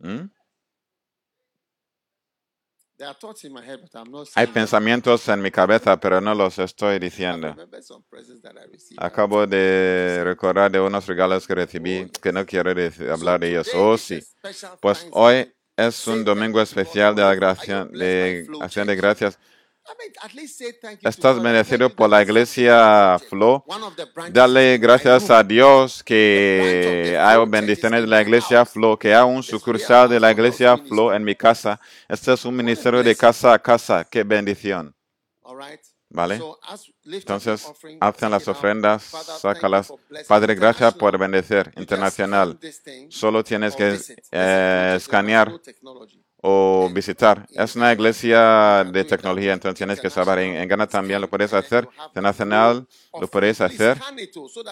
¿Mm? 0.00 0.28
Hay 4.34 4.46
pensamientos 4.46 5.28
en 5.28 5.42
mi 5.42 5.50
cabeza, 5.50 5.98
pero 6.00 6.20
no 6.20 6.34
los 6.34 6.58
estoy 6.58 6.98
diciendo. 6.98 7.54
Acabo 8.96 9.46
de 9.46 10.22
recordar 10.24 10.70
de 10.70 10.80
unos 10.80 11.06
regalos 11.06 11.46
que 11.46 11.54
recibí 11.54 12.10
que 12.22 12.32
no 12.32 12.46
quiero 12.46 12.70
hablar 13.12 13.40
de 13.40 13.50
ellos. 13.50 13.70
Oh, 13.74 13.98
sí. 13.98 14.20
Pues 14.80 15.06
hoy 15.12 15.52
es 15.76 16.06
un 16.06 16.24
domingo 16.24 16.60
especial 16.60 17.14
de, 17.14 17.22
la 17.22 17.34
gracia, 17.34 17.84
de 17.84 18.46
acción 18.60 18.86
de 18.86 18.96
gracias. 18.96 19.38
Estás 21.02 21.40
bendecido 21.40 21.88
por 21.94 22.10
la 22.10 22.22
iglesia 22.22 23.18
Flow. 23.28 23.64
Dale 24.30 24.78
gracias 24.78 25.30
a 25.30 25.42
Dios 25.42 26.02
que 26.02 27.16
hay 27.20 27.46
bendiciones 27.46 28.02
de 28.02 28.06
la 28.06 28.22
iglesia 28.22 28.64
Flow, 28.64 28.98
que 28.98 29.14
hay 29.14 29.24
un 29.24 29.42
sucursal 29.42 30.08
de 30.08 30.20
la 30.20 30.32
iglesia 30.32 30.76
Flow 30.76 31.12
en 31.12 31.24
mi 31.24 31.34
casa. 31.34 31.80
Este 32.08 32.32
es 32.32 32.44
un 32.44 32.56
ministerio 32.56 33.02
de 33.02 33.14
casa 33.14 33.52
a 33.52 33.58
casa. 33.58 34.04
Qué 34.04 34.24
bendición. 34.24 34.94
¿Vale? 36.08 36.40
Entonces, 37.04 37.66
hacen 38.00 38.30
las 38.30 38.48
ofrendas, 38.48 39.02
sácalas. 39.40 39.92
Padre, 40.26 40.54
gracias 40.54 40.94
por 40.94 41.18
bendecir 41.18 41.72
internacional. 41.76 42.58
Solo 43.08 43.42
tienes 43.42 43.74
que 43.74 43.98
eh, 44.30 44.94
escanear 44.96 45.52
o 46.42 46.88
visitar. 46.92 47.46
Es 47.50 47.76
una 47.76 47.92
iglesia 47.92 48.84
de 48.84 49.04
tecnología, 49.04 49.52
entonces 49.52 49.76
tienes 49.76 50.00
que 50.00 50.10
saber. 50.10 50.38
En, 50.40 50.56
en 50.56 50.68
Ghana 50.68 50.86
también 50.86 51.20
lo 51.20 51.28
puedes 51.28 51.52
hacer. 51.52 51.88
Internacional 52.08 52.86
lo 53.20 53.26
puedes 53.28 53.60
hacer. 53.60 53.98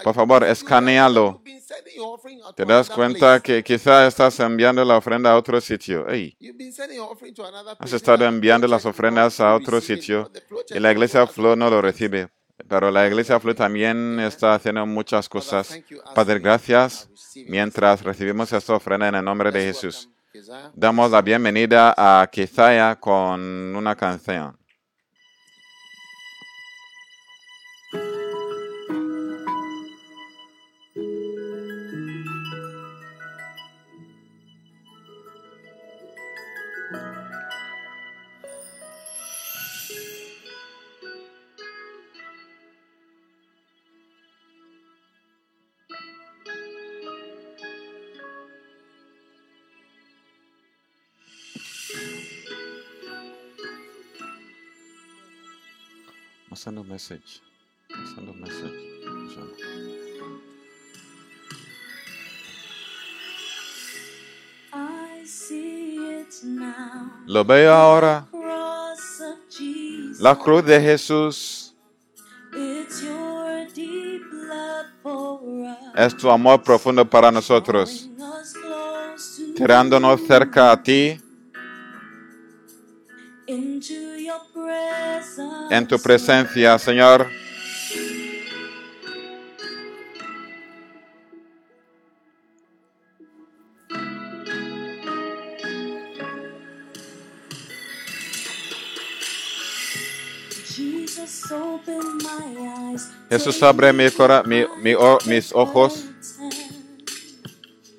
Por 0.02 0.14
favor, 0.14 0.44
escanealo. 0.44 1.42
Te 2.54 2.64
das 2.64 2.90
cuenta 2.90 3.40
que 3.40 3.62
quizá 3.62 4.06
estás 4.06 4.38
enviando 4.40 4.84
la 4.84 4.96
ofrenda 4.96 5.32
a 5.32 5.36
otro 5.36 5.60
sitio. 5.60 6.06
Has 7.78 7.92
estado 7.92 8.24
enviando 8.24 8.66
las 8.66 8.84
ofrendas 8.86 9.40
a 9.40 9.54
otro 9.54 9.80
sitio 9.80 10.30
y 10.70 10.78
la 10.78 10.92
iglesia 10.92 11.26
Flow 11.26 11.56
no 11.56 11.70
lo 11.70 11.80
recibe. 11.80 12.28
Pero 12.68 12.90
la 12.90 13.06
iglesia 13.06 13.40
Flow 13.40 13.54
también 13.54 14.20
está 14.20 14.54
haciendo 14.54 14.86
muchas 14.86 15.28
cosas. 15.28 15.80
Padre, 16.14 16.38
gracias. 16.38 17.08
Mientras 17.48 18.02
recibimos 18.02 18.52
esta 18.52 18.74
ofrenda 18.74 19.08
en 19.08 19.16
el 19.16 19.24
nombre 19.24 19.50
de 19.50 19.64
Jesús. 19.64 20.08
Damos 20.74 21.12
la 21.12 21.22
bienvenida 21.22 21.94
a 21.96 22.26
Quizaya 22.26 22.96
con 22.96 23.40
una 23.76 23.94
canción. 23.94 24.58
Send 56.64 56.78
a 56.78 56.82
message. 56.82 57.42
Send 58.14 58.26
a 58.26 58.32
message. 58.32 58.72
I 64.72 65.26
see 65.26 65.96
it 66.20 66.42
now. 66.42 67.20
Lo 67.26 67.44
veo 67.44 67.70
ahora. 67.70 68.26
La 70.20 70.38
cruz 70.38 70.64
de 70.64 70.80
Jesús 70.80 71.74
es 75.94 76.16
tu 76.16 76.30
amor 76.30 76.62
profundo 76.62 77.04
para 77.04 77.30
nosotros, 77.30 78.08
tirándonos 79.54 80.22
cerca 80.26 80.72
a 80.72 80.82
ti. 80.82 81.20
En 85.70 85.86
tu 85.86 85.98
presencia, 85.98 86.78
Señor. 86.78 87.28
Jesús, 103.30 103.62
abre 103.62 103.92
mi 103.92 104.10
cora- 104.10 104.42
mi- 104.44 104.66
mi 104.82 104.94
o- 104.94 105.18
mis 105.26 105.52
ojos. 105.52 106.04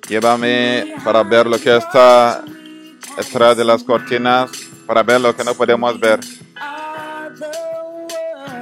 Llévame 0.08 0.94
para 1.04 1.22
ver 1.22 1.46
lo 1.46 1.58
que 1.58 1.76
está 1.76 2.44
detrás 3.16 3.56
de 3.56 3.64
las 3.64 3.82
cortinas, 3.82 4.50
para 4.86 5.02
ver 5.02 5.20
lo 5.20 5.34
que 5.34 5.42
no 5.44 5.54
podemos 5.54 5.98
ver. 5.98 6.20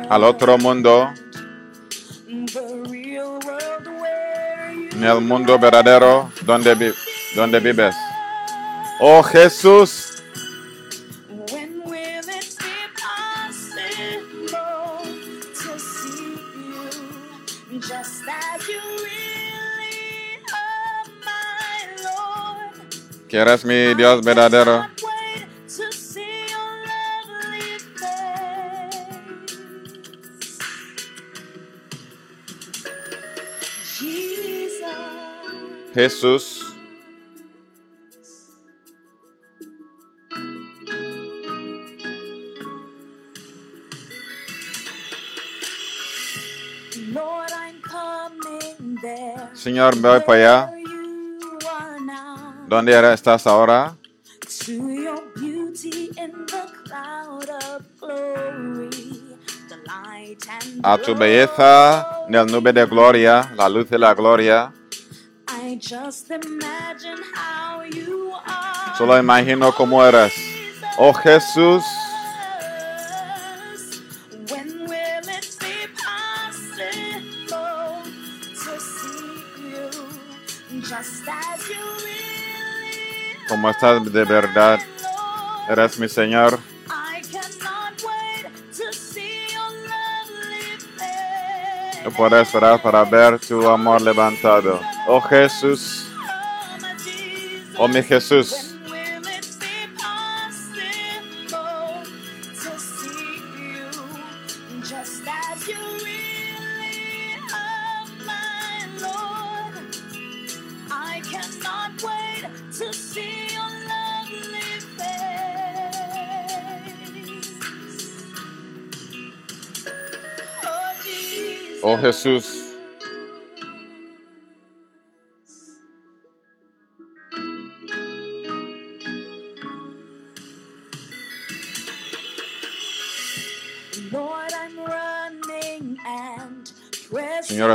Al 0.09 0.25
otro 0.25 0.59
mundo, 0.59 1.11
en 4.93 5.05
el 5.05 5.21
mundo 5.21 5.59
verdadero 5.59 6.31
donde, 6.43 6.75
vi- 6.75 6.95
donde 7.35 7.59
vives. 7.61 7.95
Oh 9.01 9.23
Jesús, 9.23 10.23
que 23.29 23.37
eres 23.39 23.65
mi 23.65 23.95
Dios 23.95 24.23
verdadero. 24.23 24.87
Jesús. 35.95 36.75
Señor, 49.53 49.97
voy 50.01 50.21
para 50.21 50.67
allá. 50.67 50.73
¿Dónde 52.67 53.15
estás 53.15 53.47
ahora? 53.47 53.97
To 54.67 54.73
your 54.73 55.23
beauty 55.37 56.11
in 56.17 56.47
the 56.47 56.67
cloud 56.85 57.49
of 57.49 57.83
glory. 58.01 59.23
The 59.69 59.77
light 59.87 60.45
and 60.49 60.81
A 60.83 60.99
tu 60.99 61.15
belleza 61.15 62.25
en 62.29 62.35
el 62.35 62.47
nube 62.47 62.73
de 62.73 62.85
gloria, 62.85 63.53
la 63.57 63.69
luz 63.69 63.89
de 63.89 63.99
la 63.99 64.15
gloria. 64.15 64.73
Solo 68.97 69.19
imagino 69.19 69.75
cómo 69.75 70.05
eras. 70.05 70.33
Oh 70.99 71.13
Jesús. 71.13 71.85
Como 83.49 83.71
estás 83.71 84.13
de 84.13 84.25
verdad, 84.25 84.81
eres 85.69 85.99
mi 85.99 86.09
Señor. 86.09 86.59
No 92.05 92.11
puedo 92.11 92.39
esperar 92.39 92.83
para 92.83 93.05
ver 93.05 93.39
tu 93.39 93.69
amor 93.69 94.01
levantado. 94.03 94.94
Oh 95.07 95.21
Jesús, 95.21 96.07
Oh, 96.17 96.79
my 96.81 96.95
Jesus. 96.97 97.77
oh 97.79 97.89
mi 97.89 98.03
Jesús. 98.03 98.75
When 98.89 99.23
will 99.23 99.43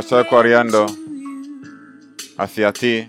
estoy 0.00 0.26
corriendo. 0.26 0.86
Hacia 2.36 2.72
ti, 2.72 3.08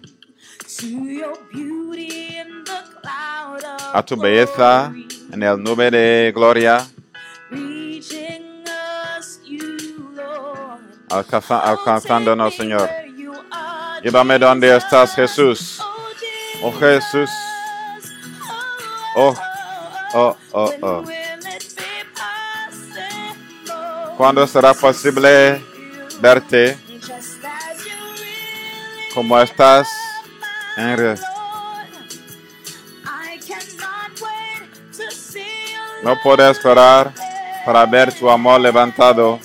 a 3.94 4.04
tu 4.04 4.18
belleza 4.18 4.94
en 5.32 5.44
el 5.44 5.64
nube 5.64 5.90
de 5.90 6.32
gloria, 6.36 6.86
alcanza- 11.10 11.60
alcanzándonos, 11.62 12.56
Señor. 12.56 12.90
Llévame 14.04 14.38
donde 14.40 14.76
estás, 14.76 15.16
Jesús. 15.16 15.80
Oh, 16.64 16.72
Jesús, 16.74 17.30
Oh, 19.16 19.36
oh, 20.14 20.38
oh, 20.54 20.74
oh. 20.82 21.04
¿Cuándo 24.18 24.46
será 24.48 24.74
posible 24.74 25.62
verte 26.22 26.78
como 29.14 29.40
estás 29.42 29.88
en 30.78 31.16
No 36.04 36.18
puedo 36.24 36.50
esperar 36.50 37.12
para 37.66 37.86
ver 37.86 38.14
tu 38.14 38.30
amor 38.30 38.62
levantado. 38.62 39.40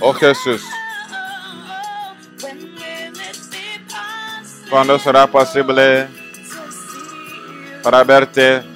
Oh, 0.00 0.12
Jesús, 0.12 0.62
¿cuándo 4.68 4.98
será 4.98 5.26
posible 5.26 6.08
para 7.82 8.04
verte 8.04 8.73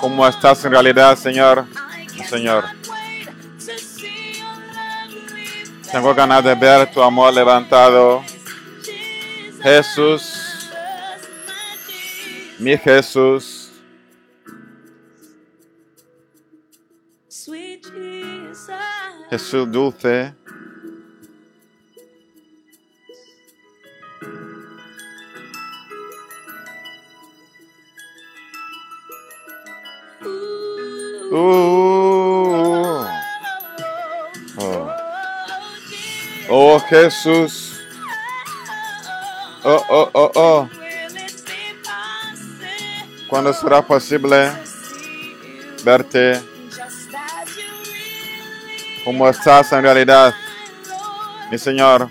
como 0.00 0.26
estás 0.26 0.64
en 0.64 0.72
realidad, 0.72 1.16
Señor? 1.16 1.66
Señor. 2.28 2.64
Tengo 5.90 6.14
ganas 6.14 6.44
de 6.44 6.54
ver 6.54 6.90
tu 6.90 7.02
amor 7.02 7.32
levantado. 7.32 8.22
Jesús, 9.62 10.68
mi 12.58 12.76
Jesús. 12.76 13.72
Jesús 19.30 19.70
dulce. 19.70 20.34
Uh, 31.30 33.06
Oh, 34.60 34.88
oh. 34.88 34.88
Jesus. 35.86 36.48
oh 36.48 36.80
Jesús, 36.88 37.80
oh, 39.62 39.84
oh, 39.90 40.10
oh, 40.14 40.32
oh. 40.34 40.68
¿Cuándo 43.28 43.52
será 43.52 43.82
posible 43.82 44.50
verte 45.84 46.40
como 49.04 49.28
estás 49.28 49.70
en 49.74 49.82
realidad, 49.82 50.34
mi 51.50 51.58
Señor? 51.58 52.08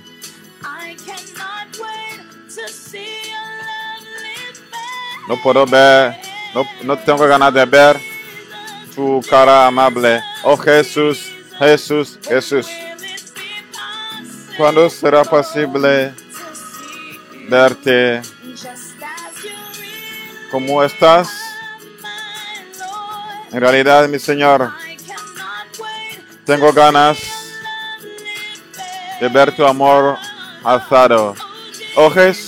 No 5.27 5.41
puedo 5.41 5.65
ver, 5.65 6.15
no, 6.53 6.63
no 6.83 6.97
tengo 6.99 7.27
ganas 7.27 7.51
de 7.51 7.65
ver 7.65 8.16
tu 8.97 9.21
cara 9.29 9.67
amable. 9.67 10.23
Oh 10.43 10.57
Jesús, 10.57 11.31
Jesús, 11.59 12.17
Jesús. 12.27 12.67
¿Cuándo 14.57 14.89
será 14.89 15.23
posible 15.23 16.15
verte 17.47 18.23
como 20.49 20.83
estás 20.83 21.29
en 23.51 23.61
realidad, 23.61 24.09
mi 24.09 24.17
Señor? 24.17 24.73
Tengo 26.43 26.73
ganas 26.73 27.19
de 29.21 29.27
ver 29.27 29.55
tu 29.55 29.63
amor 29.63 30.17
alzado. 30.63 31.35
Oh 31.95 32.09
Jesús, 32.09 32.47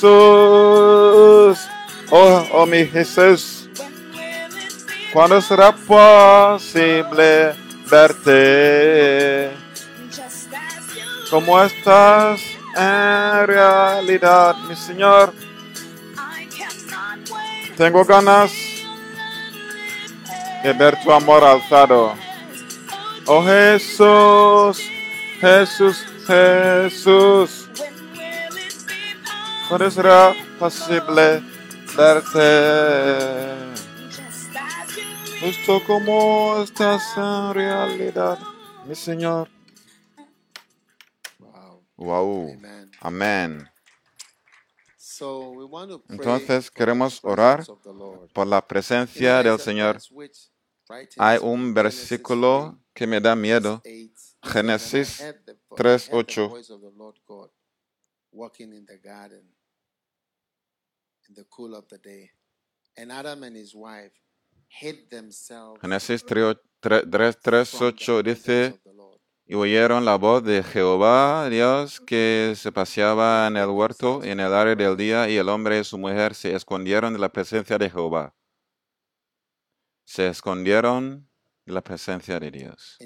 oh, 2.10 2.48
oh 2.54 2.66
mi 2.66 2.88
Jesús. 2.88 3.59
¿Cuándo 5.12 5.42
será 5.42 5.72
posible 5.72 7.56
verte 7.90 9.52
como 11.32 11.62
estás 11.64 12.40
en 12.76 13.48
realidad, 13.48 14.56
mi 14.68 14.76
Señor? 14.76 15.34
Tengo 17.76 18.06
ganas 18.06 18.52
de 20.64 20.74
ver 20.74 21.02
tu 21.02 21.12
amor 21.12 21.44
alzado. 21.44 22.14
Oh 23.26 23.44
Jesús, 23.44 24.80
Jesús, 25.42 26.06
Jesús. 26.28 27.68
¿Cuándo 29.68 29.90
será 29.90 30.36
posible 30.60 31.42
verte? 31.98 33.69
Justo 35.40 35.82
como 35.86 36.62
estás 36.64 37.16
en 37.18 37.54
realidad, 37.54 38.40
mi 38.86 38.96
Señor. 38.96 39.50
Wow. 41.40 41.86
Wow. 41.96 42.54
Amen. 42.54 42.92
Amén. 43.02 43.70
So 44.98 45.52
we 45.52 45.66
want 45.66 45.92
to 45.92 46.00
pray 46.00 46.18
Entonces 46.18 46.70
queremos 46.70 47.20
orar 47.24 47.62
of 47.70 47.82
the 47.84 47.94
Lord. 47.94 48.32
por 48.34 48.48
la 48.48 48.66
presencia 48.68 49.42
del 49.42 49.60
Señor. 49.60 49.98
Hay 51.18 51.38
un 51.42 51.74
versículo 51.74 52.78
3, 52.78 52.94
que 52.94 53.08
me 53.08 53.20
da 53.22 53.36
miedo. 53.36 53.82
verse 53.84 53.90
8, 53.90 54.12
it 54.12 54.18
says, 54.18 54.36
"And 54.44 54.44
I 54.44 54.54
Génesis 54.54 55.20
heard 55.22 55.46
the 55.46 55.54
vo- 55.70 55.76
I 55.76 55.78
3, 55.78 56.10
heard 56.10 56.28
the 56.28 56.34
8. 56.34 56.50
voice 56.50 56.70
of 56.70 56.82
the 56.82 56.92
Lord 56.92 57.20
God 57.26 57.50
walking 58.32 58.74
in 58.74 58.86
the 58.86 58.98
garden 58.98 59.56
in 61.30 61.36
the 61.36 61.46
cool 61.46 61.76
of 61.76 61.88
the 61.88 61.98
day. 61.98 62.32
And 62.98 63.12
Adam 63.12 63.44
and 63.44 63.56
his 63.56 63.74
wife 63.74 64.14
Génesis 65.82 66.24
3, 66.26 66.56
3, 66.80 67.04
3, 67.10 67.34
from 67.34 67.36
the 67.36 67.66
8 67.88 67.96
presence 67.96 68.24
dice, 68.24 68.80
y 69.46 69.56
oyeron 69.56 70.06
la 70.06 70.16
voz 70.16 70.44
de 70.44 70.62
Jehová 70.62 71.50
Dios 71.50 72.00
que 72.00 72.54
se 72.56 72.72
paseaba 72.72 73.48
en 73.48 73.58
el 73.58 73.70
huerto 73.70 74.24
en 74.24 74.40
el 74.40 74.54
área 74.54 74.76
del 74.76 74.96
día, 74.96 75.28
y 75.28 75.38
el 75.38 75.50
hombre 75.50 75.80
y 75.80 75.84
su 75.84 75.98
mujer 75.98 76.36
se 76.36 76.54
escondieron 76.54 77.14
de 77.14 77.20
la 77.20 77.30
presencia 77.30 77.78
de 77.78 77.90
Jehová. 77.90 78.36
Se 80.06 80.28
escondieron 80.28 81.28
de 81.66 81.74
la 81.74 81.82
presencia 81.82 82.40
de 82.40 82.52
Dios. 82.52 82.98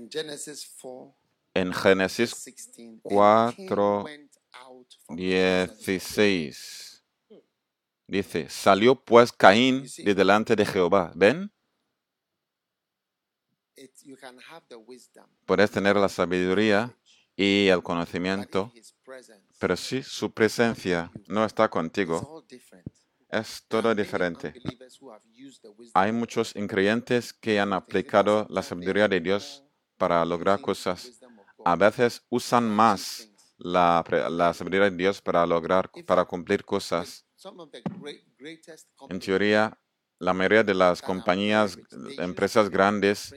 4, 0.81 1.15
En 1.55 1.71
Génesis 1.73 2.31
16, 2.43 2.87
and 2.87 3.01
cuatro, 3.03 4.03
Cain 4.03 4.19
went 4.19 4.37
out 4.53 4.87
from 5.05 5.17
the 5.17 5.23
presence 5.23 5.71
of 5.71 5.77
the 5.77 5.91
Lord. 5.93 6.01
16 6.01 6.82
dice, 8.13 8.49
salió 8.49 8.95
pues 8.95 9.31
Caín 9.31 9.85
de 9.97 10.13
delante 10.13 10.55
de 10.55 10.65
Jehová. 10.65 11.11
¿Ven? 11.15 11.51
Puedes 15.45 15.71
tener 15.71 15.95
la 15.97 16.07
sabiduría 16.07 16.95
y 17.35 17.67
el 17.67 17.81
conocimiento, 17.81 18.71
pero 19.59 19.75
si 19.75 20.03
su 20.03 20.31
presencia 20.31 21.11
no 21.27 21.43
está 21.43 21.69
contigo, 21.69 22.43
es 23.29 23.65
todo 23.67 23.95
diferente. 23.95 24.53
Hay 25.95 26.11
muchos 26.11 26.55
increyentes 26.55 27.33
que 27.33 27.59
han 27.59 27.73
aplicado 27.73 28.45
la 28.49 28.61
sabiduría 28.61 29.07
de 29.07 29.19
Dios 29.19 29.63
para 29.97 30.23
lograr 30.23 30.61
cosas. 30.61 31.19
A 31.65 31.75
veces 31.75 32.23
usan 32.29 32.69
más 32.69 33.27
la, 33.57 34.03
la 34.29 34.53
sabiduría 34.53 34.89
de 34.91 34.97
Dios 34.97 35.21
para 35.21 35.45
lograr, 35.47 35.89
para 36.05 36.25
cumplir 36.25 36.63
cosas. 36.63 37.25
En 39.09 39.19
teoría, 39.19 39.77
la 40.19 40.33
mayoría 40.33 40.63
de 40.63 40.73
las 40.73 41.01
compañías, 41.01 41.77
empresas 42.17 42.69
grandes, 42.69 43.33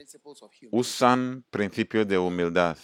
usan 0.71 1.43
principios 1.49 2.07
de 2.07 2.17
humildad. 2.17 2.77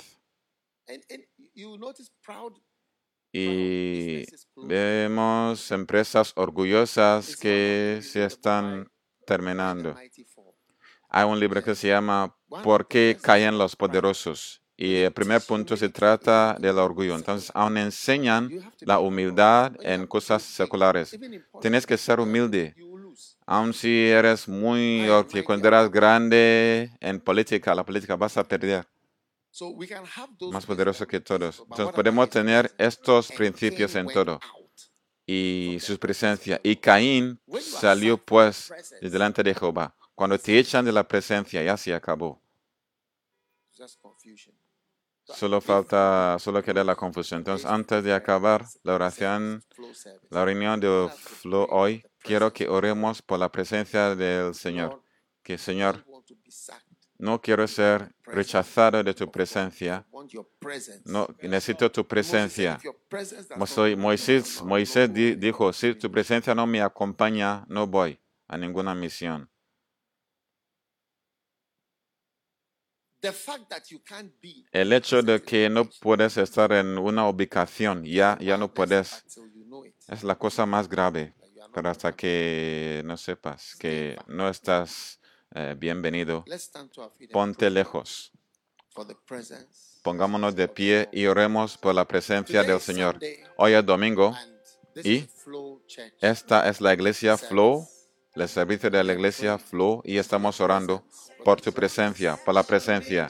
Y 3.31 4.25
vemos 4.55 5.71
empresas 5.71 6.33
orgullosas 6.35 7.35
que 7.35 7.99
se 8.03 8.25
están 8.25 8.91
terminando. 9.25 9.95
Hay 11.09 11.29
un 11.29 11.39
libro 11.39 11.63
que 11.63 11.75
se 11.75 11.87
llama 11.87 12.35
¿Por 12.63 12.87
qué 12.87 13.17
caen 13.21 13.57
los 13.57 13.75
poderosos? 13.75 14.62
Y 14.75 14.95
el 14.95 15.11
primer 15.11 15.41
punto 15.41 15.77
se 15.77 15.89
trata 15.89 16.57
del 16.59 16.77
orgullo. 16.79 17.15
Entonces, 17.15 17.51
aún 17.53 17.77
enseñan 17.77 18.49
la 18.81 18.99
humildad 18.99 19.73
en 19.81 20.07
cosas 20.07 20.41
seculares. 20.41 21.17
Tienes 21.61 21.85
que 21.85 21.97
ser 21.97 22.19
humilde. 22.19 22.75
Aun 23.45 23.73
si 23.73 24.07
eres 24.07 24.47
muy, 24.47 25.07
o 25.09 25.17
am 25.17 25.23
que 25.27 25.35
mighty 25.35 25.45
cuando 25.45 25.67
eras 25.67 25.81
above. 25.81 25.93
grande 25.93 26.91
en 26.99 27.19
política, 27.19 27.75
la 27.75 27.83
política 27.83 28.15
vas 28.15 28.37
a 28.37 28.43
perder. 28.43 28.87
Más 30.51 30.65
poderoso 30.65 31.05
que 31.05 31.19
todos. 31.19 31.59
Entonces 31.59 31.93
podemos 31.93 32.29
tener 32.29 32.73
estos 32.77 33.31
principios 33.31 33.93
en 33.95 34.07
todo 34.07 34.39
y 35.27 35.77
su 35.79 35.99
presencia. 35.99 36.59
Y. 36.63 36.75
Caín 36.77 37.39
salió 37.59 38.17
pues 38.17 38.71
de 39.01 39.09
delante 39.09 39.43
de 39.43 39.53
Jehová. 39.53 39.95
Cuando 40.15 40.39
te 40.39 40.57
echan 40.57 40.85
de 40.85 40.91
la 40.91 41.07
presencia, 41.07 41.61
ya 41.61 41.77
se 41.77 41.93
acabó. 41.93 42.43
just 43.75 43.99
confusion. 44.01 44.53
So 45.25 45.33
Solo 45.35 45.61
falta, 45.61 46.37
solo 46.37 46.61
queda 46.61 46.83
la 46.83 46.95
confusión. 46.95 47.39
Entonces, 47.39 47.65
antes 47.65 48.03
de 48.03 48.13
acabar 48.13 48.65
la 48.83 48.93
oración, 48.95 49.63
la 50.29 50.43
reunión 50.43 50.79
de 50.81 51.09
Flow 51.15 51.65
hoy, 51.69 52.03
quiero 52.19 52.51
que 52.51 52.67
oremos 52.67 53.21
por 53.21 53.39
la 53.39 53.49
presencia 53.49 54.15
del 54.15 54.53
Señor. 54.53 55.01
Que 55.41 55.57
Señor, 55.57 56.05
no 57.19 57.39
quiero 57.39 57.67
ser 57.67 58.13
rechazado 58.25 59.01
de 59.01 59.13
tu 59.13 59.31
presencia. 59.31 60.05
No, 61.05 61.27
necesito 61.41 61.89
tu 61.89 62.05
presencia. 62.05 62.75
"If 62.77 62.83
your 62.83 62.95
presence 63.07 63.47
does 63.47 63.57
Mo- 63.57 63.65
not 63.65 63.69
soy- 63.69 63.95
go, 63.95 64.01
Moisés, 64.01 64.61
Moisés 64.61 65.13
dijo, 65.39 65.71
si 65.71 65.95
tu 65.95 66.11
presencia 66.11 66.53
no 66.53 66.67
me 66.67 66.81
acompaña, 66.81 67.65
no 67.69 67.87
voy 67.87 68.19
a 68.47 68.57
ninguna 68.57 68.93
misión. 68.93 69.49
The 71.85 71.91
fact 71.93 72.41
that 72.41 72.51
you 72.51 72.71
can't 72.71 72.91
be 72.91 73.03
El 74.71 74.93
hecho 74.93 75.21
de 75.21 75.41
que 75.41 75.69
no 75.69 75.89
puedes 76.01 76.37
estar 76.37 76.71
en 76.73 76.97
una 76.97 77.27
ubicación, 77.27 78.03
ya, 78.03 78.37
ya 78.39 78.57
no 78.57 78.73
puedes, 78.73 79.23
es 80.07 80.23
la 80.23 80.35
cosa 80.35 80.65
más 80.65 80.89
grave. 80.89 81.33
Pero 81.73 81.89
hasta 81.89 82.11
que 82.13 83.01
no 83.05 83.17
sepas 83.17 83.75
que 83.75 84.17
no 84.27 84.47
estás 84.49 85.19
eh, 85.55 85.75
bienvenido, 85.77 86.43
ponte 87.31 87.69
lejos. 87.69 88.31
Pongámonos 90.03 90.55
de 90.55 90.67
pie 90.67 91.09
y 91.11 91.25
oremos 91.25 91.77
por 91.77 91.95
la 91.95 92.05
presencia 92.05 92.63
del 92.63 92.79
Señor. 92.79 93.19
Hoy 93.57 93.73
es 93.73 93.85
domingo. 93.85 94.35
y 95.03 95.25
Esta 96.19 96.69
es 96.69 96.81
la 96.81 96.93
iglesia 96.93 97.37
Flow. 97.37 97.87
El 98.35 98.49
servicio 98.49 98.89
de 98.89 99.03
la 99.03 99.13
iglesia 99.13 99.57
Flow, 99.57 100.01
y 100.03 100.17
estamos 100.17 100.59
orando 100.59 101.03
por 101.43 101.61
tu 101.61 101.71
presencia, 101.71 102.37
por 102.43 102.53
la 102.53 102.63
presencia, 102.63 103.27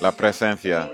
la 0.00 0.12
presencia. 0.12 0.90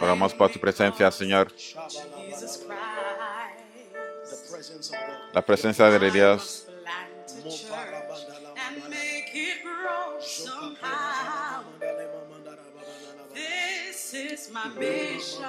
Oramos 0.00 0.34
por 0.34 0.50
tu 0.50 0.60
presencia, 0.60 1.10
Señor, 1.10 1.52
la 5.32 5.42
presencia 5.42 5.86
de 5.86 6.10
Dios. 6.10 6.69
My 14.52 14.68
mission, 14.78 15.44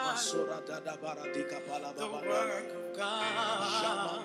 the 1.96 2.08
work 2.08 2.66
of 2.76 2.98
God. 2.98 4.24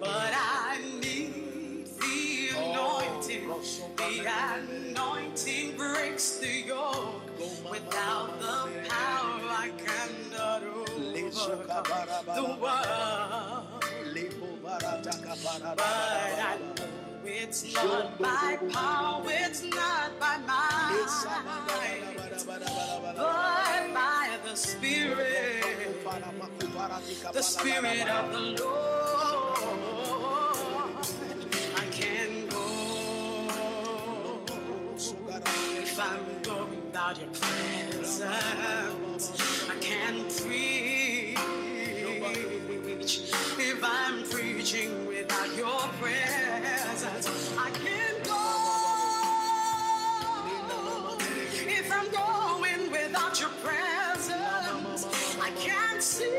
But 0.00 0.32
I 0.34 0.78
need 1.00 1.86
the 2.00 2.50
anointing. 2.58 3.48
The 3.96 4.26
anointing 4.56 5.76
breaks 5.76 6.38
the 6.38 6.62
yoke. 6.66 7.22
Without 7.70 8.40
the 8.40 8.88
power, 8.88 9.48
I 9.50 9.70
cannot 9.78 10.62
overcome 10.64 12.26
the 12.34 12.44
world. 12.60 13.66
But 14.62 14.84
I 14.84 16.58
know 16.58 16.86
it's 17.24 17.74
not 17.74 18.18
by 18.18 18.58
power, 18.72 19.22
it's 19.26 19.62
not 19.64 20.18
by 20.18 20.38
might, 20.46 20.79
but 21.30 21.46
by 23.94 24.38
the 24.44 24.56
Spirit, 24.56 25.64
the 27.32 27.42
Spirit 27.42 28.08
of 28.08 28.32
the 28.32 28.40
Lord. 28.62 29.58
I 31.76 31.84
can 31.92 32.48
go 32.48 32.66
if 35.78 36.00
I'm 36.00 36.42
going 36.42 36.70
without 36.70 37.18
your 37.20 37.30
presence. 37.30 38.22
I 39.70 39.74
can't 39.80 40.28
preach 40.42 41.38
if 43.58 43.80
I'm 43.82 44.22
preaching 44.24 45.06
without 45.06 45.56
your 45.56 45.80
presence. 46.00 47.56
I 47.56 47.70
can't 47.70 47.99
I'm 51.92 52.10
going 52.10 52.90
without 52.90 53.40
your 53.40 53.50
presence. 53.62 55.06
I 55.40 55.50
can't 55.58 56.02
sing 56.02 56.30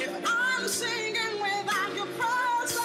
if 0.00 0.24
I'm 0.26 0.68
singing 0.68 1.40
without 1.40 1.94
your 1.96 2.06
presence. 2.18 2.82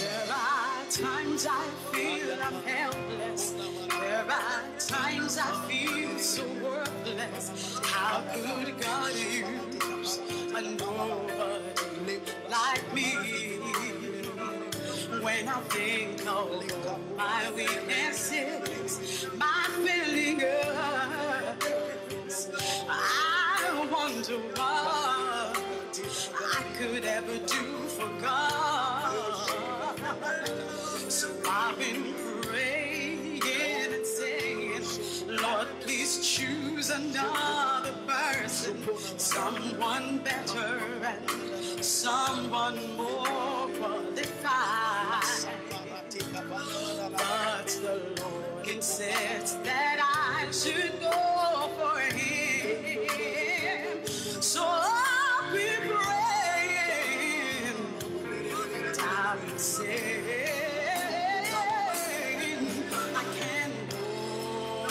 There 0.00 0.32
are 0.32 0.84
times 0.90 1.46
I 1.50 1.66
feel 1.92 2.38
I'm 2.42 2.62
helpless. 2.64 3.54
There 3.88 4.26
are 4.30 4.62
times 4.78 5.38
I 5.38 5.68
feel 5.68 6.18
so 6.18 6.44
worthless. 6.62 7.80
How 7.84 8.22
could 8.34 8.80
God 8.80 9.14
use 9.14 10.18
a 10.54 10.62
nobody 10.62 12.20
like 12.50 12.94
me. 12.94 13.49
When 15.22 15.48
I 15.48 15.60
think 15.68 16.26
of 16.26 16.64
my 17.16 17.50
weaknesses, 17.54 19.26
my 19.36 19.66
failures, 19.84 20.48
I 22.88 23.88
wonder 23.92 24.38
what 24.56 25.62
I 26.46 26.64
could 26.78 27.04
ever 27.04 27.36
do 27.38 27.64
for 27.88 28.08
God. 28.22 29.12
So 31.08 31.28
I've 31.46 31.78
been 31.78 32.14
praying 32.42 33.42
and 33.44 34.06
saying, 34.06 34.82
Lord, 35.28 35.68
please 35.80 36.26
choose 36.26 36.88
another 36.88 37.92
person, 38.06 38.78
someone 39.18 40.18
better 40.18 40.80
and 41.04 41.84
someone 41.84 42.96
more 42.96 43.99
the 47.82 48.00
Lord 48.22 48.68
insists 48.68 49.54
that 49.64 49.98
I 50.02 50.50
should 50.52 51.00
go 51.00 51.70
for 51.78 51.98
Him. 52.14 54.06
So 54.42 54.62
I'll 54.64 55.52
be 55.52 55.66
praying 55.88 57.76
and 58.74 59.00
I'll 59.00 59.38
be 59.38 59.58
saying, 59.58 60.24
I 63.14 63.24
can 63.38 63.70
go 63.88 64.86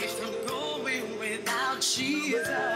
if 0.00 0.14
I'm 0.26 0.46
going 0.46 1.18
without 1.18 1.80
Jesus. 1.80 2.73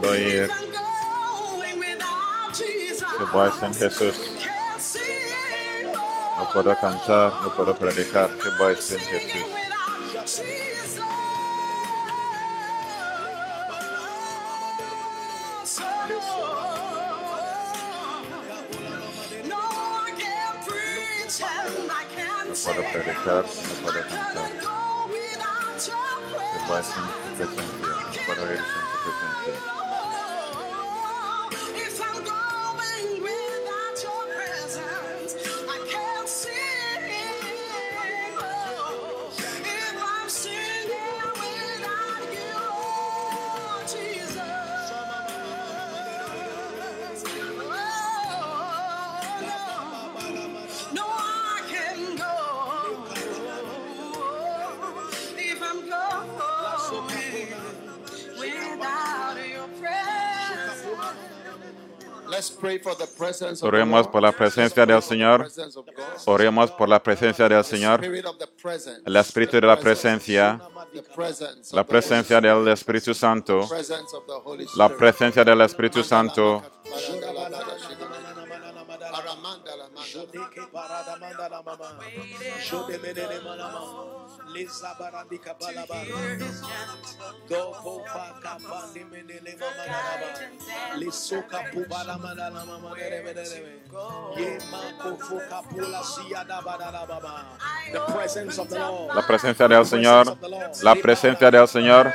Puedo 0.00 0.16
ir. 0.16 0.50
Sin 3.60 3.74
Jesús. 3.74 4.14
No 6.36 6.50
puedo 6.52 6.80
cantar, 6.80 7.32
no 7.42 7.54
puedo 7.54 7.74
predicar. 7.76 8.28
Tu 8.30 8.50
voz 8.58 8.84
sin 8.84 8.98
Jesús. 8.98 9.46
No 22.46 22.54
puedo 22.64 22.82
predicar, 22.92 23.44
no 23.44 23.74
puedo 23.82 24.00
cantar. 24.08 24.50
Tu 26.52 26.58
voz 26.66 26.86
sin 26.86 27.04
tu. 27.38 27.44
No 27.44 28.26
puedo 28.26 28.52
ir 28.52 28.58
sin 28.58 28.84
tu 28.90 28.98
presencia. 29.02 29.73
Oremos 63.62 64.08
por 64.08 64.22
la 64.22 64.32
presencia 64.32 64.86
del 64.86 65.02
Señor. 65.02 65.48
Oremos 66.26 66.70
por 66.72 66.88
la 66.88 67.02
presencia 67.02 67.48
del 67.48 67.64
Señor. 67.64 68.04
El 68.04 69.16
espíritu 69.16 69.60
de 69.60 69.66
la 69.66 69.78
presencia. 69.78 70.60
La 71.72 71.84
presencia 71.84 72.40
del 72.40 72.68
Espíritu 72.68 73.14
Santo. 73.14 73.68
La 74.76 74.88
presencia 74.88 75.44
del 75.44 75.60
Espíritu 75.60 76.02
Santo. 76.02 76.62
Parada 80.72 81.16
manda 81.16 81.48
la 81.48 81.62
mama. 81.62 81.88
Shode 82.60 82.98
menene 82.98 83.40
mama. 83.42 83.70
Lisa 84.52 84.94
la 96.44 96.60
bala 96.60 96.90
mama 96.90 97.20
la. 97.20 97.44
The 97.92 98.00
presence 98.12 98.58
of 98.58 98.68
the 98.68 98.78
Lord. 98.78 99.14
La 99.14 99.26
presencia 99.26 99.68
del 99.68 99.86
Señor. 99.86 100.38
La 100.82 100.94
presencia 100.94 101.50
del 101.50 101.68
Señor. 101.68 102.12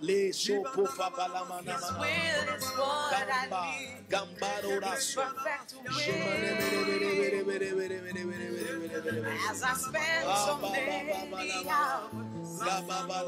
Le 0.00 0.32
sopo 0.32 0.86
fabalamana 0.86 1.76
gamba 3.10 3.64
gambaro 4.08 4.80
raso. 4.80 5.22
As 9.50 9.62
I 9.62 9.74
spend 9.74 10.24
so 10.46 10.56
many 10.58 11.68
hours 11.68 12.60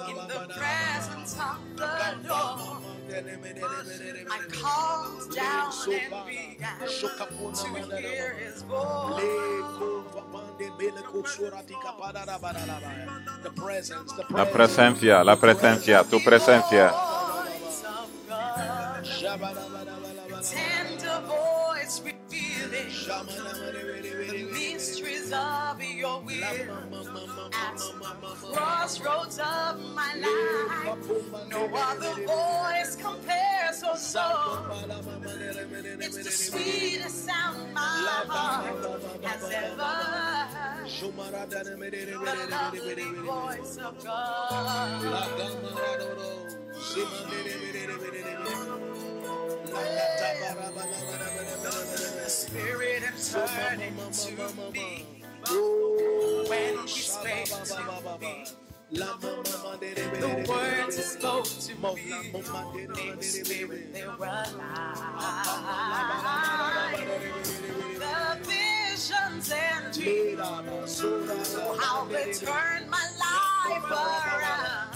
in 0.08 0.16
the 0.28 0.40
presence 0.54 1.36
of 1.40 1.58
the 1.76 2.28
Lord. 2.28 2.84
I 3.12 4.38
calmed 4.52 5.34
down 5.34 5.72
and 5.90 6.10
began 6.10 6.78
to 7.88 7.96
hear 7.96 8.34
his 8.34 8.62
voice. 8.62 9.22
The 13.42 13.50
presence, 13.56 14.12
the 14.12 14.24
presence. 14.24 14.30
La 14.30 14.44
presenza, 14.46 15.24
la 15.24 15.36
presenza, 15.36 16.04
tu 16.04 16.22
presencia. 16.22 16.59
yeah. 16.70 17.19
Tender 20.42 21.20
voice 21.26 22.02
revealing 22.04 22.90
the 24.28 24.48
mysteries 24.52 25.32
of 25.32 25.82
Your 25.82 26.20
will. 26.22 26.44
At 26.44 27.80
crossroads 28.54 29.38
of 29.38 29.80
my 29.94 30.14
life, 30.14 30.98
no 31.50 31.68
other 31.74 32.14
voice 32.26 32.96
compares. 32.96 33.82
Oh 33.84 33.96
no, 34.14 35.28
it's 36.00 36.16
the 36.16 36.30
sweetest 36.30 37.26
sound 37.26 37.74
my 37.74 37.80
heart 38.28 39.02
has 39.22 39.44
ever 39.50 39.82
heard. 40.54 40.88
The 42.10 42.48
lovely 42.50 43.04
voice 43.26 43.76
of 43.78 44.04
God. 44.04 45.30
The 46.80 46.86
Spirit 52.26 53.02
turning 53.30 53.96
to 54.12 54.32
me 54.72 55.04
oh, 55.48 56.46
when 56.48 56.78
He 56.86 57.02
spake 57.02 57.48
to 57.48 58.18
me. 58.18 58.46
The 58.92 60.46
words 60.48 60.96
He 60.96 61.02
spoke 61.02 61.44
to 61.44 61.74
me, 61.94 62.32
in 63.12 63.22
Spirit 63.22 63.92
they 63.94 64.04
were 64.04 64.26
alive. 64.26 64.96
The 67.98 68.38
visions 68.42 69.52
and 69.52 69.94
dreams, 69.94 71.02
oh 71.04 71.78
how 71.80 72.04
they 72.06 72.32
turned 72.32 72.90
my 72.90 73.06
life 73.20 73.84
around. 73.90 74.90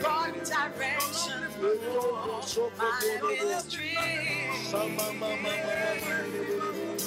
Brought 0.00 0.34
direction 0.44 1.50
for 1.50 2.70
my 2.78 3.20
ministry. 3.22 3.98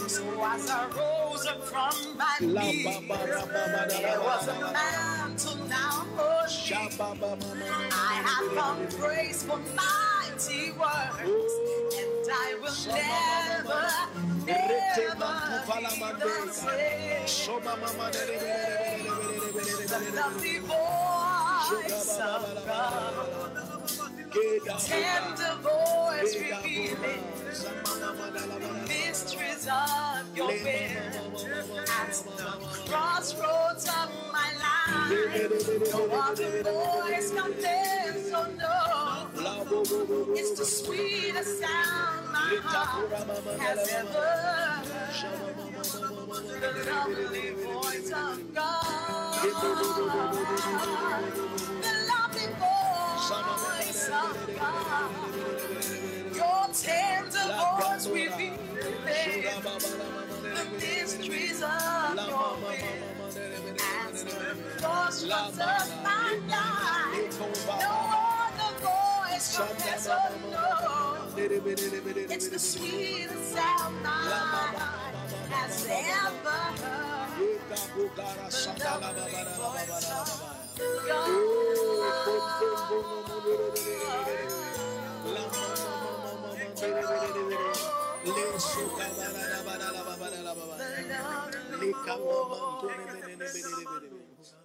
So 0.08 0.44
as 0.46 0.70
I 0.70 0.88
rose 0.88 1.46
up 1.48 1.64
from 1.64 2.18
my 2.18 2.38
knees, 2.42 2.86
there 3.08 4.22
was 4.22 4.48
a 4.48 4.54
me. 4.54 5.21
I 7.02 8.22
have 8.24 8.52
found 8.54 8.90
grace 8.92 9.42
for 9.42 9.58
mighty 9.58 10.72
works, 10.74 11.54
and 11.98 12.30
I 12.32 12.56
will 12.62 12.78
never, 12.86 13.82
never 14.46 14.68
be 20.40 20.60
the 20.60 20.68
voice 20.68 22.20
of 22.20 22.44
God, 22.68 23.14
tender 24.80 25.56
voice 25.64 26.36
revealing 26.36 27.24
mysteries 28.88 29.68
of 29.68 30.38
your 30.38 30.48
will. 30.48 30.64
At 31.90 32.14
the 32.38 32.50
crossroads 32.88 33.86
of 33.88 34.10
my 34.32 34.50
life, 34.60 34.81
no 35.12 36.10
other 36.12 36.64
voice 36.64 37.32
compares, 37.32 38.32
no. 38.32 39.28
It's 40.36 40.58
the 40.60 40.66
sweetest 40.66 41.60
sound 41.62 42.28
my 42.32 42.60
heart 42.64 43.60
has 43.60 43.90
ever. 43.90 44.32
The 46.60 46.86
lovely 46.92 47.52
voice 47.52 48.12
of 48.12 48.56
God. 48.56 49.44
The 51.84 51.94
lovely 52.12 52.48
voice 52.60 54.10
of 54.10 54.60
God. 54.60 55.12
Your 56.36 56.68
tender 56.74 57.48
voice 57.82 58.08
the 60.44 60.66
mysteries 60.80 61.64
of 61.64 62.16
your 62.16 62.58
will. 62.62 63.21
The 64.24 64.82
crossroads 64.82 65.60
of 65.60 66.04
my 66.04 66.40
life, 66.48 67.40
no 67.40 67.82
other 67.82 68.80
voice 68.80 69.58
compares, 69.58 70.08
oh 70.12 70.16
no. 70.52 71.36
It's 72.30 72.50
the 72.50 72.60
sweetest 72.60 73.54
sound 73.54 74.06
heart 74.06 74.76
has 75.50 75.88
ever 75.90 76.84
heard. 76.84 77.60
The 78.78 78.84
lovely 79.02 79.44
voice 79.58 80.12
of 80.12 80.28
God. 81.08 81.30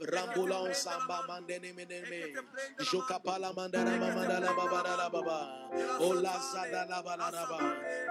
Rambulan 0.00 0.74
samba 0.74 1.22
mandene 1.28 1.72
meneme. 1.74 2.34
Jokapala 2.80 3.52
mandara 3.54 3.96
mandala 3.98 4.50
babara 4.56 5.10
baba. 5.10 5.40
Ola 6.00 6.34
sada 6.40 6.86
la 6.88 7.02
balana 7.02 7.44
ba. 7.48 7.58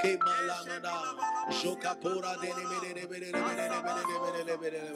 Ke 0.02 0.18
malamana. 0.18 0.94
Jokapora 1.52 2.36
dene 2.42 2.64
menene 2.72 3.06
menene 3.10 3.40
menene 3.46 4.16
menene 4.24 4.56
menene. 4.62 4.92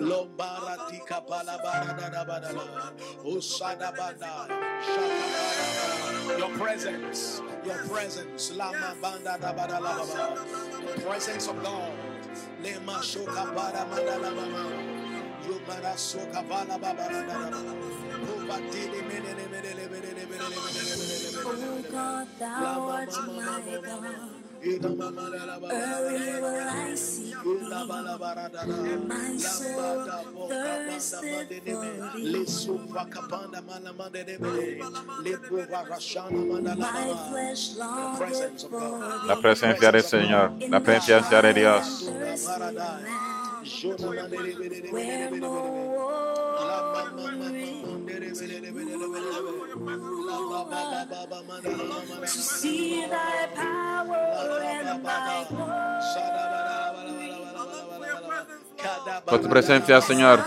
Lombara 0.00 0.76
tika 0.90 1.20
pala 1.20 1.58
balana 1.64 2.10
da 2.10 2.24
badala. 2.24 2.92
Usada 3.24 3.92
banda. 3.96 4.48
Your 6.38 6.50
presence, 6.58 7.42
your 7.64 7.76
presence, 7.88 8.52
Lama 8.52 8.94
Banda 9.02 9.36
da 9.40 9.52
Badalaba, 9.52 10.36
presence 11.04 11.48
of 11.48 11.62
God, 11.62 11.92
Lema 12.62 12.98
Shoka 13.02 13.54
Bada 13.54 13.84
Madalaba. 13.90 14.89
Oh 21.44 21.82
God, 21.90 22.28
thou 22.38 22.88
art 22.90 23.10
my 23.26 23.62
God. 23.84 24.16
Early 25.70 26.40
will 26.40 26.68
I 26.68 26.94
seek 26.96 27.36
thee. 27.42 27.96
My 29.08 29.36
soul 29.38 30.06
thirsteth 30.48 31.52
for 31.64 32.00
thee. 32.14 32.42
My 36.76 37.14
flesh 37.30 37.76
longeth 37.76 38.62
for 38.70 39.20
thee. 39.20 39.26
La 39.26 39.36
presencia 39.40 39.92
del 39.92 40.04
Señor, 40.04 40.52
la 40.68 40.80
presencia 40.80 41.42
de 41.42 41.54
Dios. 41.54 42.10
Where 44.90 45.30
presencia, 59.50 60.00
Señor. 60.00 60.40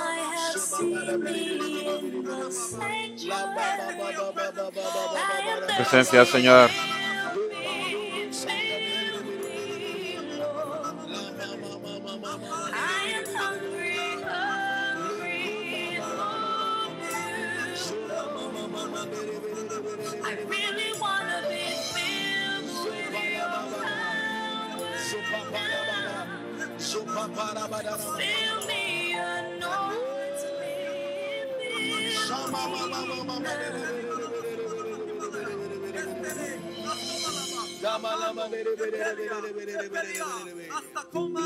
Presencia, 5.77 6.26
Señor. 6.26 6.69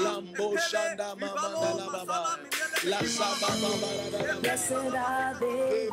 Lambo 0.03 0.57
shanda 0.57 1.15
Blessed 4.41 4.71
are 4.73 5.37
they 5.39 5.89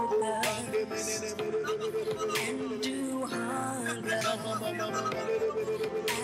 and 2.39 2.83
do 2.83 3.27
hunger 3.27 4.21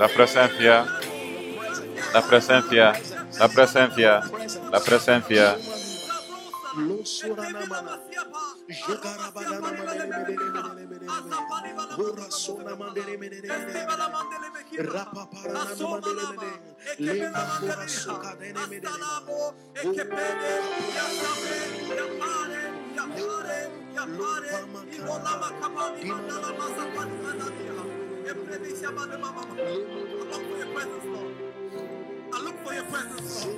La 0.00 0.08
presencia, 0.08 0.86
la 2.14 2.22
presencia, 2.22 2.92
la 3.38 3.48
presencia, 3.48 4.22
la 4.72 4.80
presencia. 4.80 5.56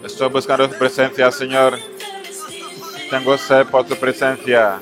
Estoy 0.05 0.29
buscando 0.29 0.69
tu 0.69 0.79
presencia, 0.79 1.31
Señor. 1.31 1.79
Tengo 3.11 3.37
sed 3.39 3.67
por 3.67 3.87
tu 3.87 3.95
presencia. 3.97 4.81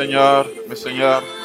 Señor, 0.00 0.46
mi 0.66 0.76
Señor. 0.76 1.39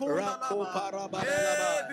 Rakoparabalaba. 0.00 1.22
Eh, 1.22 1.86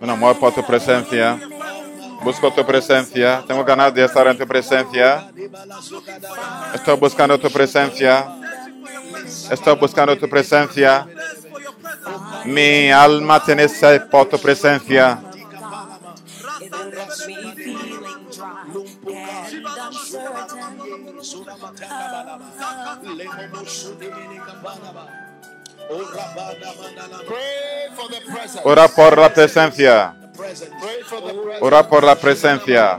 Meu 0.00 0.06
namoro 0.06 0.34
pode 0.36 0.56
ter 0.56 0.62
presencia. 0.82 1.38
Busco 2.22 2.52
tu 2.52 2.64
presencia. 2.64 3.44
Tengo 3.46 3.64
ganas 3.64 3.94
de 3.94 4.04
estar 4.04 4.26
en 4.26 4.38
tu 4.38 4.46
presencia. 4.46 5.30
Estoy 6.74 6.96
buscando 6.96 7.38
tu 7.38 7.50
presencia. 7.50 8.26
Estoy 9.50 9.76
buscando 9.76 10.16
tu 10.16 10.28
presencia. 10.28 11.06
Mi 12.44 12.90
alma 12.90 13.42
tiene 13.42 13.68
sed 13.68 14.08
por 14.10 14.28
tu 14.28 14.38
presencia. 14.38 15.20
Ora 28.64 28.88
por 28.88 29.18
la 29.18 29.32
presencia. 29.32 30.21
Ora 31.60 31.88
por 31.88 32.04
la 32.04 32.16
presencia. 32.16 32.98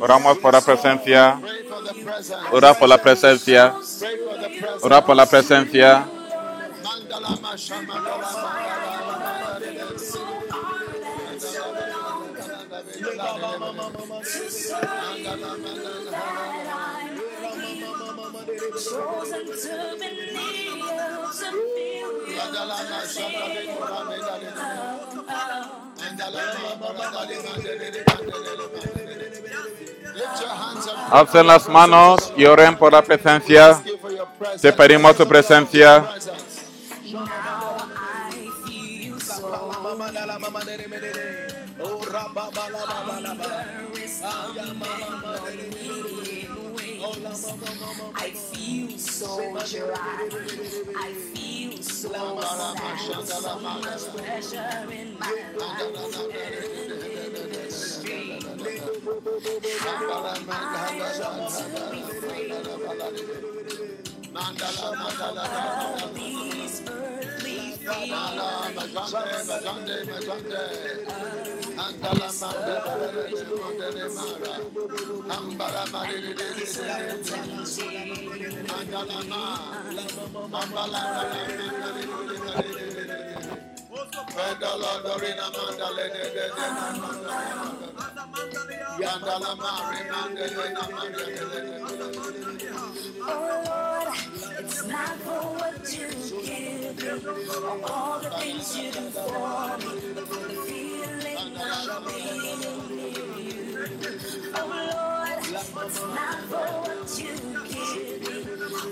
Oramos 0.00 0.38
por 0.38 0.52
la 0.52 0.60
presencia. 0.60 1.40
Ora 2.52 2.74
por 2.74 2.88
la 2.88 2.98
presencia. 3.02 3.74
Ora 4.82 5.04
por 5.04 5.16
la 5.16 5.26
presencia. 5.26 6.06
Chosen 7.24 7.88
Alcen 31.10 31.46
las 31.46 31.68
manos 31.68 32.32
y 32.36 32.44
oren 32.44 32.76
por 32.76 32.92
la 32.92 33.02
presencia. 33.02 33.82
Te 34.60 34.72
pedimos 34.72 35.16
tu 35.16 35.26
presencia. 35.26 36.04
Now 37.14 37.88
I 37.96 38.50
feel 38.66 39.20
so 39.20 39.48
Oh, 41.80 42.04
Hunger 42.82 44.02
is 44.02 44.20
coming 44.20 44.82
in. 45.78 45.84
I 48.16 48.30
feel 48.30 48.98
so 48.98 49.52
dry. 49.54 50.28
I 50.96 51.12
feel 51.34 51.82
so 51.82 52.40
sad. 52.40 53.28
So 53.28 53.58
much 53.60 54.16
pressure 54.16 54.92
in 54.92 55.18
my 55.18 55.44
life. 55.56 55.96
How 59.80 60.26
am 60.26 60.50
I 60.50 60.90
going 60.90 61.74
to 61.74 61.90
be 61.92 62.02
free? 62.02 62.52
mandala 64.34 64.88
mandala 65.00 65.44
mandala 80.48 81.04
Oh 84.36 84.46
Lord, 93.66 94.14
it's 94.58 94.86
not 94.86 95.16
for 95.20 95.42
what 95.54 95.92
you 95.92 96.08
give 96.42 96.96
me, 96.98 97.08
or 97.56 97.90
all 97.90 98.18
the 98.20 98.30
things 98.30 98.76
you 98.76 98.90
do 98.92 99.10
for 99.10 99.78
me, 99.78 100.14
but 100.14 100.28
the 100.28 100.56
feeling 100.66 101.56
of 101.56 102.06
being 102.08 102.58
with 102.90 103.38
you. 103.38 104.52
Oh 104.56 104.66
Lord, 104.68 105.38
it's 105.38 106.00
not 106.02 106.40
for 106.50 106.68
what 106.82 107.10
you 107.18 107.34
give 107.68 108.22
me, 108.22 108.36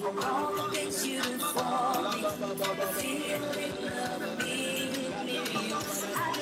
or 0.07 0.25
all 0.25 0.55
the 0.57 0.63
things 0.77 1.07
you 1.07 1.23
do 1.23 1.39
for 1.39 2.03
me, 2.15 2.23
but 2.23 2.77
the 2.79 2.87
feeling 3.03 3.89
of. 3.89 4.42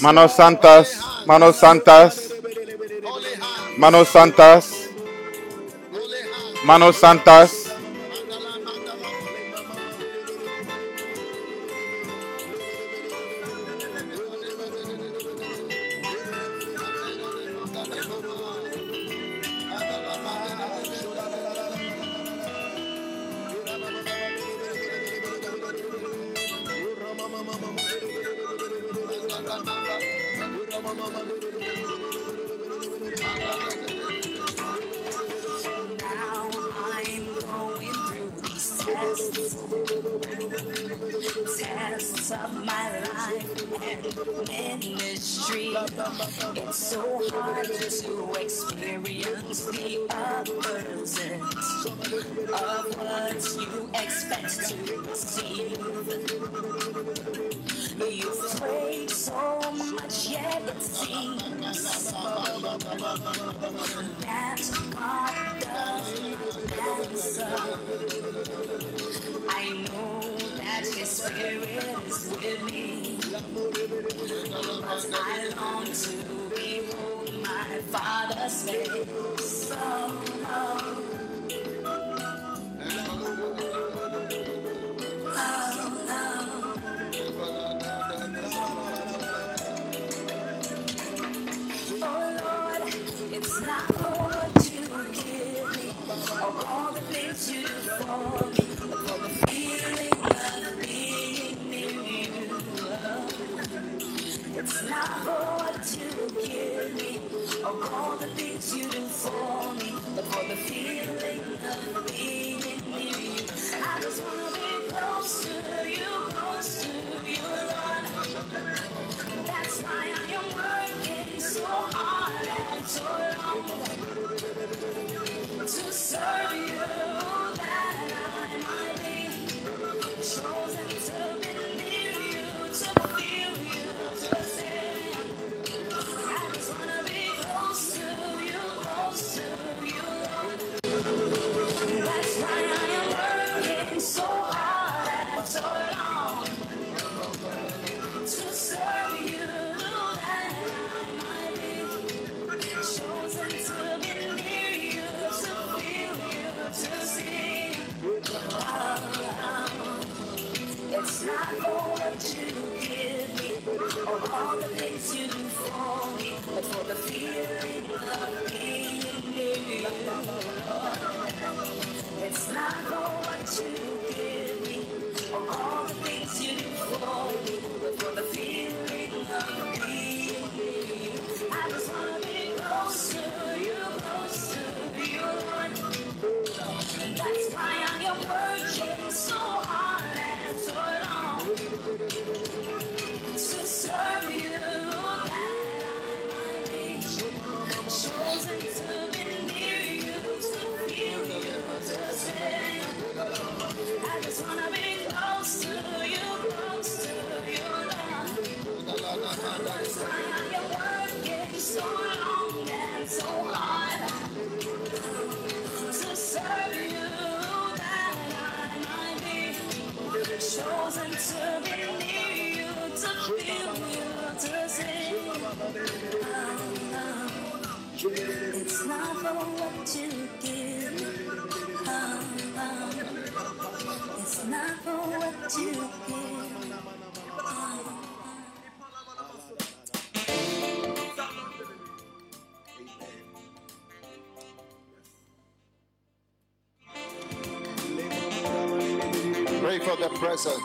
Manos 0.00 0.32
santas. 0.32 0.98
Manos 1.26 1.56
santas. 1.56 2.32
Manos 3.76 4.08
santas. 4.08 4.70
Manos 6.64 6.96
santas. 6.96 7.63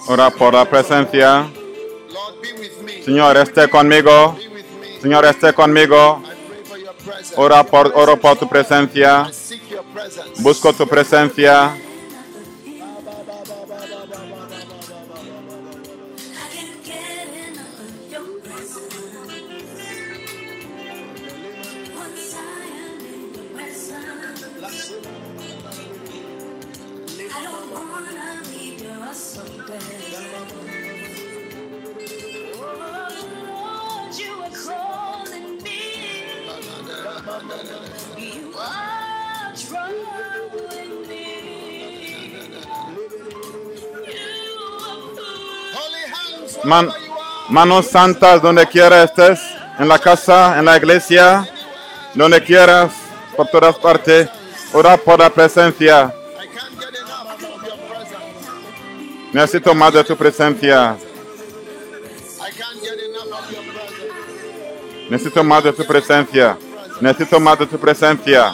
Ora 0.08 0.30
por 0.30 0.54
la 0.54 0.66
presencia. 0.66 1.50
Señor, 3.04 3.38
esté 3.38 3.70
conmigo. 3.70 4.38
Señor, 5.02 5.26
esté 5.26 5.54
conmigo. 5.54 6.22
Ora 7.36 7.64
por, 7.64 7.92
oro 7.96 8.18
por 8.18 8.38
tu 8.38 8.48
presencia. 8.48 9.30
Busco 10.40 10.74
tu 10.74 10.88
presencia. 10.88 11.76
manos 47.50 47.88
santas 47.88 48.42
donde 48.42 48.66
quiera 48.68 49.04
estés, 49.04 49.40
en 49.78 49.88
la 49.88 49.98
casa, 49.98 50.60
en 50.60 50.66
la 50.66 50.78
iglesia, 50.78 51.48
donde 52.14 52.44
quieras, 52.44 52.92
por 53.36 53.48
todas 53.48 53.78
partes. 53.78 54.30
Ora 54.74 54.98
por 54.98 55.20
la 55.20 55.30
presencia. 55.30 56.14
Necesito 59.32 59.74
más 59.74 59.94
de 59.94 60.04
tu 60.04 60.18
presencia. 60.18 60.98
Necesito 65.10 65.44
más 65.44 65.64
de 65.64 65.74
tu 65.74 65.86
presencia. 65.86 66.58
Necesito 67.02 67.40
más 67.40 67.60
de 67.60 67.66
tu 67.66 67.80
presencia. 67.80 68.54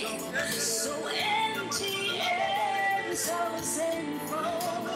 so 0.00 0.96
empty 1.08 2.20
and 2.20 3.16
so 3.18 3.36
sinful. 3.60 4.89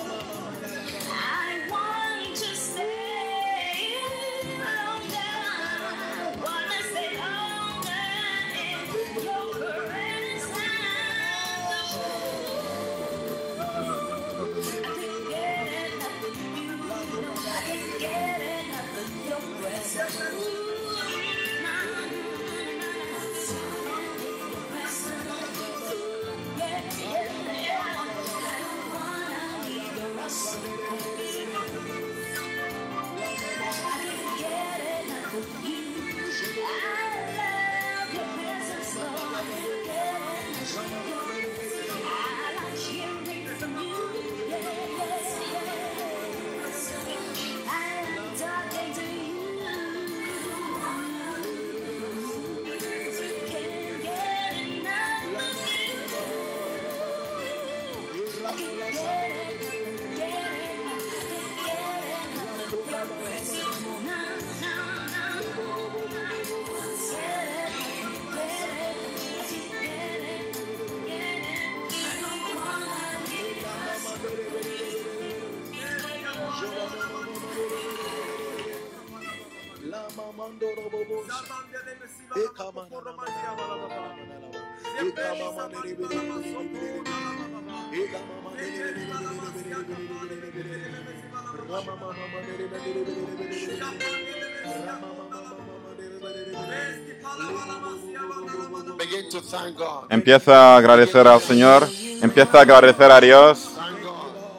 Empieza 100.09 100.74
a 100.74 100.76
agradecer 100.76 101.26
al 101.26 101.40
Señor, 101.40 101.88
empieza 102.22 102.59
a 102.59 102.62
agradecer 102.62 103.10
a 103.10 103.20
Dios, 103.20 103.70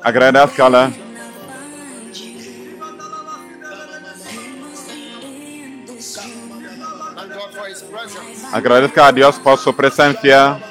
agradezcala. 0.01 0.91
Agradezca 8.51 9.07
a 9.07 9.11
Dios 9.11 9.35
por 9.39 9.57
su 9.57 9.75
presencia. 9.75 10.64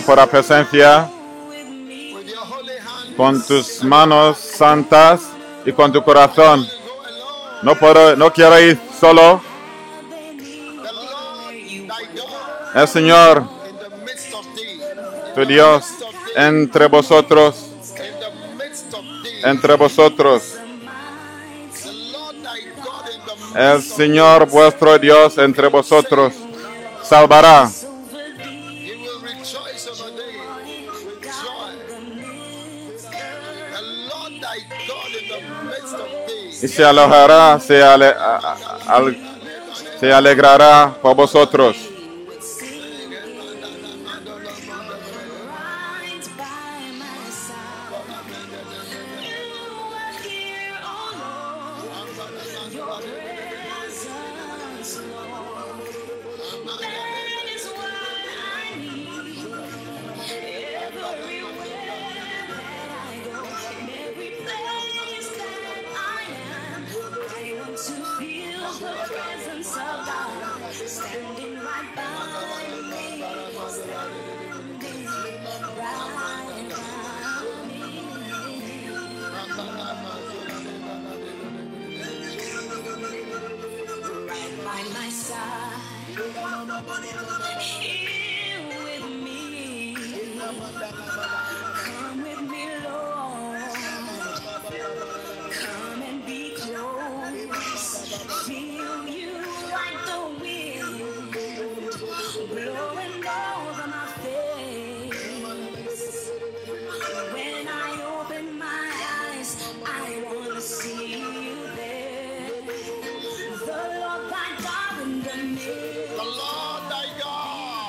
Por 0.00 0.16
la 0.16 0.26
presencia, 0.26 1.06
con 3.14 3.46
tus 3.46 3.84
manos 3.84 4.38
santas 4.38 5.20
y 5.66 5.72
con 5.72 5.92
tu 5.92 6.02
corazón. 6.02 6.66
No, 7.62 7.78
puedo, 7.78 8.16
no 8.16 8.32
quiero 8.32 8.58
ir 8.58 8.80
solo. 8.98 9.42
El 12.74 12.88
Señor, 12.88 13.44
tu 15.34 15.44
Dios, 15.44 15.84
entre 16.36 16.86
vosotros, 16.86 17.66
entre 19.44 19.74
vosotros. 19.74 20.54
El 23.54 23.82
Señor 23.82 24.48
vuestro 24.48 24.98
Dios 24.98 25.36
entre 25.36 25.68
vosotros 25.68 26.32
salvará 27.02 27.70
y 36.62 36.68
se 36.68 36.84
alojará, 36.84 37.58
se, 37.58 37.82
ale, 37.82 38.14
se 39.98 40.12
alegrará 40.12 40.94
por 41.02 41.16
vosotros. 41.16 41.91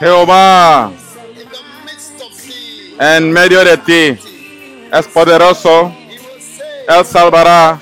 Jehová 0.04 0.92
en 3.00 3.32
medio 3.32 3.64
de 3.64 3.78
ti 3.78 4.20
es 4.92 5.08
poderoso, 5.08 5.96
Él 6.90 7.06
salvará, 7.06 7.80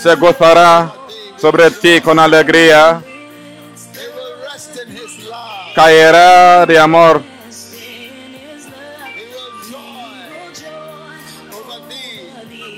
se 0.00 0.14
gozará 0.14 0.92
sobre 1.38 1.72
ti 1.72 2.00
con 2.00 2.20
alegría, 2.20 3.02
caerá 5.74 6.66
de 6.66 6.78
amor. 6.78 7.22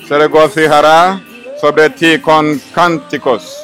Se 0.09 0.19
regocijará 0.19 1.21
sobre 1.61 1.91
ti 1.91 2.19
con 2.19 2.59
cánticos. 2.75 3.64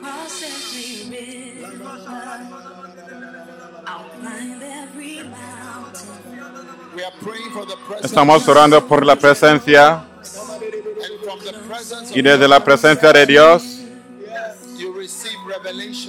cross 0.00 0.42
every 0.42 1.10
river. 1.10 1.84
I'll 3.86 4.08
climb 4.20 4.62
every 4.62 5.22
mountain. 5.22 6.08
We 6.94 7.04
are 7.04 7.12
praying 7.20 7.50
for 7.52 7.64
the 7.64 7.76
presence 7.86 8.06
Estamos 8.06 8.48
orando 8.48 8.86
por 8.86 9.04
la 9.06 9.16
presencia 9.16 9.92
and 9.92 11.20
from 11.22 11.38
the 11.40 11.52
presence 11.68 12.12
y 12.14 12.18
of 12.20 12.24
desde 12.24 12.48
la 12.48 12.64
presencia 12.64 13.12
de 13.12 13.26
Dios 13.26 13.77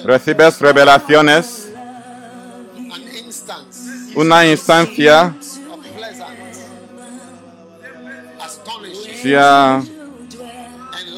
recibes 0.04 0.60
revelaciones, 0.60 1.70
una 4.16 4.46
instancia. 4.46 5.36
Sea 9.22 9.82
enlightening, 9.84 10.00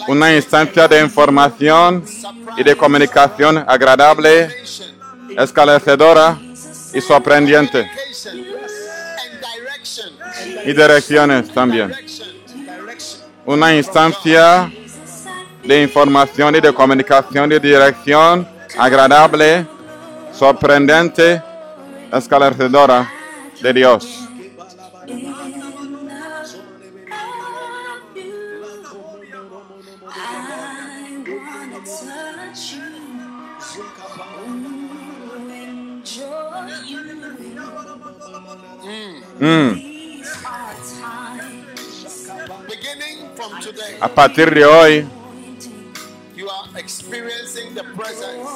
una 0.08 0.36
instancia 0.36 0.88
de 0.88 1.02
información 1.02 2.04
y 2.58 2.64
de 2.64 2.76
comunicación 2.76 3.64
agradable, 3.68 4.50
esclarecedora 5.38 6.40
y 6.94 7.02
sorprendente. 7.02 7.90
Y 10.66 10.74
direcciones 10.74 11.54
también. 11.54 11.94
Una 13.46 13.76
instancia 13.76 14.72
de 15.64 15.84
información 15.84 16.56
y 16.56 16.62
de 16.62 16.74
comunicación 16.74 17.52
y 17.52 17.60
dirección 17.60 18.48
agradable, 18.78 19.66
sorprendente, 20.34 21.42
esclarecedora 22.12 23.12
de 23.62 23.74
Dios. 23.74 24.18
Mm. 39.40 39.92
A 44.00 44.08
partir 44.08 44.54
de 44.54 44.66
hoy, 44.66 45.08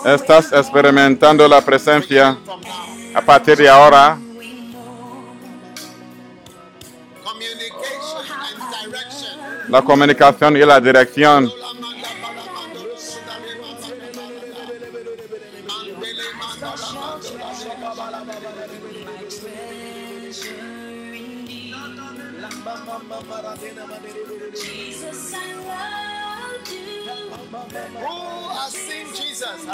estás 0.06 0.52
experimentando 0.52 1.48
la 1.48 1.62
presencia. 1.62 2.38
A 3.14 3.22
partir 3.22 3.58
de 3.58 3.70
ahora, 3.70 4.18
la 9.70 9.82
comunicación 9.82 10.58
y 10.58 10.66
la 10.66 10.80
dirección 10.80 11.52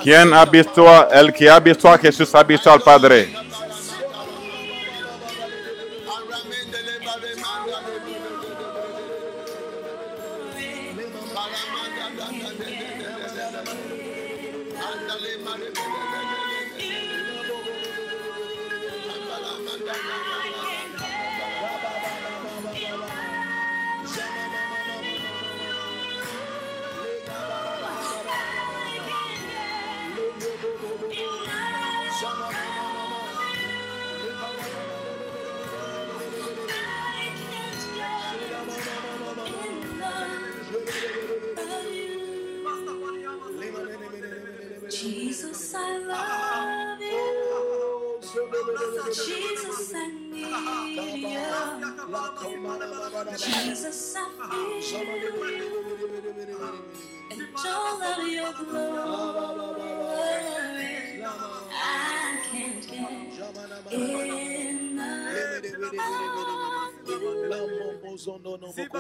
¿Quién 0.04 0.34
ha 0.34 0.46
visto, 0.46 1.10
el 1.12 1.34
que 1.34 1.50
ha 1.50 1.60
visto 1.60 1.88
a 1.90 1.98
Jesús 1.98 2.34
ha 2.34 2.44
visto 2.44 2.72
al 2.72 2.82
Padre? 2.82 3.34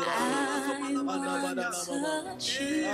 I 0.07 1.41
wanna 1.43 1.71
touch 1.71 2.61
you. 2.61 2.85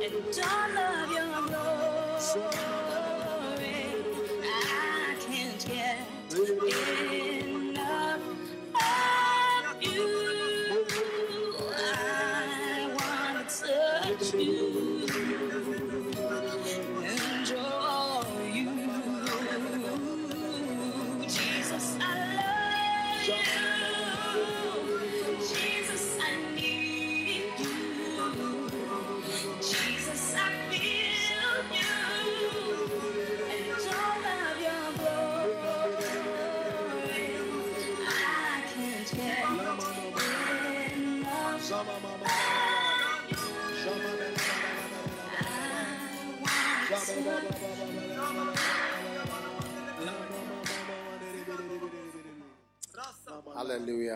And 0.04 0.40
all 0.44 0.78
of 0.78 1.12
your 1.12 1.48
glory. 1.48 2.81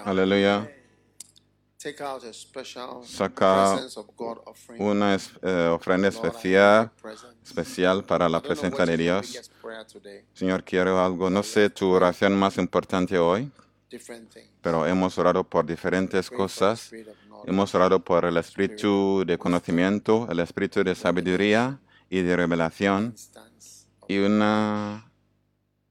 Aleluya. 0.05 0.69
Take 1.79 2.03
out 2.03 2.25
a 2.25 2.33
special 2.33 3.05
Saca. 3.05 3.79
Una 4.79 5.17
eh, 5.43 5.69
ofrenda 5.73 6.09
especial, 6.09 6.91
especial 7.45 8.05
para 8.05 8.29
la 8.29 8.41
presencia 8.41 8.85
de 8.87 8.97
Dios. 8.97 9.51
Señor, 10.33 10.65
quiero 10.65 11.01
algo. 11.05 11.31
No 11.31 11.43
sé 11.43 11.71
tu 11.71 11.91
oración 11.91 12.35
más 12.35 12.57
importante 12.59 13.19
hoy, 13.19 13.51
pero 14.63 14.87
hemos 14.87 15.17
orado 15.19 15.45
por 15.45 15.67
diferentes 15.67 16.31
cosas. 16.31 16.91
Hemos 17.45 17.75
orado 17.75 18.01
por 18.03 18.25
el 18.25 18.37
espíritu 18.39 19.23
de 19.27 19.39
conocimiento, 19.39 20.27
el 20.31 20.41
espíritu 20.41 20.83
de 20.83 20.95
sabiduría 20.95 21.79
y 22.09 22.23
de 22.23 22.37
revelación 22.37 23.15
y 24.09 24.19
una 24.19 25.11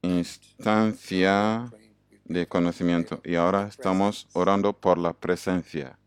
instancia 0.02 1.70
de 2.28 2.46
conocimiento. 2.46 3.20
Y 3.24 3.34
ahora 3.34 3.68
estamos 3.68 4.28
orando 4.32 4.72
por 4.72 4.98
la 4.98 5.12
presencia. 5.12 5.98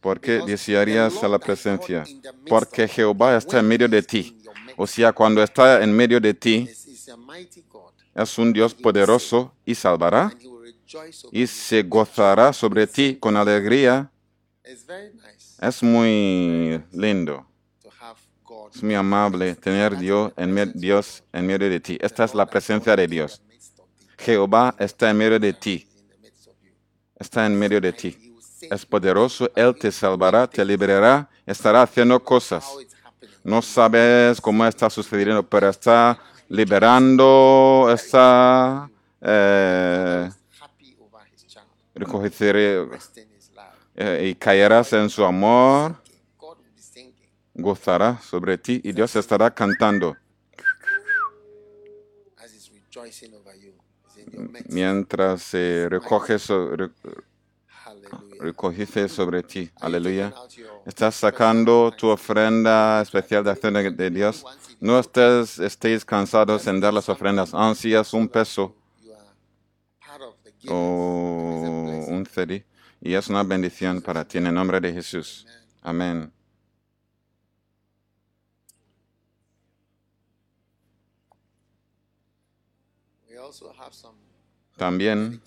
¿Por 0.00 0.20
qué 0.20 0.40
desearías 0.46 1.22
a 1.22 1.28
la 1.28 1.38
presencia? 1.38 2.04
Porque 2.48 2.86
Jehová 2.86 3.36
está 3.36 3.58
en 3.58 3.68
medio 3.68 3.88
de 3.88 4.02
ti. 4.02 4.38
O 4.76 4.86
sea, 4.86 5.12
cuando 5.12 5.42
está 5.42 5.82
en 5.82 5.92
medio 5.92 6.20
de 6.20 6.34
ti, 6.34 6.68
es 8.14 8.38
un 8.38 8.52
Dios 8.52 8.74
poderoso 8.74 9.52
y 9.64 9.74
salvará 9.74 10.32
y 11.32 11.46
se 11.46 11.82
gozará 11.82 12.52
sobre 12.52 12.86
ti 12.86 13.16
con 13.16 13.36
alegría. 13.36 14.10
Es 15.60 15.82
muy 15.82 16.82
lindo. 16.92 17.47
Es 18.74 18.82
muy 18.82 18.94
amable 18.94 19.54
tener 19.56 19.96
Dios 19.96 20.32
en, 20.36 20.52
me- 20.52 20.66
Dios 20.66 21.22
en 21.32 21.46
medio 21.46 21.68
de 21.70 21.80
ti. 21.80 21.98
Esta 22.00 22.24
es 22.24 22.34
la 22.34 22.46
presencia 22.46 22.94
de 22.96 23.06
Dios. 23.06 23.40
Jehová 24.18 24.74
está 24.78 25.10
en 25.10 25.16
medio 25.18 25.38
de 25.38 25.52
ti, 25.52 25.88
está 27.18 27.46
en 27.46 27.58
medio 27.58 27.80
de 27.80 27.92
ti. 27.92 28.34
Es 28.70 28.84
poderoso, 28.84 29.50
Él 29.54 29.76
te 29.78 29.90
salvará, 29.92 30.46
te 30.48 30.64
liberará, 30.64 31.28
estará 31.46 31.82
haciendo 31.82 32.18
cosas. 32.22 32.66
No 33.44 33.62
sabes 33.62 34.40
cómo 34.40 34.66
está 34.66 34.90
sucediendo, 34.90 35.42
pero 35.48 35.68
está 35.68 36.18
liberando, 36.48 37.88
está 37.94 38.90
eh, 39.20 40.30
eh, 43.96 44.28
y 44.30 44.34
caerás 44.34 44.92
en 44.92 45.08
su 45.08 45.24
amor, 45.24 45.96
God 46.36 46.58
will 46.58 46.70
be 46.74 46.82
singing. 46.82 47.14
Gozará 47.58 48.18
sobre 48.22 48.56
ti 48.56 48.80
y 48.82 48.92
Dios 48.92 49.14
estará 49.16 49.52
cantando 49.54 50.16
mientras 54.68 55.42
se 55.42 55.88
recoge 55.88 56.38
so- 56.38 56.76
re- 56.76 56.90
Hallelujah. 57.84 58.42
recogice 58.42 59.08
sobre 59.08 59.42
ti. 59.42 59.70
Aleluya. 59.80 60.32
Estás 60.86 61.14
sacando 61.14 61.90
tu 61.96 62.08
ofrenda 62.08 63.00
especial 63.02 63.44
de 63.44 63.50
acción 63.50 63.74
de, 63.74 64.10
Dios. 64.10 64.44
No 64.80 64.98
estés, 64.98 65.58
estéis 65.58 66.04
cansados 66.04 66.66
en 66.66 66.80
dar 66.80 66.92
las 66.92 67.08
ofrendas 67.08 67.52
un 68.12 68.28
peso 68.28 68.74
are 69.06 69.24
part 70.06 70.22
of 70.22 70.34
the 70.44 70.52
givers. 70.58 70.72
o 70.72 72.04
un 72.08 72.26
cedi. 72.26 72.64
Y 73.00 73.14
es 73.14 73.28
una 73.28 73.42
bendición 73.42 74.02
para 74.02 74.26
ti 74.26 74.38
en 74.38 74.48
el 74.48 74.54
nombre 74.54 74.80
de 74.80 74.92
Jesús. 74.92 75.46
Amén. 75.82 76.32
También 84.76 85.40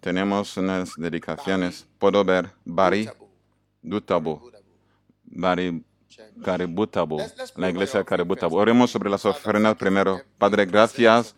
tenemos 0.00 0.56
unas 0.56 0.94
dedicaciones. 0.96 1.86
Puedo 1.98 2.24
ver 2.24 2.50
Bari 2.64 3.06
Tabu, 3.06 3.28
Dutabo, 3.82 4.36
Budabu, 4.40 4.64
Bari 5.24 5.84
let's 7.18 7.52
la 7.56 7.70
iglesia 7.70 8.00
offering 8.00 8.26
Oremos 8.52 8.90
sobre 8.90 9.10
las 9.10 9.24
ofrendas 9.24 9.76
primero. 9.76 10.20
Padre, 10.38 10.66
gracias 10.66 11.34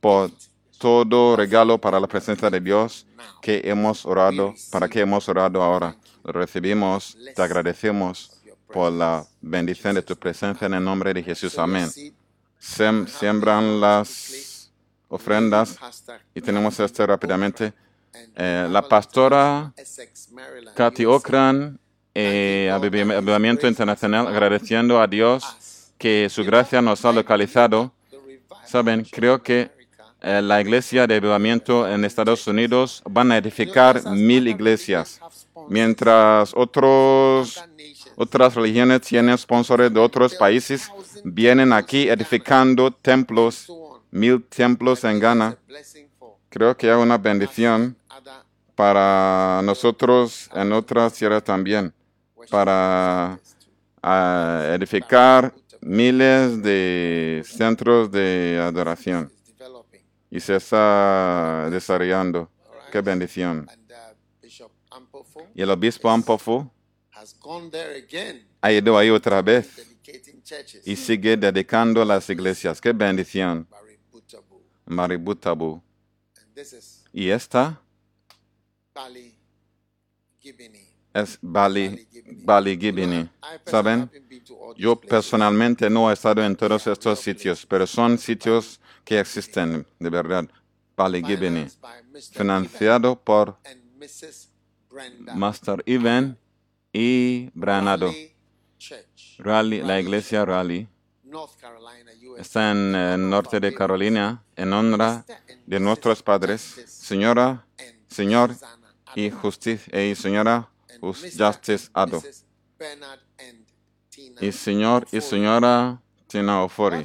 por 0.00 0.30
todo 0.78 1.34
regalo 1.36 1.78
para 1.78 1.98
la 1.98 2.06
presencia 2.06 2.48
de 2.50 2.60
Dios 2.60 3.06
que 3.42 3.60
hemos 3.64 4.06
orado, 4.06 4.54
para 4.70 4.88
que 4.88 5.00
hemos 5.00 5.28
orado 5.28 5.62
ahora. 5.62 5.96
Recibimos, 6.22 7.16
te 7.34 7.42
agradecemos 7.42 8.40
por 8.72 8.92
la 8.92 9.26
bendición 9.40 9.94
de 9.94 10.02
tu 10.02 10.16
presencia 10.16 10.66
en 10.66 10.74
el 10.74 10.84
nombre 10.84 11.12
de 11.12 11.22
Jesús. 11.22 11.58
Amén. 11.58 11.90
Sem- 12.60 13.06
siembran 13.08 13.80
las 13.80 14.53
ofrendas 15.14 15.78
y 16.34 16.40
tenemos 16.40 16.78
esto 16.80 17.06
rápidamente. 17.06 17.72
Eh, 18.36 18.66
la 18.70 18.82
pastora 18.82 19.72
Kathy. 20.74 21.04
Okran 21.04 21.78
eh, 22.14 22.70
aviv- 22.72 23.16
avivamiento 23.16 23.66
internacional, 23.66 24.26
agradeciendo 24.26 25.00
a 25.00 25.06
Dios 25.06 25.44
que 25.98 26.28
su 26.28 26.44
gracia 26.44 26.80
nos 26.82 27.04
ha 27.04 27.12
localizado. 27.12 27.92
Saben, 28.66 29.04
creo 29.04 29.42
que 29.42 29.70
eh, 30.20 30.40
la 30.42 30.60
iglesia 30.60 31.06
de 31.06 31.16
avivamiento 31.16 31.88
en 31.88 32.04
Estados 32.04 32.46
Unidos 32.46 33.02
van 33.04 33.30
a 33.32 33.36
edificar 33.38 34.02
mil 34.10 34.46
iglesias, 34.48 35.20
mientras 35.68 36.52
otros, 36.54 37.62
otras 38.16 38.54
religiones 38.54 39.02
tienen 39.02 39.36
sponsores 39.36 39.92
de 39.92 40.00
otros 40.00 40.34
países, 40.34 40.90
vienen 41.24 41.72
aquí 41.72 42.08
edificando 42.08 42.90
templos. 42.90 43.66
Mil 44.14 44.44
templos 44.44 45.02
en 45.02 45.18
Ghana. 45.18 45.58
Creo 46.48 46.76
que 46.76 46.88
hay 46.88 46.96
una 46.96 47.18
bendición 47.18 47.96
para 48.76 49.60
nosotros 49.64 50.48
en 50.54 50.72
otras 50.72 51.12
tierras 51.14 51.42
también, 51.42 51.92
para 52.48 53.38
ah, 54.00 54.70
edificar 54.72 55.52
miles 55.80 56.62
de 56.62 57.42
centros 57.44 58.10
de 58.10 58.60
adoración. 58.62 59.30
Y 60.30 60.38
se 60.38 60.56
está 60.56 61.68
desarrollando. 61.70 62.48
Qué 62.92 63.00
bendición. 63.00 63.68
Y 65.54 65.62
el 65.62 65.70
obispo 65.70 66.08
Ampofo 66.08 66.70
ha 68.60 68.72
ido 68.72 68.96
ahí 68.96 69.10
otra 69.10 69.42
vez 69.42 69.96
y 70.84 70.94
sigue 70.94 71.36
dedicando 71.36 72.04
las 72.04 72.30
iglesias. 72.30 72.80
Qué 72.80 72.92
bendición. 72.92 73.66
Maributabu. 74.86 75.82
Y 77.12 77.28
esta 77.28 77.80
es 81.14 81.38
Bali, 81.40 82.08
Bali 82.44 82.78
Gibini. 82.78 83.28
¿Saben? 83.66 84.10
Yo 84.76 85.00
personalmente 85.00 85.88
no 85.88 86.10
he 86.10 86.14
estado 86.14 86.44
en 86.44 86.56
todos 86.56 86.86
estos 86.86 87.20
sitios, 87.20 87.64
pero 87.66 87.86
son 87.86 88.18
sitios 88.18 88.80
que 89.04 89.20
existen, 89.20 89.86
de 89.98 90.10
verdad. 90.10 90.48
Bali 90.96 91.22
Gibini. 91.24 91.66
Financiado 92.32 93.16
por. 93.16 93.58
Master 95.34 95.82
Ivan 95.86 96.38
y 96.92 97.50
Branado. 97.54 98.12
Raleigh, 99.38 99.82
la 99.82 99.98
iglesia 99.98 100.44
USA. 100.44 100.93
Está 102.38 102.70
en 102.70 102.94
el 102.94 103.28
norte 103.28 103.60
de 103.60 103.74
Carolina 103.74 104.42
en 104.56 104.72
honra 104.72 105.24
de 105.66 105.80
nuestros 105.80 106.22
padres, 106.22 106.60
señora, 106.86 107.66
señor 108.08 108.54
y 109.14 109.30
justicia 109.30 110.04
y 110.04 110.14
señora. 110.14 110.70
Justice 111.00 111.90
Ado 111.92 112.22
y 114.40 114.52
señor 114.52 115.06
y 115.12 115.20
señora 115.20 116.00
Tina 116.26 116.62
Ofori. 116.62 117.04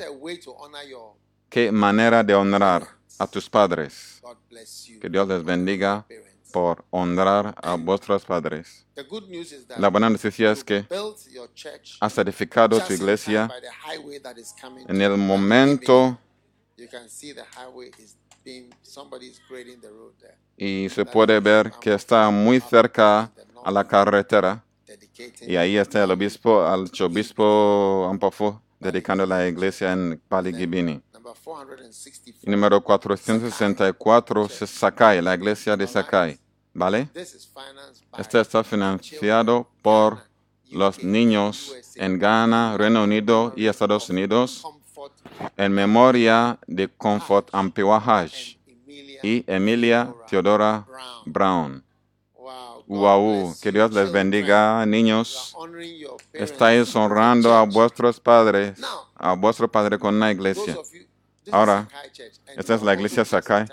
Qué 1.49 1.71
manera 1.71 2.23
de 2.23 2.35
honrar 2.35 2.87
a 3.17 3.27
tus 3.27 3.49
padres. 3.49 4.21
Que 5.01 5.09
Dios 5.09 5.27
les 5.27 5.43
bendiga. 5.43 6.05
Por 6.51 6.85
honrar 6.89 7.53
a 7.61 7.75
vuestros 7.75 8.25
padres. 8.25 8.85
The 8.95 9.03
good 9.03 9.29
news 9.29 9.51
is 9.51 9.67
that 9.67 9.79
La 9.79 9.89
buena 9.89 10.09
noticia 10.09 10.51
es 10.51 10.63
que 10.63 10.81
built 10.89 11.17
your 11.31 11.49
church 11.53 11.97
has 12.01 12.17
edificado 12.17 12.79
tu 12.79 12.93
iglesia 12.93 13.47
time 13.47 13.61
by 13.61 13.61
the 13.61 13.93
highway 13.97 14.19
that 14.19 14.37
is 14.37 14.53
coming 14.59 14.85
en 14.89 15.01
el 15.01 15.17
momento 15.17 16.17
You 16.77 16.87
can 16.87 17.09
see 17.09 17.33
the 17.33 17.43
highway 17.57 17.91
is 17.97 18.15
being 18.43 18.69
somebody 18.81 19.27
is 19.27 19.39
grading 19.49 19.81
the 19.81 19.89
road 19.89 20.13
there. 20.19 20.37
y 20.57 20.89
se 20.89 21.05
puede 21.05 21.39
ver 21.39 21.71
que 21.79 21.93
está 21.93 22.29
muy 22.29 22.59
cerca 22.59 23.31
a 23.63 23.71
la 23.71 23.85
carretera 23.87 24.63
y 25.41 25.55
ahí 25.55 25.77
está 25.77 26.03
el 26.03 26.11
obispo, 26.11 26.65
al 26.65 26.89
obispo 27.01 28.07
Ampofo 28.09 28.61
dedicando 28.79 29.25
la 29.25 29.47
iglesia 29.47 29.91
en 29.91 30.21
Pali 30.29 30.53
Gibini. 30.53 30.93
number 30.93 31.01
464. 31.01 31.08
Y 32.41 32.49
número 32.49 32.81
464 32.81 34.45
es 34.45 34.69
Sakai, 34.69 35.21
la 35.21 35.35
iglesia 35.35 35.75
de 35.75 35.87
Sakai. 35.87 36.39
¿Vale? 36.73 37.09
Este 38.17 38.39
está 38.39 38.63
financiado 38.63 39.67
por 39.81 40.19
los 40.71 41.03
niños 41.03 41.73
en 41.95 42.19
Ghana, 42.19 42.77
Reino 42.77 43.03
Unido 43.03 43.53
y 43.55 43.65
Estados 43.65 44.09
Unidos 44.09 44.63
en 45.57 45.71
memoria 45.73 46.59
de 46.67 46.87
Comfort 46.87 47.49
Emilia. 47.53 49.19
y 49.23 49.43
Emilia 49.47 50.13
Teodora 50.29 50.85
Brown. 51.25 51.83
Wow. 52.87 53.55
Que 53.61 53.71
Dios 53.71 53.91
les 53.91 54.11
bendiga, 54.11 54.83
niños. 54.85 55.55
Estáis 56.33 56.95
honrando 56.95 57.53
a 57.53 57.63
vuestros 57.63 58.19
padres, 58.19 58.79
a 59.13 59.33
vuestro 59.33 59.71
padre 59.71 59.99
con 59.99 60.15
una 60.15 60.31
those 60.31 60.33
iglesia. 60.33 60.77
Ahora, 61.51 61.87
esta 62.55 62.75
es 62.75 62.81
la 62.81 62.93
iglesia 62.93 63.25
Sakai. 63.25 63.65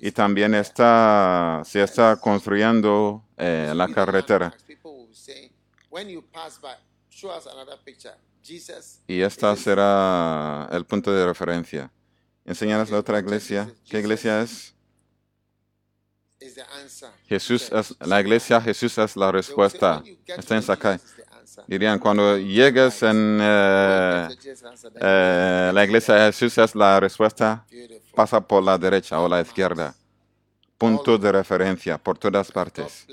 Y 0.00 0.10
también 0.12 0.54
está, 0.54 1.62
se 1.64 1.82
está 1.82 2.16
construyendo 2.16 3.24
eh, 3.36 3.72
la 3.74 3.88
carretera. 3.88 4.54
Y 9.08 9.20
esta 9.20 9.56
será 9.56 10.68
el 10.70 10.84
punto 10.84 11.12
de 11.12 11.26
referencia. 11.26 11.90
Enseñaros 12.44 12.90
la 12.90 12.98
otra 12.98 13.18
iglesia. 13.18 13.72
¿Qué 13.88 13.98
iglesia 13.98 14.42
es? 14.42 14.74
Jesús 17.28 17.72
es 17.72 17.96
la 18.00 18.20
iglesia, 18.20 18.60
Jesús 18.60 18.98
es 18.98 19.16
la 19.16 19.32
respuesta. 19.32 20.02
Está 20.26 20.56
en 20.56 20.62
Sakai. 20.62 21.00
Dirían, 21.66 21.98
cuando 21.98 22.36
llegues 22.36 23.02
en 23.02 23.38
eh, 23.40 24.28
eh, 25.00 25.70
la 25.72 25.84
iglesia 25.84 26.14
de 26.14 26.32
Jesús 26.32 26.58
es 26.58 26.74
la 26.74 27.00
respuesta, 27.00 27.64
pasa 28.14 28.40
por 28.40 28.62
la 28.62 28.78
derecha 28.78 29.20
o 29.20 29.28
la 29.28 29.40
izquierda. 29.40 29.94
Punto 30.78 31.16
de 31.16 31.32
referencia 31.32 31.96
por 31.96 32.18
todas 32.18 32.52
partes. 32.52 33.06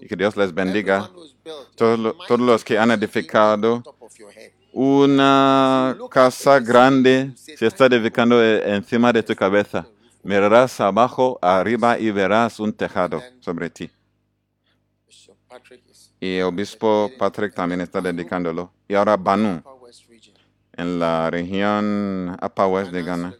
Y 0.00 0.06
que 0.06 0.14
Dios 0.16 0.36
les 0.36 0.54
bendiga. 0.54 1.10
Todos 1.74 2.14
todos 2.26 2.40
los 2.40 2.64
que 2.64 2.78
han 2.78 2.90
edificado. 2.92 3.82
Una 4.72 5.96
casa 6.10 6.60
grande 6.60 7.32
se 7.36 7.66
está 7.66 7.86
edificando 7.86 8.42
e- 8.42 8.76
encima 8.76 9.12
de 9.12 9.22
tu 9.22 9.34
cabeza. 9.34 9.86
Mirarás 10.22 10.80
abajo, 10.80 11.38
arriba 11.40 11.98
y 11.98 12.10
verás 12.10 12.60
un 12.60 12.72
tejado 12.72 13.22
sobre 13.40 13.70
ti. 13.70 13.90
Y 16.20 16.36
el 16.36 16.44
obispo 16.44 17.10
Patrick 17.18 17.54
también 17.54 17.80
está 17.80 18.00
dedicándolo. 18.00 18.72
Y 18.88 18.94
ahora 18.94 19.16
Banu, 19.16 19.62
en 20.72 20.98
la 20.98 21.30
región 21.30 22.36
Upper 22.42 22.66
West 22.66 22.90
de 22.92 23.02
Ghana, 23.02 23.34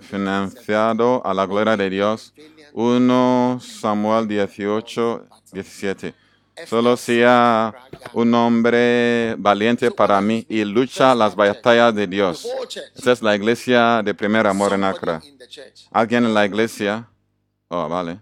financiado 0.00 1.24
a 1.24 1.34
la 1.34 1.46
gloria 1.46 1.76
de 1.76 1.90
Dios. 1.90 2.32
1 2.72 3.58
Samuel 3.60 4.28
18, 4.28 5.26
17. 5.52 6.14
Solo 6.66 6.96
sea 6.96 7.74
un 8.14 8.34
hombre 8.34 9.34
valiente 9.36 9.90
para 9.90 10.20
mí 10.20 10.46
y 10.48 10.64
lucha 10.64 11.14
las 11.14 11.34
batallas 11.34 11.94
de 11.94 12.06
Dios. 12.06 12.48
Esta 12.94 13.12
es 13.12 13.22
la 13.22 13.36
iglesia 13.36 14.02
de 14.02 14.14
primer 14.14 14.46
amor 14.46 14.72
en 14.72 14.84
Accra. 14.84 15.20
Alguien 15.90 16.24
en 16.24 16.34
la 16.34 16.46
iglesia. 16.46 17.08
Oh, 17.68 17.88
vale. 17.88 18.20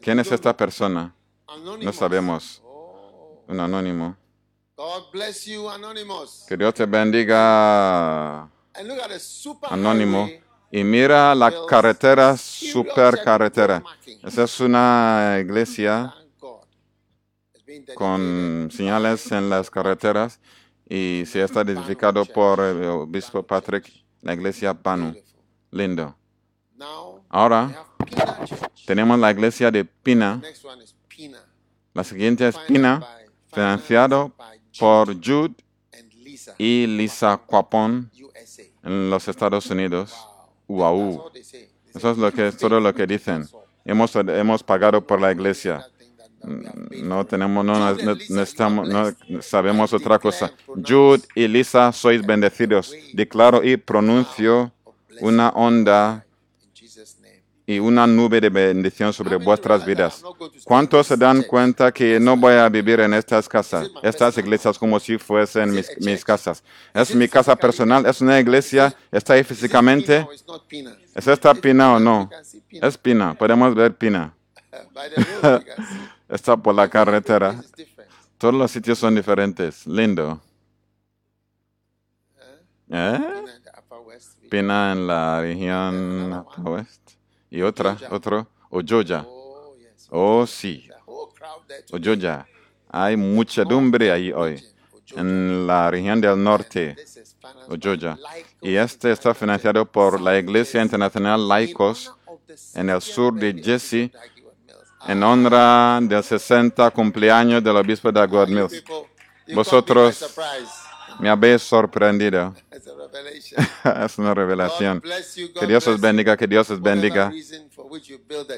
¿Quién 0.00 0.20
es 0.20 0.30
esta 0.30 0.56
persona? 0.56 1.14
No 1.80 1.92
sabemos. 1.92 2.62
Un 3.48 3.60
anónimo. 3.60 4.16
Que 6.48 6.56
Dios 6.56 6.74
te 6.74 6.86
bendiga, 6.86 8.48
anónimo. 9.68 10.28
Y 10.70 10.82
mira 10.84 11.34
la 11.34 11.52
carretera, 11.68 12.36
super 12.36 13.22
carretera. 13.22 13.82
Esa 14.24 14.44
es 14.44 14.60
una 14.60 15.36
iglesia 15.40 16.14
con 17.94 18.70
señales 18.72 19.30
en 19.32 19.50
las 19.50 19.70
carreteras 19.70 20.40
y 20.88 21.24
se 21.26 21.42
está 21.42 21.60
edificado 21.60 22.24
por 22.24 22.60
el 22.60 22.84
obispo 22.84 23.42
Patrick, 23.42 23.90
la 24.22 24.34
iglesia. 24.34 24.72
Beautiful. 24.72 25.22
Lindo. 25.70 26.16
Ahora 27.28 27.86
tenemos 28.86 29.18
la 29.18 29.30
iglesia 29.30 29.70
de 29.70 29.84
Pina. 29.84 30.40
La 31.94 32.04
siguiente 32.04 32.48
es 32.48 32.54
Financed 32.54 32.74
Pina, 32.74 32.98
by- 32.98 33.26
financiado 33.52 34.32
por 34.78 35.14
Jude 35.22 35.54
y 36.58 36.86
Lisa 36.86 37.36
Quapon 37.36 38.10
en 38.82 39.10
los 39.10 39.28
Estados 39.28 39.66
Unidos. 39.70 40.14
Wow. 40.68 41.30
Eso 41.94 42.10
es 42.10 42.16
lo 42.18 42.32
que 42.32 42.50
todo 42.52 42.80
lo 42.80 42.94
que 42.94 43.06
dicen. 43.06 43.46
Hemos, 43.84 44.14
hemos 44.16 44.62
pagado 44.62 45.06
por 45.06 45.20
la 45.20 45.32
iglesia. 45.32 45.86
No 47.02 47.24
tenemos, 47.26 47.64
no, 47.64 47.94
Jude 47.94 49.14
no- 49.28 49.42
sabemos 49.42 49.92
otra 49.92 50.18
cosa. 50.18 50.50
Jude 50.66 51.22
y 51.34 51.46
Lisa 51.46 51.92
sois 51.92 52.24
bendecidos. 52.24 52.92
Declaro 53.12 53.62
y 53.62 53.76
pronuncio 53.76 54.72
una 55.20 55.50
onda. 55.50 56.24
Y 57.66 57.78
una 57.78 58.06
nube 58.06 58.40
de 58.40 58.50
bendición 58.50 59.12
sobre 59.12 59.36
vuestras 59.36 59.84
vidas. 59.84 60.22
¿Cuántos 60.64 61.06
se 61.06 61.16
dan 61.16 61.42
cuenta 61.42 61.92
que 61.92 62.18
no 62.18 62.36
voy 62.36 62.54
a 62.54 62.68
vivir 62.68 63.00
en 63.00 63.14
estas 63.14 63.48
casas, 63.48 63.88
estas 64.02 64.36
iglesias 64.38 64.78
como 64.78 64.98
si 64.98 65.18
fuesen 65.18 65.72
mis, 65.72 65.90
mis 66.00 66.24
casas? 66.24 66.62
Es 66.92 67.14
mi 67.14 67.28
casa 67.28 67.54
personal, 67.56 68.04
es 68.06 68.20
una 68.20 68.38
iglesia, 68.40 68.94
está 69.10 69.34
ahí 69.34 69.44
físicamente. 69.44 70.26
¿Es 71.14 71.26
esta 71.26 71.54
Pina 71.54 71.94
o 71.94 72.00
no? 72.00 72.30
Es 72.70 72.98
Pina, 72.98 73.34
podemos 73.34 73.74
ver 73.74 73.94
Pina. 73.94 74.34
Está 76.32 76.56
por 76.56 76.74
la 76.74 76.88
carretera. 76.88 77.62
Todos 78.38 78.54
los 78.54 78.70
sitios 78.70 78.98
son 78.98 79.14
diferentes. 79.14 79.86
Lindo. 79.86 80.40
¿Eh? 82.88 83.18
Pina 83.18 84.00
region. 84.00 84.50
Pina 84.50 84.92
en 84.92 85.06
la 85.06 85.40
región 85.42 86.46
West. 86.64 87.01
Y 87.52 87.60
otra, 87.60 87.98
otro, 88.10 88.48
Ojoja. 88.70 89.26
Oh. 89.28 89.76
Oh, 90.08 90.46
sí. 90.46 90.88
Ojoja. 91.92 92.46
Hay 92.88 93.14
muchedumbre 93.14 94.10
ahí 94.10 94.32
hoy. 94.32 94.64
En 95.14 95.66
la 95.66 95.90
región 95.90 96.18
del 96.18 96.42
norte, 96.42 96.96
Laicos 97.68 98.18
Y 98.62 98.74
este 98.74 99.12
está 99.12 99.34
financiado 99.34 99.84
por 99.84 100.18
la 100.18 100.38
Iglesia 100.38 100.80
Internacional 100.80 101.46
Laicos 101.46 102.10
en 102.74 102.88
el 102.88 103.02
sur 103.02 103.34
de 103.34 103.52
Jesse 103.62 104.10
en 105.06 105.22
honra 105.22 106.00
del 106.00 106.24
60 106.24 106.90
cumpleaños 106.90 107.62
del 107.62 107.76
obispo 107.76 108.10
de 108.10 108.20
Mills. 108.48 108.82
Vosotros- 109.54 110.24
Me 111.18 111.28
habéis 111.28 111.62
sorprendido. 111.62 112.54
Es 114.04 114.18
una 114.18 114.34
revelación. 114.34 115.02
Que 115.58 115.66
Dios 115.66 115.86
os 115.86 116.00
bendiga, 116.00 116.36
que 116.36 116.46
Dios 116.46 116.70
os 116.70 116.80
bendiga. 116.80 117.32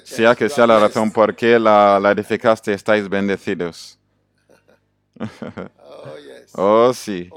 Sea 0.04 0.34
que 0.34 0.48
sea 0.48 0.66
la 0.66 0.78
razón 0.78 1.10
por 1.10 1.34
qué 1.34 1.58
la, 1.58 1.98
la 2.00 2.12
edificaste, 2.12 2.72
estáis 2.72 3.08
bendecidos. 3.08 3.98
Oh. 6.56 6.86
Oh, 6.86 6.92
sí. 6.94 7.30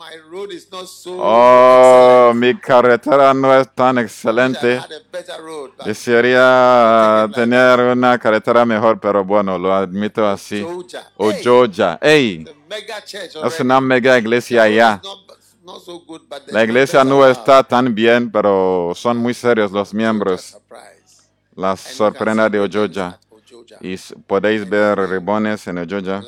Oh, 0.00 0.04
my 0.04 0.16
road 0.30 0.52
is 0.52 0.66
not 0.72 0.86
so 0.88 1.18
Oh, 1.20 2.32
mi 2.34 2.54
carretera 2.54 3.34
no 3.34 3.52
es 3.52 3.68
tan 3.74 3.98
excelente. 3.98 4.78
had 4.78 4.92
a 4.92 5.00
better 5.12 5.42
road. 5.42 5.72
but 5.76 5.86
Desearía 5.86 7.28
tener 7.34 7.80
una 7.80 8.18
carretera 8.18 8.64
mejor, 8.64 8.98
pero 8.98 9.22
bueno, 9.24 9.58
lo 9.58 9.72
admito 9.74 10.26
así. 10.26 10.62
O 11.16 11.30
Hey, 11.30 11.40
Georgia. 11.42 11.98
¡Ey! 12.00 12.46
mega 12.68 13.04
church 13.04 13.36
Es 13.44 13.60
una 13.60 13.80
mega 13.80 14.16
iglesia 14.18 14.62
allá. 14.62 15.02
La 16.48 16.64
iglesia 16.64 17.04
no 17.04 17.26
está 17.26 17.62
tan 17.62 17.94
bien, 17.94 18.30
pero 18.30 18.92
son 18.94 19.18
muy 19.18 19.34
serios 19.34 19.70
los 19.70 19.92
miembros. 19.92 20.56
La 21.54 21.76
sorprenda 21.76 22.48
de 22.48 22.60
Ojoja. 22.60 23.18
Y 23.80 23.96
podéis 24.26 24.68
ver 24.68 24.98
ribones 24.98 25.66
en 25.66 25.78
Ojoja. 25.78 26.22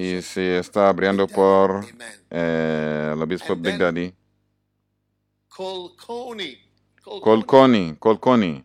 Y 0.00 0.22
se 0.22 0.58
está 0.58 0.88
abriendo 0.88 1.28
por 1.28 1.84
eh, 2.30 3.10
el 3.12 3.20
obispo 3.20 3.54
Big 3.54 3.76
Daddy. 3.76 4.14
Colconi. 5.46 6.56
Colconi. 7.02 7.96
Colconi. 7.98 8.64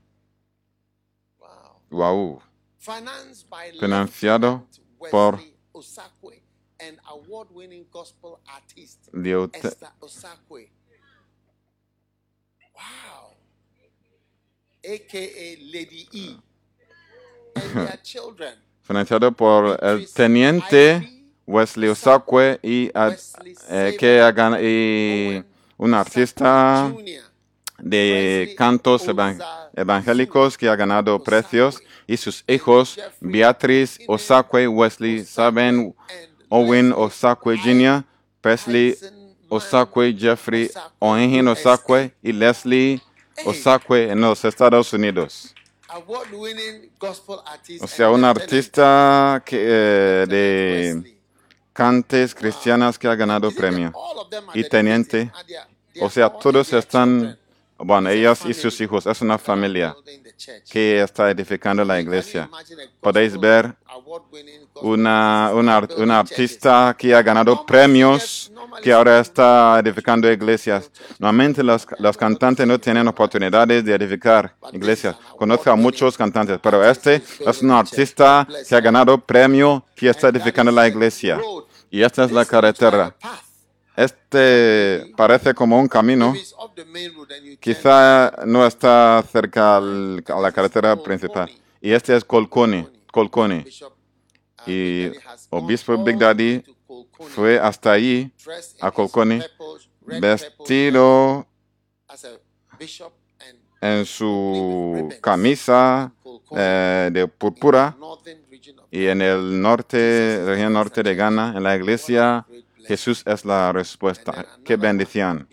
Wow. 1.90 2.42
Financiado 3.78 4.66
por- 5.12 5.42
Osakwe. 5.74 6.42
Wow. 12.74 13.36
AKA 14.86 15.58
Lady 15.74 16.08
E. 16.14 16.38
And 17.56 17.88
their 17.88 18.02
children. 18.04 18.56
financiado 18.82 19.32
por 19.34 19.78
el 19.84 20.08
teniente 20.14 21.15
Wesley 21.48 21.90
Osakwe 21.90 22.60
y, 22.64 22.92
eh, 23.70 23.96
que 24.00 24.22
hagan 24.22 24.58
y 24.62 25.44
un 25.78 25.94
artista 25.94 26.92
de 27.78 28.56
cantos 28.58 29.06
evangélicos 29.74 30.58
que 30.58 30.68
ha 30.68 30.76
ganado 30.76 31.22
precios 31.22 31.82
y 32.08 32.18
sus 32.18 32.44
hijos 32.48 33.00
Beatriz 33.20 34.00
Osakwe, 34.08 34.68
Wesley 34.68 35.26
Saben, 35.26 35.94
Owen 36.50 36.94
Osakwe 36.94 37.58
Jr., 37.58 38.04
Presley 38.42 38.98
Osakwe, 39.50 40.14
Jeffrey 40.18 40.72
Ohenhin 41.00 41.48
Osakwe 41.48 42.14
y 42.22 42.32
Leslie 42.32 43.02
Osakwe 43.44 44.12
en 44.12 44.22
los 44.22 44.46
Estados 44.46 44.94
Unidos. 44.94 45.54
O 47.82 47.88
sea, 47.88 48.10
un 48.10 48.24
artista 48.24 49.44
que, 49.46 49.58
eh, 49.62 50.26
de 50.28 51.15
Cantes 51.76 52.34
cristianas 52.34 52.98
que 52.98 53.06
ha 53.06 53.16
ganado 53.16 53.52
premio. 53.52 53.92
Y 54.54 54.64
teniente. 54.64 55.30
O 56.00 56.10
sea, 56.10 56.30
todos 56.30 56.72
están, 56.72 57.38
bueno, 57.78 58.10
ellas 58.10 58.46
y 58.46 58.54
sus 58.54 58.80
hijos, 58.80 59.06
es 59.06 59.20
una 59.20 59.38
familia 59.38 59.94
que 60.72 61.02
está 61.02 61.30
edificando 61.30 61.84
la 61.84 62.00
iglesia. 62.00 62.50
Podéis 63.02 63.38
ver 63.38 63.76
Una, 64.76 65.52
una, 65.54 66.20
artista 66.20 66.96
que 66.98 67.14
ha 67.14 67.22
ganado 67.22 67.66
premios, 67.66 68.50
que 68.82 68.94
ahora 68.94 69.20
está 69.20 69.78
edificando 69.80 70.32
iglesias. 70.32 70.90
Normalmente 71.20 71.62
los, 71.62 71.86
los 72.00 72.16
cantantes 72.16 72.66
no 72.66 72.80
tienen 72.80 73.06
oportunidades 73.06 73.84
de 73.84 73.96
edificar 73.96 74.56
iglesias. 74.72 75.18
Conozco 75.38 75.72
a 75.72 75.76
muchos 75.76 76.18
cantantes, 76.18 76.58
pero 76.64 76.90
este 76.90 77.22
es 77.40 77.62
un 77.62 77.72
artista 77.72 78.48
que 78.66 78.76
ha 78.76 78.80
ganado 78.80 79.18
premio, 79.18 79.84
que 79.94 80.08
está 80.08 80.30
edificando 80.30 80.72
la 80.72 80.88
iglesia. 80.88 81.38
Y 81.90 82.02
esta 82.04 82.24
es 82.26 82.32
la 82.32 82.46
carretera. 82.46 83.16
Este 83.96 85.14
parece 85.16 85.54
como 85.54 85.80
un 85.80 85.88
camino. 85.88 86.34
Quizá 87.60 88.32
no 88.46 88.66
está 88.66 89.24
cerca 89.32 89.78
al- 89.78 90.24
a 90.28 90.40
la 90.42 90.52
carretera 90.52 90.96
principal. 91.02 91.50
Y 91.82 91.92
este 91.92 92.16
es 92.16 92.24
Colconi. 92.26 92.86
Colconi. 93.12 93.64
Y 94.68 95.12
obispo 95.50 96.04
Big 96.04 96.18
Daddy 96.18 96.64
fue 97.30 97.60
hasta 97.60 97.92
allí 97.94 98.32
a 98.82 98.92
Colconi 98.92 99.40
vestido 100.20 101.48
en 103.82 104.06
su 104.06 105.10
camisa 105.22 106.12
eh, 106.58 107.10
de 107.14 107.28
púrpura 107.28 107.96
y 108.92 109.06
en 109.08 109.22
el 109.22 109.62
norte, 109.62 110.44
región 110.46 110.74
norte 110.74 111.04
de 111.04 111.16
Ghana, 111.16 111.54
en 111.56 111.64
la 111.64 111.76
iglesia, 111.76 112.46
Jesús 112.86 113.24
es 113.26 113.46
la 113.46 113.72
respuesta. 113.72 114.46
Qué 114.64 114.76
bendición. 114.76 115.48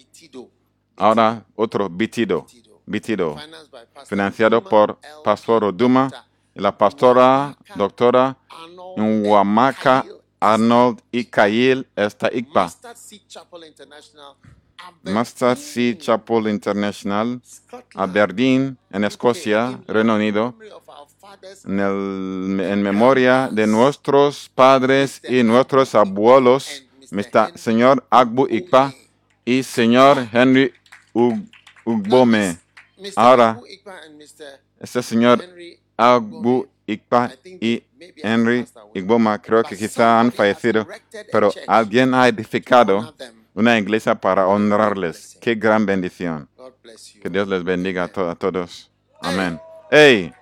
Ahora 0.96 1.44
otro 1.54 1.88
Bitido, 1.88 2.46
Bitido, 2.86 3.36
financiado 4.06 4.62
por 4.62 4.98
Pastor 5.24 5.64
Oduma 5.64 6.10
y 6.54 6.60
la 6.60 6.76
pastora 6.76 7.56
doctora 7.76 8.36
Nwamaka 8.96 10.04
Arnold 10.38 11.00
Ikail 11.10 11.86
esta 11.96 12.28
Ikpa. 12.32 12.70
Mustard 15.04 15.56
Seed 15.58 15.98
Chapel 15.98 16.48
International, 16.48 17.40
Aberdeen, 17.94 18.76
en 18.90 19.04
Escocia, 19.04 19.80
Reino 19.86 20.16
Unido, 20.16 20.56
en, 21.64 21.80
el- 21.80 22.60
en 22.60 22.82
memoria 22.82 23.48
de 23.52 23.66
nuestros 23.66 24.48
padres 24.54 25.20
y 25.28 25.42
nuestros 25.42 25.94
abuelos, 25.94 26.82
Mr. 27.10 27.58
Señor 27.58 28.04
Agbu 28.10 28.46
Ikpa 28.50 28.92
y 29.44 29.62
Señor 29.62 30.26
Henry 30.32 30.72
Ug- 31.14 31.48
Ugbome. 31.84 32.58
Ahora, 33.16 33.58
este 34.80 35.02
señor 35.02 35.44
Agbu 35.96 36.66
Ikpa 36.86 37.30
y 37.60 37.82
Henry 38.16 38.64
Igboma 38.94 39.40
creo 39.40 39.62
que 39.62 39.76
quizá 39.76 40.20
han 40.20 40.32
fallecido, 40.32 40.86
pero 41.30 41.52
alguien 41.66 42.14
ha 42.14 42.28
edificado 42.28 43.14
una 43.54 43.78
iglesia 43.78 44.14
para 44.14 44.46
honrarles. 44.46 45.36
Qué 45.40 45.54
gran 45.54 45.84
bendición. 45.84 46.48
Que 47.22 47.28
Dios 47.28 47.46
les 47.48 47.62
bendiga 47.64 48.04
a, 48.04 48.08
to- 48.08 48.28
a 48.30 48.34
todos. 48.34 48.90
Amén. 49.20 49.60
Hey, 49.90 50.32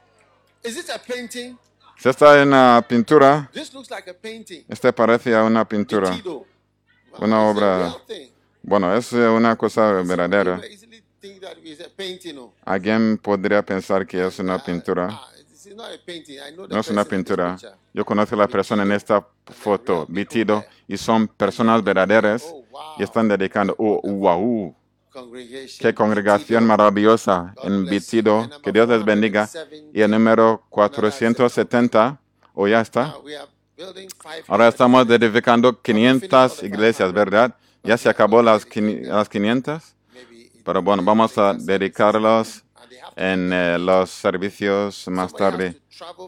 Is 0.63 0.77
it 0.77 0.91
a 0.91 0.99
painting? 0.99 1.57
si 1.99 2.09
esta 2.09 2.39
es 2.41 2.47
una 2.47 2.85
pintura, 2.87 3.49
This 3.53 3.73
looks 3.75 3.91
like 3.91 4.11
a 4.11 4.15
painting. 4.15 4.65
este 4.69 4.93
parece 4.93 5.35
a 5.35 5.45
una 5.45 5.65
pintura. 5.67 6.11
Tito. 6.11 6.47
Una 7.19 7.27
It's 7.27 7.33
a 7.35 7.41
obra- 7.51 7.79
real 7.79 8.03
thing. 8.07 8.29
Bueno, 8.63 8.95
es 8.95 9.13
eh, 9.13 9.29
una 9.29 9.57
cosa 9.57 9.93
verdadera. 10.03 10.57
People 10.57 10.73
easily 10.75 11.03
think 11.21 11.41
that 11.41 11.57
it's 11.63 11.81
a 11.81 11.89
painting. 11.95 12.35
No. 12.37 12.53
Alguien 12.65 13.19
podría 13.19 13.63
pensar 13.63 14.07
que 14.07 14.25
es 14.27 14.39
una 14.39 14.63
pintura. 14.63 15.09
Ah, 15.11 15.29
it's 15.39 15.67
not 15.75 15.87
a 15.93 15.99
painting. 16.05 16.37
I 16.39 16.53
know 16.55 16.67
the 16.67 16.75
No 16.75 16.81
es 16.81 16.89
una 16.89 17.05
person 17.05 17.19
in 17.21 17.25
this 17.25 17.35
pintura. 17.35 17.53
picture. 17.55 17.75
Yo 17.93 18.05
conozco 18.05 18.35
a 18.35 18.39
la 18.39 18.49
persona 18.49 18.83
en 18.83 18.93
esta 18.93 19.27
foto, 19.47 20.07
vestido, 20.09 20.65
y 20.87 20.97
son 20.97 21.27
personas 21.27 21.83
verdaderas 21.83 22.45
Oh, 22.47 22.65
wow. 22.71 22.81
y 22.99 23.03
están 23.03 23.29
dedicando. 23.29 23.75
Oh, 23.79 24.01
wow. 24.03 24.75
Qué 25.79 25.95
congregación 25.95 26.67
maravillosa 26.67 27.55
en 27.63 27.85
Vitido. 27.87 28.49
Que 28.63 28.73
Dios 28.73 28.89
les 28.89 29.05
bendiga. 29.05 29.49
Y 29.93 30.01
el 30.03 30.11
número 30.11 30.63
470, 30.71 32.21
o 32.55 32.69
ya 32.69 32.81
está. 32.81 33.15
Ahora 34.49 34.69
estamos 34.69 35.09
edificando 35.09 35.81
500 35.81 36.63
iglesias, 36.63 37.13
¿verdad? 37.13 37.55
Ya 37.83 37.97
se 37.97 38.09
acabó 38.09 38.43
las, 38.43 38.67
las 38.77 39.29
500. 39.29 39.95
maybe 40.13 40.37
in- 40.37 40.51
Pero 40.65 40.83
bueno, 40.83 41.03
vamos 41.03 41.37
a 41.39 41.55
dedicarlos 41.55 42.63
en 43.17 43.53
eh, 43.53 43.79
los 43.79 44.11
servicios 44.11 45.07
más 45.09 45.33
tarde. 45.33 45.81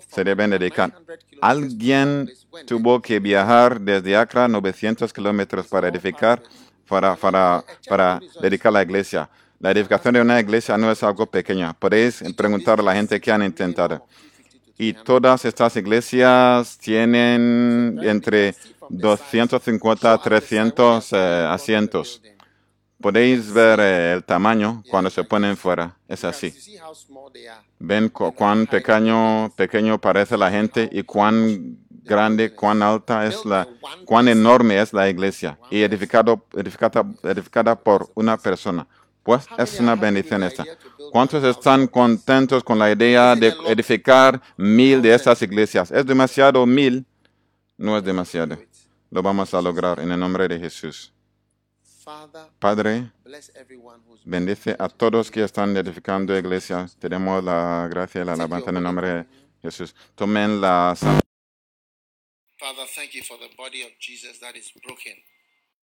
Se 0.08 0.24
deben 0.24 0.50
dedicar. 0.50 0.90
900 0.92 1.24
kilometers 1.24 1.40
Alguien 1.42 2.30
tuvo 2.66 3.00
que 3.02 3.20
viajar 3.20 3.80
desde 3.80 4.16
Accra 4.16 4.48
900 4.48 5.12
kilómetros 5.12 5.66
para 5.66 5.88
edificar, 5.88 6.42
para, 6.92 7.16
para, 7.16 7.64
para 7.88 8.20
dedicar 8.42 8.70
la 8.70 8.82
iglesia. 8.82 9.28
La 9.58 9.70
edificación 9.70 10.12
de 10.14 10.20
una 10.20 10.38
iglesia 10.38 10.76
no 10.76 10.90
es 10.92 11.02
algo 11.02 11.24
pequeño. 11.24 11.74
Podéis 11.78 12.22
preguntar 12.36 12.78
a 12.80 12.82
la 12.82 12.94
gente 12.94 13.18
que 13.18 13.32
han 13.32 13.42
intentado. 13.42 14.04
Y 14.76 14.92
todas 14.92 15.44
estas 15.46 15.74
iglesias 15.76 16.76
tienen 16.76 17.98
entre 18.02 18.54
250 18.90 20.12
a 20.12 20.18
300 20.18 21.12
eh, 21.12 21.46
asientos. 21.48 22.20
Podéis 23.00 23.50
ver 23.52 23.80
eh, 23.80 24.12
el 24.12 24.22
tamaño 24.24 24.82
cuando 24.90 25.08
se 25.08 25.24
ponen 25.24 25.56
fuera. 25.56 25.96
Es 26.06 26.24
así. 26.24 26.52
Ven 27.78 28.08
cu- 28.10 28.32
cuán 28.34 28.66
pequeño, 28.66 29.50
pequeño 29.56 29.98
parece 29.98 30.36
la 30.36 30.50
gente 30.50 30.88
y 30.92 31.02
cuán 31.02 31.78
grande, 32.02 32.54
cuán 32.54 32.82
alta 32.82 33.26
es 33.26 33.44
la, 33.44 33.68
cuán 34.04 34.28
enorme 34.28 34.80
es 34.80 34.92
la 34.92 35.08
iglesia 35.08 35.58
y 35.70 35.82
edificado, 35.82 36.44
edificada, 36.54 37.04
edificada 37.22 37.78
por 37.78 38.10
una 38.14 38.36
persona. 38.36 38.86
Pues 39.22 39.46
es 39.56 39.78
una 39.78 39.94
bendición 39.94 40.42
esta. 40.42 40.64
¿Cuántos 41.12 41.44
están 41.44 41.86
contentos 41.86 42.64
con 42.64 42.78
la 42.78 42.90
idea 42.90 43.36
de 43.36 43.54
edificar 43.68 44.40
mil 44.56 45.00
de 45.00 45.14
estas 45.14 45.40
iglesias? 45.42 45.90
¿Es 45.92 46.04
demasiado 46.04 46.66
mil? 46.66 47.06
No 47.76 47.96
es 47.96 48.02
demasiado. 48.02 48.58
Lo 49.10 49.22
vamos 49.22 49.52
a 49.54 49.62
lograr 49.62 50.00
en 50.00 50.10
el 50.10 50.18
nombre 50.18 50.48
de 50.48 50.58
Jesús. 50.58 51.12
Padre, 52.58 53.12
bendice 54.24 54.74
a 54.78 54.88
todos 54.88 55.30
que 55.30 55.44
están 55.44 55.76
edificando 55.76 56.36
iglesias. 56.36 56.96
Tenemos 56.98 57.44
la 57.44 57.86
gracia 57.88 58.22
y 58.22 58.24
la 58.24 58.32
alabanza 58.32 58.70
en 58.70 58.76
el 58.78 58.82
nombre 58.82 59.08
de 59.08 59.26
Jesús. 59.62 59.94
Tomen 60.16 60.60
la 60.60 60.96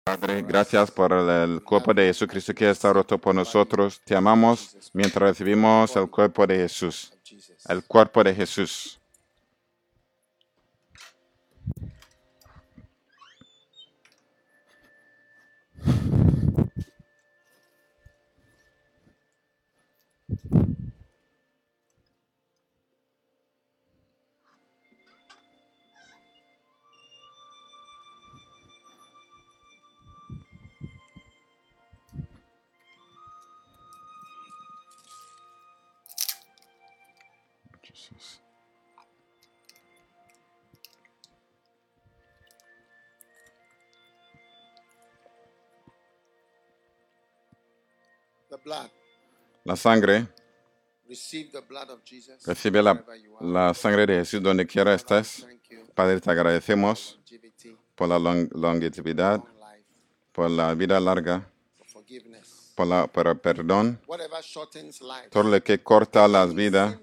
Padre, 0.05 0.42
gracias 0.42 0.90
por 0.90 1.12
el, 1.12 1.62
cuerpo 1.62 1.94
de 1.94 2.06
Jesucristo 2.06 2.55
que 2.55 2.68
está 2.68 2.92
roto 2.92 3.18
por 3.18 3.34
nosotros. 3.34 4.00
Te 4.05 4.14
amamos 4.14 4.90
mientras 4.92 5.30
recibimos 5.30 5.97
el 5.97 6.10
cuerpo 6.10 6.47
de 6.47 6.56
Jesús. 6.56 7.12
El 7.68 7.84
cuerpo 7.84 8.22
de 8.22 8.34
Jesús. 8.34 8.98
La 49.64 49.76
sangre, 49.76 50.28
Receive 51.08 51.50
the 51.52 51.60
blood 51.60 51.88
of 51.90 52.00
Jesus. 52.05 52.44
recibe 52.47 52.82
la, 52.82 53.02
la 53.40 53.72
sangre 53.74 54.05
de 54.06 54.16
Jesús 54.18 54.42
donde 54.42 54.66
quiera 54.66 54.94
estés. 54.94 55.47
Padre, 55.94 56.20
te 56.20 56.30
agradecemos 56.30 57.18
por 57.94 58.08
la 58.08 58.18
lon- 58.18 58.48
longevidad, 58.52 59.38
long 59.38 59.48
life, 59.58 59.84
por 60.32 60.50
la 60.50 60.74
vida 60.74 61.00
larga, 61.00 61.50
por, 62.76 62.86
la, 62.86 63.06
por 63.06 63.26
el 63.26 63.38
perdón, 63.38 63.98
todo 65.30 65.42
lo 65.44 65.62
que 65.64 65.82
corta 65.82 66.28
las 66.28 66.55
vidas, 66.55 66.97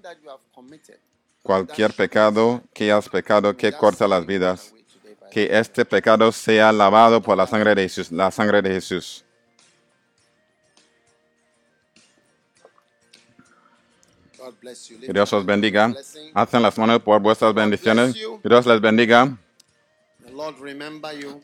cualquier 1.42 1.92
pecado 1.92 2.62
que 2.72 2.90
has 2.92 3.08
pecado 3.08 3.56
que 3.56 3.72
corta 3.72 4.06
las 4.08 4.24
vidas, 4.24 4.72
que 5.30 5.48
este 5.50 5.84
pecado 5.84 6.30
sea 6.32 6.72
lavado 6.72 7.20
por 7.20 7.36
la 7.36 7.46
sangre 7.46 7.74
de 7.74 7.82
Jesús, 7.82 8.10
la 8.12 8.30
sangre 8.30 8.62
de 8.62 8.70
Jesús. 8.70 9.24
Que 15.00 15.12
Dios 15.12 15.32
os 15.32 15.44
bendiga. 15.44 15.94
Hacen 16.34 16.62
las 16.62 16.78
manos 16.78 17.02
por 17.02 17.20
vuestras 17.20 17.54
bendiciones. 17.54 18.14
Que 18.14 18.48
Dios 18.48 18.66
les 18.66 18.80
bendiga. 18.80 19.36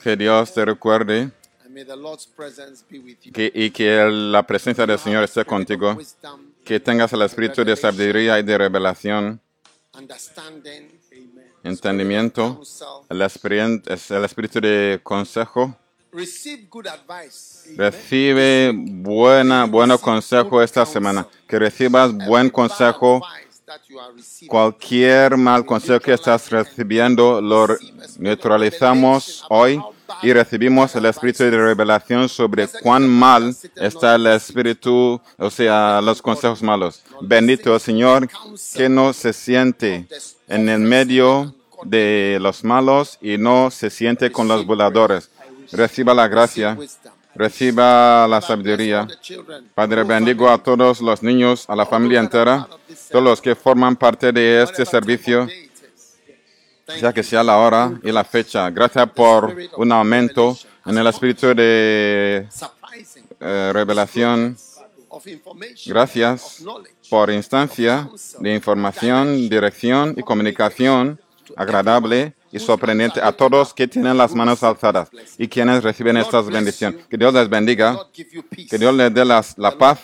Que 0.03 0.17
Dios 0.17 0.53
te 0.53 0.65
recuerde. 0.65 1.31
Que, 3.33 3.51
y 3.55 3.71
que 3.71 4.09
la 4.11 4.43
presencia 4.47 4.87
del 4.87 4.99
Señor 4.99 5.25
esté 5.25 5.45
contigo. 5.45 5.99
Que 6.65 6.79
tengas 6.79 7.13
el 7.13 7.23
espíritu 7.23 7.65
de 7.65 7.75
sabiduría 7.77 8.39
y 8.39 8.43
de 8.43 8.59
revelación, 8.59 9.41
entendimiento, 11.65 12.61
el 13.09 13.23
espíritu 13.23 14.61
de 14.61 15.01
consejo. 15.03 15.77
Receive 16.15 16.67
good 16.69 16.87
advice. 16.89 17.75
Recibe 17.75 18.71
buena, 18.75 19.65
bueno 19.65 19.97
consejo 19.97 20.63
esta 20.63 20.85
semana. 20.85 21.27
Que 21.49 21.59
recibas 21.59 22.13
buen 22.15 22.51
consejo. 22.51 23.23
Cualquier 24.47 25.39
mal 25.39 25.65
consejo 25.65 26.01
que 26.01 26.13
estás 26.13 26.51
recibiendo 26.51 27.41
lo 27.41 27.67
neutralizamos 28.19 29.43
hoy 29.49 29.81
y 30.23 30.35
recibimos 30.35 30.95
el 30.97 31.07
espíritu 31.07 31.45
de 31.45 31.51
revelación 31.53 32.29
sobre 32.29 32.69
cuán 32.69 33.09
mal 33.09 33.57
está 33.77 34.17
el 34.17 34.27
espíritu, 34.27 35.19
o 35.39 35.51
sea, 35.51 36.03
los 36.03 36.21
consejos 36.21 36.63
malos. 36.63 37.03
Bendito 37.23 37.75
el 37.75 37.81
Señor 37.81 38.29
que 38.75 38.91
no 38.91 39.15
se 39.15 39.33
siente 39.33 40.07
en 40.47 40.69
el 40.69 40.81
medio 40.81 41.55
de 41.85 42.39
los 42.41 42.65
malos 42.65 43.19
y 43.21 43.39
no 43.39 43.71
se 43.71 43.89
siente 43.89 44.31
con 44.31 44.49
los 44.49 44.67
voladores. 44.67 45.31
Reciba 45.73 46.15
la 46.15 46.29
gracia, 46.29 46.77
reciba 47.35 48.27
la 48.29 48.41
sabiduría. 48.41 49.09
Padre, 49.75 50.05
bendigo 50.05 50.49
a 50.51 50.59
todos 50.59 51.01
los 51.01 51.23
niños, 51.23 51.65
a 51.69 51.75
la 51.75 51.87
familia 51.87 52.21
entera, 52.21 52.69
todos 53.11 53.25
los 53.25 53.41
que 53.41 53.55
forman 53.55 53.97
parte 53.97 54.33
de 54.33 54.63
este 54.63 54.85
servicio, 54.85 55.49
sea 56.87 57.13
que 57.13 57.23
sea 57.23 57.43
la 57.43 57.57
hora 57.59 57.93
y 58.03 58.13
la 58.13 58.25
fecha. 58.25 58.71
Gracias 58.71 59.11
por 59.11 59.57
un 59.77 59.93
aumento 59.93 60.57
en 60.85 60.99
el 60.99 61.07
espíritu 61.07 61.55
de 61.55 62.47
eh, 63.41 63.71
revelación. 63.73 64.57
Gracias 65.87 66.63
por 67.09 67.31
instancia 67.31 68.09
de 68.41 68.55
información, 68.55 69.49
dirección 69.49 70.15
y 70.17 70.23
comunicación 70.23 71.21
agradable 71.57 72.35
y 72.53 72.59
sorprendente 72.59 73.21
a 73.21 73.33
todos 73.33 73.73
que 73.73 73.89
tienen 73.89 74.17
las 74.17 74.35
manos 74.35 74.63
alzadas 74.63 75.09
y 75.39 75.49
quienes 75.49 75.83
reciben 75.83 76.17
estas 76.19 76.47
bendiciones. 76.47 77.07
Que 77.07 77.17
Dios 77.17 77.33
les 77.33 77.49
bendiga, 77.49 77.99
que 78.69 78.79
Dios 78.79 78.95
les 78.95 79.13
dé 79.15 79.25
las- 79.25 79.57
la 79.59 79.77
paz 79.79 80.01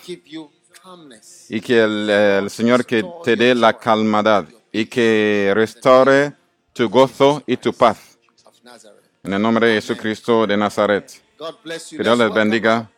y 1.50 1.60
que 1.60 1.82
el, 1.82 2.08
el 2.10 2.50
Señor 2.50 2.84
que 2.86 3.04
te 3.24 3.36
dé 3.36 3.54
la 3.54 3.78
calmadad 3.78 4.48
y 4.72 4.86
que 4.86 5.52
restaure 5.54 6.32
tu 6.72 6.88
gozo 6.88 7.42
y 7.46 7.56
tu 7.56 7.72
paz. 7.72 8.18
En 9.22 9.32
el 9.34 9.42
nombre 9.42 9.66
de 9.68 9.74
Jesucristo 9.80 10.46
de 10.46 10.56
Nazaret. 10.56 11.22
Que 11.98 12.02
Dios 12.02 12.18
les 12.18 12.32
bendiga. 12.34 12.90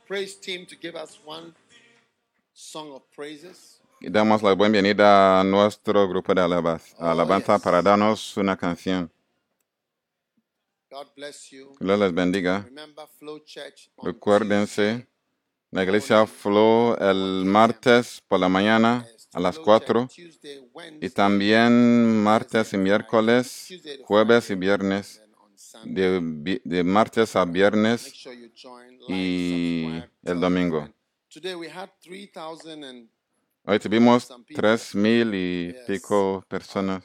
Y 4.01 4.09
damos 4.11 4.43
la 4.43 4.55
bienvenida 4.55 5.41
a 5.41 5.45
nuestro 5.45 6.09
grupo 6.09 6.33
de 6.35 6.41
alabanza 6.41 7.59
para 7.59 7.83
darnos 7.83 8.37
una 8.37 8.57
canción. 8.57 9.11
God 9.11 9.19
bless 9.19 9.33
you. 9.43 10.79
Que 10.79 10.80
Dios 10.91 11.99
les 11.99 12.13
bendiga. 12.13 12.69
Recuérdense, 14.03 15.07
la 15.71 15.85
iglesia 15.85 16.27
Flow 16.27 16.97
el 16.99 17.45
martes 17.45 18.21
por 18.27 18.41
la 18.41 18.49
mañana 18.49 19.07
a 19.33 19.41
las 19.41 19.55
Flow 19.55 19.65
4 19.65 20.09
Church 20.09 20.17
Tuesday, 20.17 20.69
y 21.01 21.09
también 21.11 22.23
martes 22.23 22.73
y 22.73 22.77
miércoles, 22.79 23.69
jueves 24.03 24.51
y 24.51 24.57
viernes, 24.57 25.23
de, 25.85 26.61
de 26.65 26.85
martes 26.85 27.37
a 27.37 27.45
viernes 27.45 28.13
y 29.09 30.03
el 30.25 30.41
domingo. 30.41 30.79
a 30.79 30.81
friend. 30.81 30.95
Today 31.29 31.55
we 31.55 31.69
had 31.69 31.91
3,000 32.03 32.83
and 32.83 33.09
Hoy 33.65 33.79
tuvimos 33.79 34.27
tres 34.55 34.95
mil 34.95 35.35
y 35.35 35.73
pico 35.87 36.43
personas, 36.49 37.05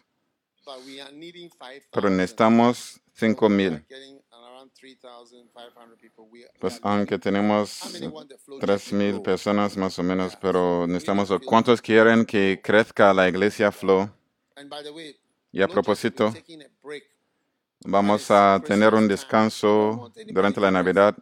pero 1.91 2.09
necesitamos 2.09 3.01
cinco 3.13 3.47
We 3.47 3.53
are 3.53 3.71
mil. 3.71 3.85
getting 3.89 4.21
around 4.31 4.71
3,500 4.73 5.97
people. 5.99 6.25
We, 6.31 6.39
we 6.39 6.45
Pues 6.59 6.79
are 6.83 6.95
aunque 6.97 7.19
tenemos 7.19 7.81
How 7.83 7.89
many 7.91 8.07
want 8.07 8.29
the 8.29 8.37
flow 8.37 8.59
tres 8.59 8.81
church 8.81 8.89
to 8.89 8.95
mil 8.95 9.11
grow? 9.13 9.23
personas 9.23 9.77
más 9.77 9.97
o 9.99 10.03
menos, 10.03 10.35
pero 10.37 10.87
necesitamos, 10.87 11.29
¿cuántos 11.45 11.81
quieren 11.81 12.25
que 12.25 12.59
crezca 12.63 13.13
la 13.13 13.27
iglesia 13.29 13.71
Flow? 13.71 14.09
Y 15.51 15.61
a 15.61 15.67
propósito, 15.67 16.33
vamos 17.85 18.31
a 18.31 18.61
tener 18.65 18.93
un 18.93 19.07
descanso 19.07 20.11
durante 20.27 20.59
la 20.61 20.71
Navidad. 20.71 21.15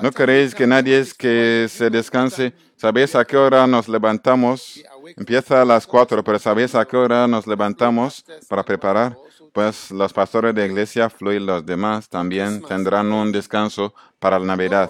¿No 0.00 0.10
queréis 0.12 0.54
que 0.54 0.66
nadie 0.66 0.98
es 0.98 1.14
que 1.14 1.66
se 1.68 1.90
descanse? 1.90 2.54
¿Sabéis 2.76 3.14
a 3.14 3.24
qué 3.24 3.36
hora 3.36 3.66
nos 3.66 3.88
levantamos? 3.88 4.82
Empieza 5.16 5.62
a 5.62 5.64
las 5.64 5.86
cuatro, 5.86 6.22
pero 6.24 6.38
¿sabéis 6.38 6.74
a 6.74 6.84
qué 6.84 6.96
hora 6.96 7.26
nos 7.26 7.46
levantamos 7.46 8.24
para 8.48 8.62
preparar? 8.64 9.16
Pues 9.52 9.90
los 9.90 10.12
pastores 10.12 10.54
de 10.54 10.66
iglesia 10.66 11.10
Flow 11.10 11.32
y 11.32 11.40
los 11.40 11.64
demás 11.66 12.08
también 12.08 12.62
tendrán 12.62 13.10
un 13.12 13.32
descanso 13.32 13.92
para 14.18 14.38
la 14.38 14.46
Navidad. 14.46 14.88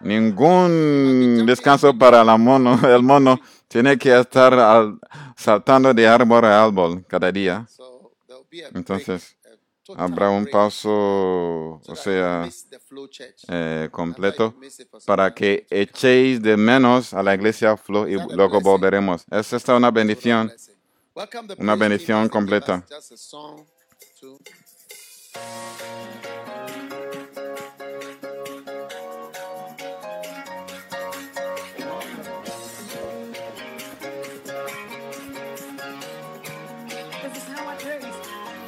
Ningún 0.00 1.44
descanso 1.46 1.96
para 1.96 2.22
la 2.24 2.36
mono. 2.36 2.78
El 2.94 3.02
mono 3.02 3.40
tiene 3.68 3.96
que 3.96 4.18
estar 4.18 4.52
al- 4.54 4.98
saltando 5.36 5.94
de 5.94 6.06
árbol 6.06 6.44
a 6.44 6.64
árbol 6.64 7.04
cada 7.08 7.32
día. 7.32 7.66
Entonces, 8.74 9.36
Habrá 9.96 10.30
un 10.30 10.46
paso, 10.46 11.80
so 11.82 11.92
o 11.92 11.96
sea, 11.96 12.48
eh, 13.48 13.88
completo, 13.90 14.54
para 15.06 15.34
que 15.34 15.66
echéis 15.70 16.42
de 16.42 16.56
menos 16.56 17.14
a 17.14 17.22
la 17.22 17.34
iglesia 17.34 17.76
Flow 17.76 18.06
y 18.06 18.16
luego 18.34 18.60
volveremos. 18.60 19.24
Es 19.30 19.52
una 19.68 19.90
bendición. 19.90 20.52
Una 21.58 21.74
bendición 21.74 22.28
completa. 22.28 22.84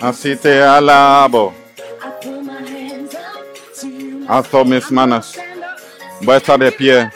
Así 0.00 0.34
te 0.34 0.62
alabo. 0.62 1.52
Alzo 4.26 4.64
mis 4.64 4.90
manos. 4.90 5.38
Voy 6.22 6.34
a 6.34 6.38
estar 6.38 6.58
de 6.58 6.72
pie 6.72 7.10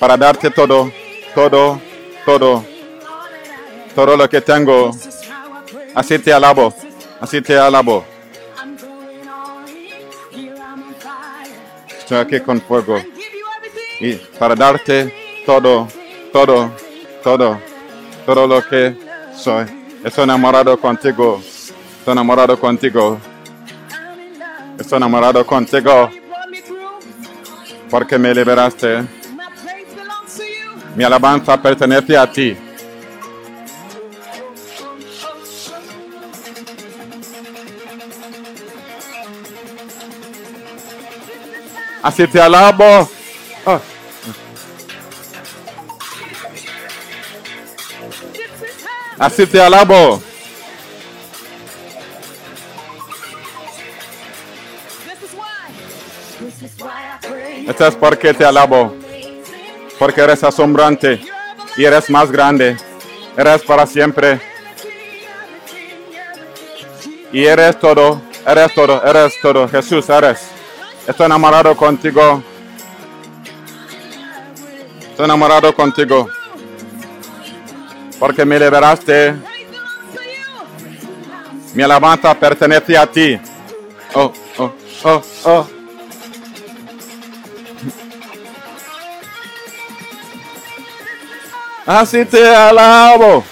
para 0.00 0.16
darte 0.16 0.50
todo, 0.50 0.90
todo, 1.32 1.80
todo, 2.24 2.64
todo 3.94 4.16
lo 4.16 4.28
que 4.28 4.40
tengo. 4.40 4.90
Así 5.94 6.18
te 6.18 6.32
alabo. 6.32 6.74
Así 7.20 7.40
te 7.40 7.56
alabo. 7.56 8.04
Estoy 12.00 12.18
aquí 12.18 12.40
con 12.40 12.60
fuego. 12.60 13.00
Y 14.00 14.14
para 14.38 14.56
darte 14.56 15.42
todo, 15.46 15.86
todo, 16.32 16.70
todo, 17.22 17.60
todo 18.26 18.46
lo 18.46 18.66
que 18.66 18.96
soy. 19.36 19.66
Estoy 20.02 20.24
enamorado 20.24 20.76
contigo. 20.78 21.40
Estoy 22.04 22.12
enamorado 22.12 22.58
contigo. 22.60 23.18
I'm 23.90 24.20
in 24.20 24.38
love. 24.38 24.78
Estoy 24.80 24.98
enamorado 24.98 25.46
contigo 25.46 26.10
You 26.12 26.20
brought 26.28 26.50
me 26.50 26.60
through. 26.60 27.88
porque 27.88 28.18
me 28.18 28.34
liberaste. 28.34 28.98
My 29.34 29.46
praise 29.64 29.94
belongs 29.96 30.36
to 30.36 30.42
you. 30.42 30.82
Mi 30.96 31.04
alabanza 31.04 31.56
pertenece 31.62 32.14
a 32.18 32.30
ti. 32.30 32.54
Así 42.02 42.26
te 42.26 42.40
alabo. 42.40 43.08
Oh, 43.66 43.80
This 48.32 48.44
is 48.44 48.84
how. 48.84 49.26
así 49.26 49.46
te 49.46 49.60
alabo. 49.60 50.22
Esto 57.66 57.86
es 57.86 57.94
porque 57.94 58.34
te 58.34 58.44
alabo. 58.44 58.94
Porque 59.98 60.20
eres 60.20 60.44
asombrante 60.44 61.20
y 61.76 61.84
eres 61.84 62.10
más 62.10 62.30
grande. 62.30 62.76
Eres 63.36 63.62
para 63.62 63.86
siempre. 63.86 64.40
Y 67.32 67.44
eres 67.44 67.78
todo, 67.80 68.20
eres 68.46 68.74
todo, 68.74 69.02
eres 69.04 69.34
todo. 69.40 69.68
Jesús, 69.68 70.08
eres. 70.08 70.46
Estoy 71.06 71.26
enamorado 71.26 71.76
contigo. 71.76 72.42
Estoy 75.00 75.24
enamorado 75.24 75.74
contigo. 75.74 76.28
Porque 78.18 78.44
me 78.44 78.58
liberaste. 78.58 79.34
Mi 81.74 81.82
alabanza 81.82 82.34
pertenece 82.34 82.96
a 82.96 83.06
ti. 83.06 83.40
Oh, 84.14 84.32
oh, 84.58 84.72
oh, 85.04 85.22
oh. 85.44 85.73
Así 91.86 92.24
te 92.24 92.54
alabo. 92.54 93.44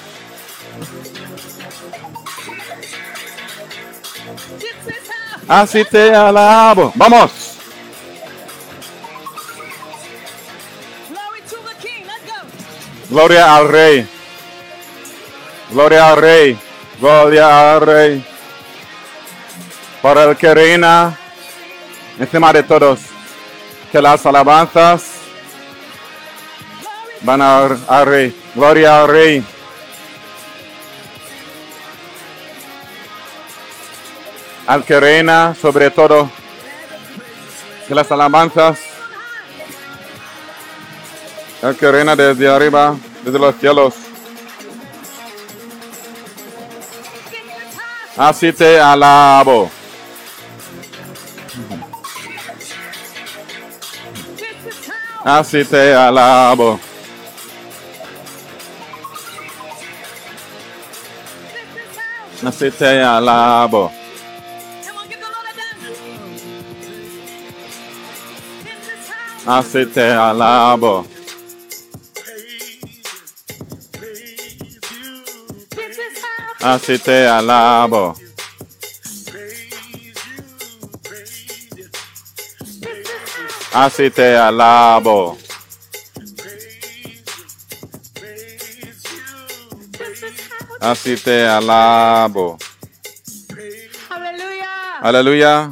Así 5.47 5.85
te 5.85 6.15
alabo. 6.15 6.93
Vamos. 6.95 7.59
Gloria 13.11 13.57
al 13.57 13.69
Rey. 13.69 14.09
Gloria 15.71 16.11
al 16.11 16.17
Rey. 16.17 16.59
Gloria 16.99 17.75
al 17.75 17.81
Rey. 17.83 18.27
Por 20.01 20.17
el 20.17 20.37
que 20.37 20.55
reina 20.55 21.19
encima 22.19 22.51
de 22.55 22.63
todos. 22.63 23.01
Que 23.91 24.01
las 24.01 24.25
alabanzas 24.25 25.22
van 27.23 27.43
al, 27.43 27.79
al 27.89 28.07
Rey. 28.07 28.37
Gloria 28.55 29.01
al 29.01 29.09
Rey. 29.09 29.45
Al 34.67 34.85
que 34.85 35.01
reina 35.01 35.55
sobre 35.61 35.91
todo. 35.91 36.31
Que 37.89 37.95
las 37.95 38.11
alabanzas. 38.13 38.79
El 41.63 41.77
que 41.77 41.91
reina 41.91 42.17
desde 42.17 42.49
arriba, 42.49 42.97
desde 43.25 43.39
los 43.39 43.55
cielos. 43.57 43.95
Así 48.17 48.53
te 48.53 48.79
alabo. 48.81 49.71
Así 55.25 55.65
te 55.65 55.95
alabo. 55.95 56.81
Is 75.99 76.23
how. 76.23 76.55
Así 83.75 84.11
te 84.11 84.37
alabo. 84.37 85.13
Come 85.21 85.31
on, 85.31 85.39
give 85.39 85.52
Así 90.83 91.15
te 91.15 91.47
alabo. 91.47 92.59
Aleluya. 94.11 94.99
Aleluya. 95.01 95.71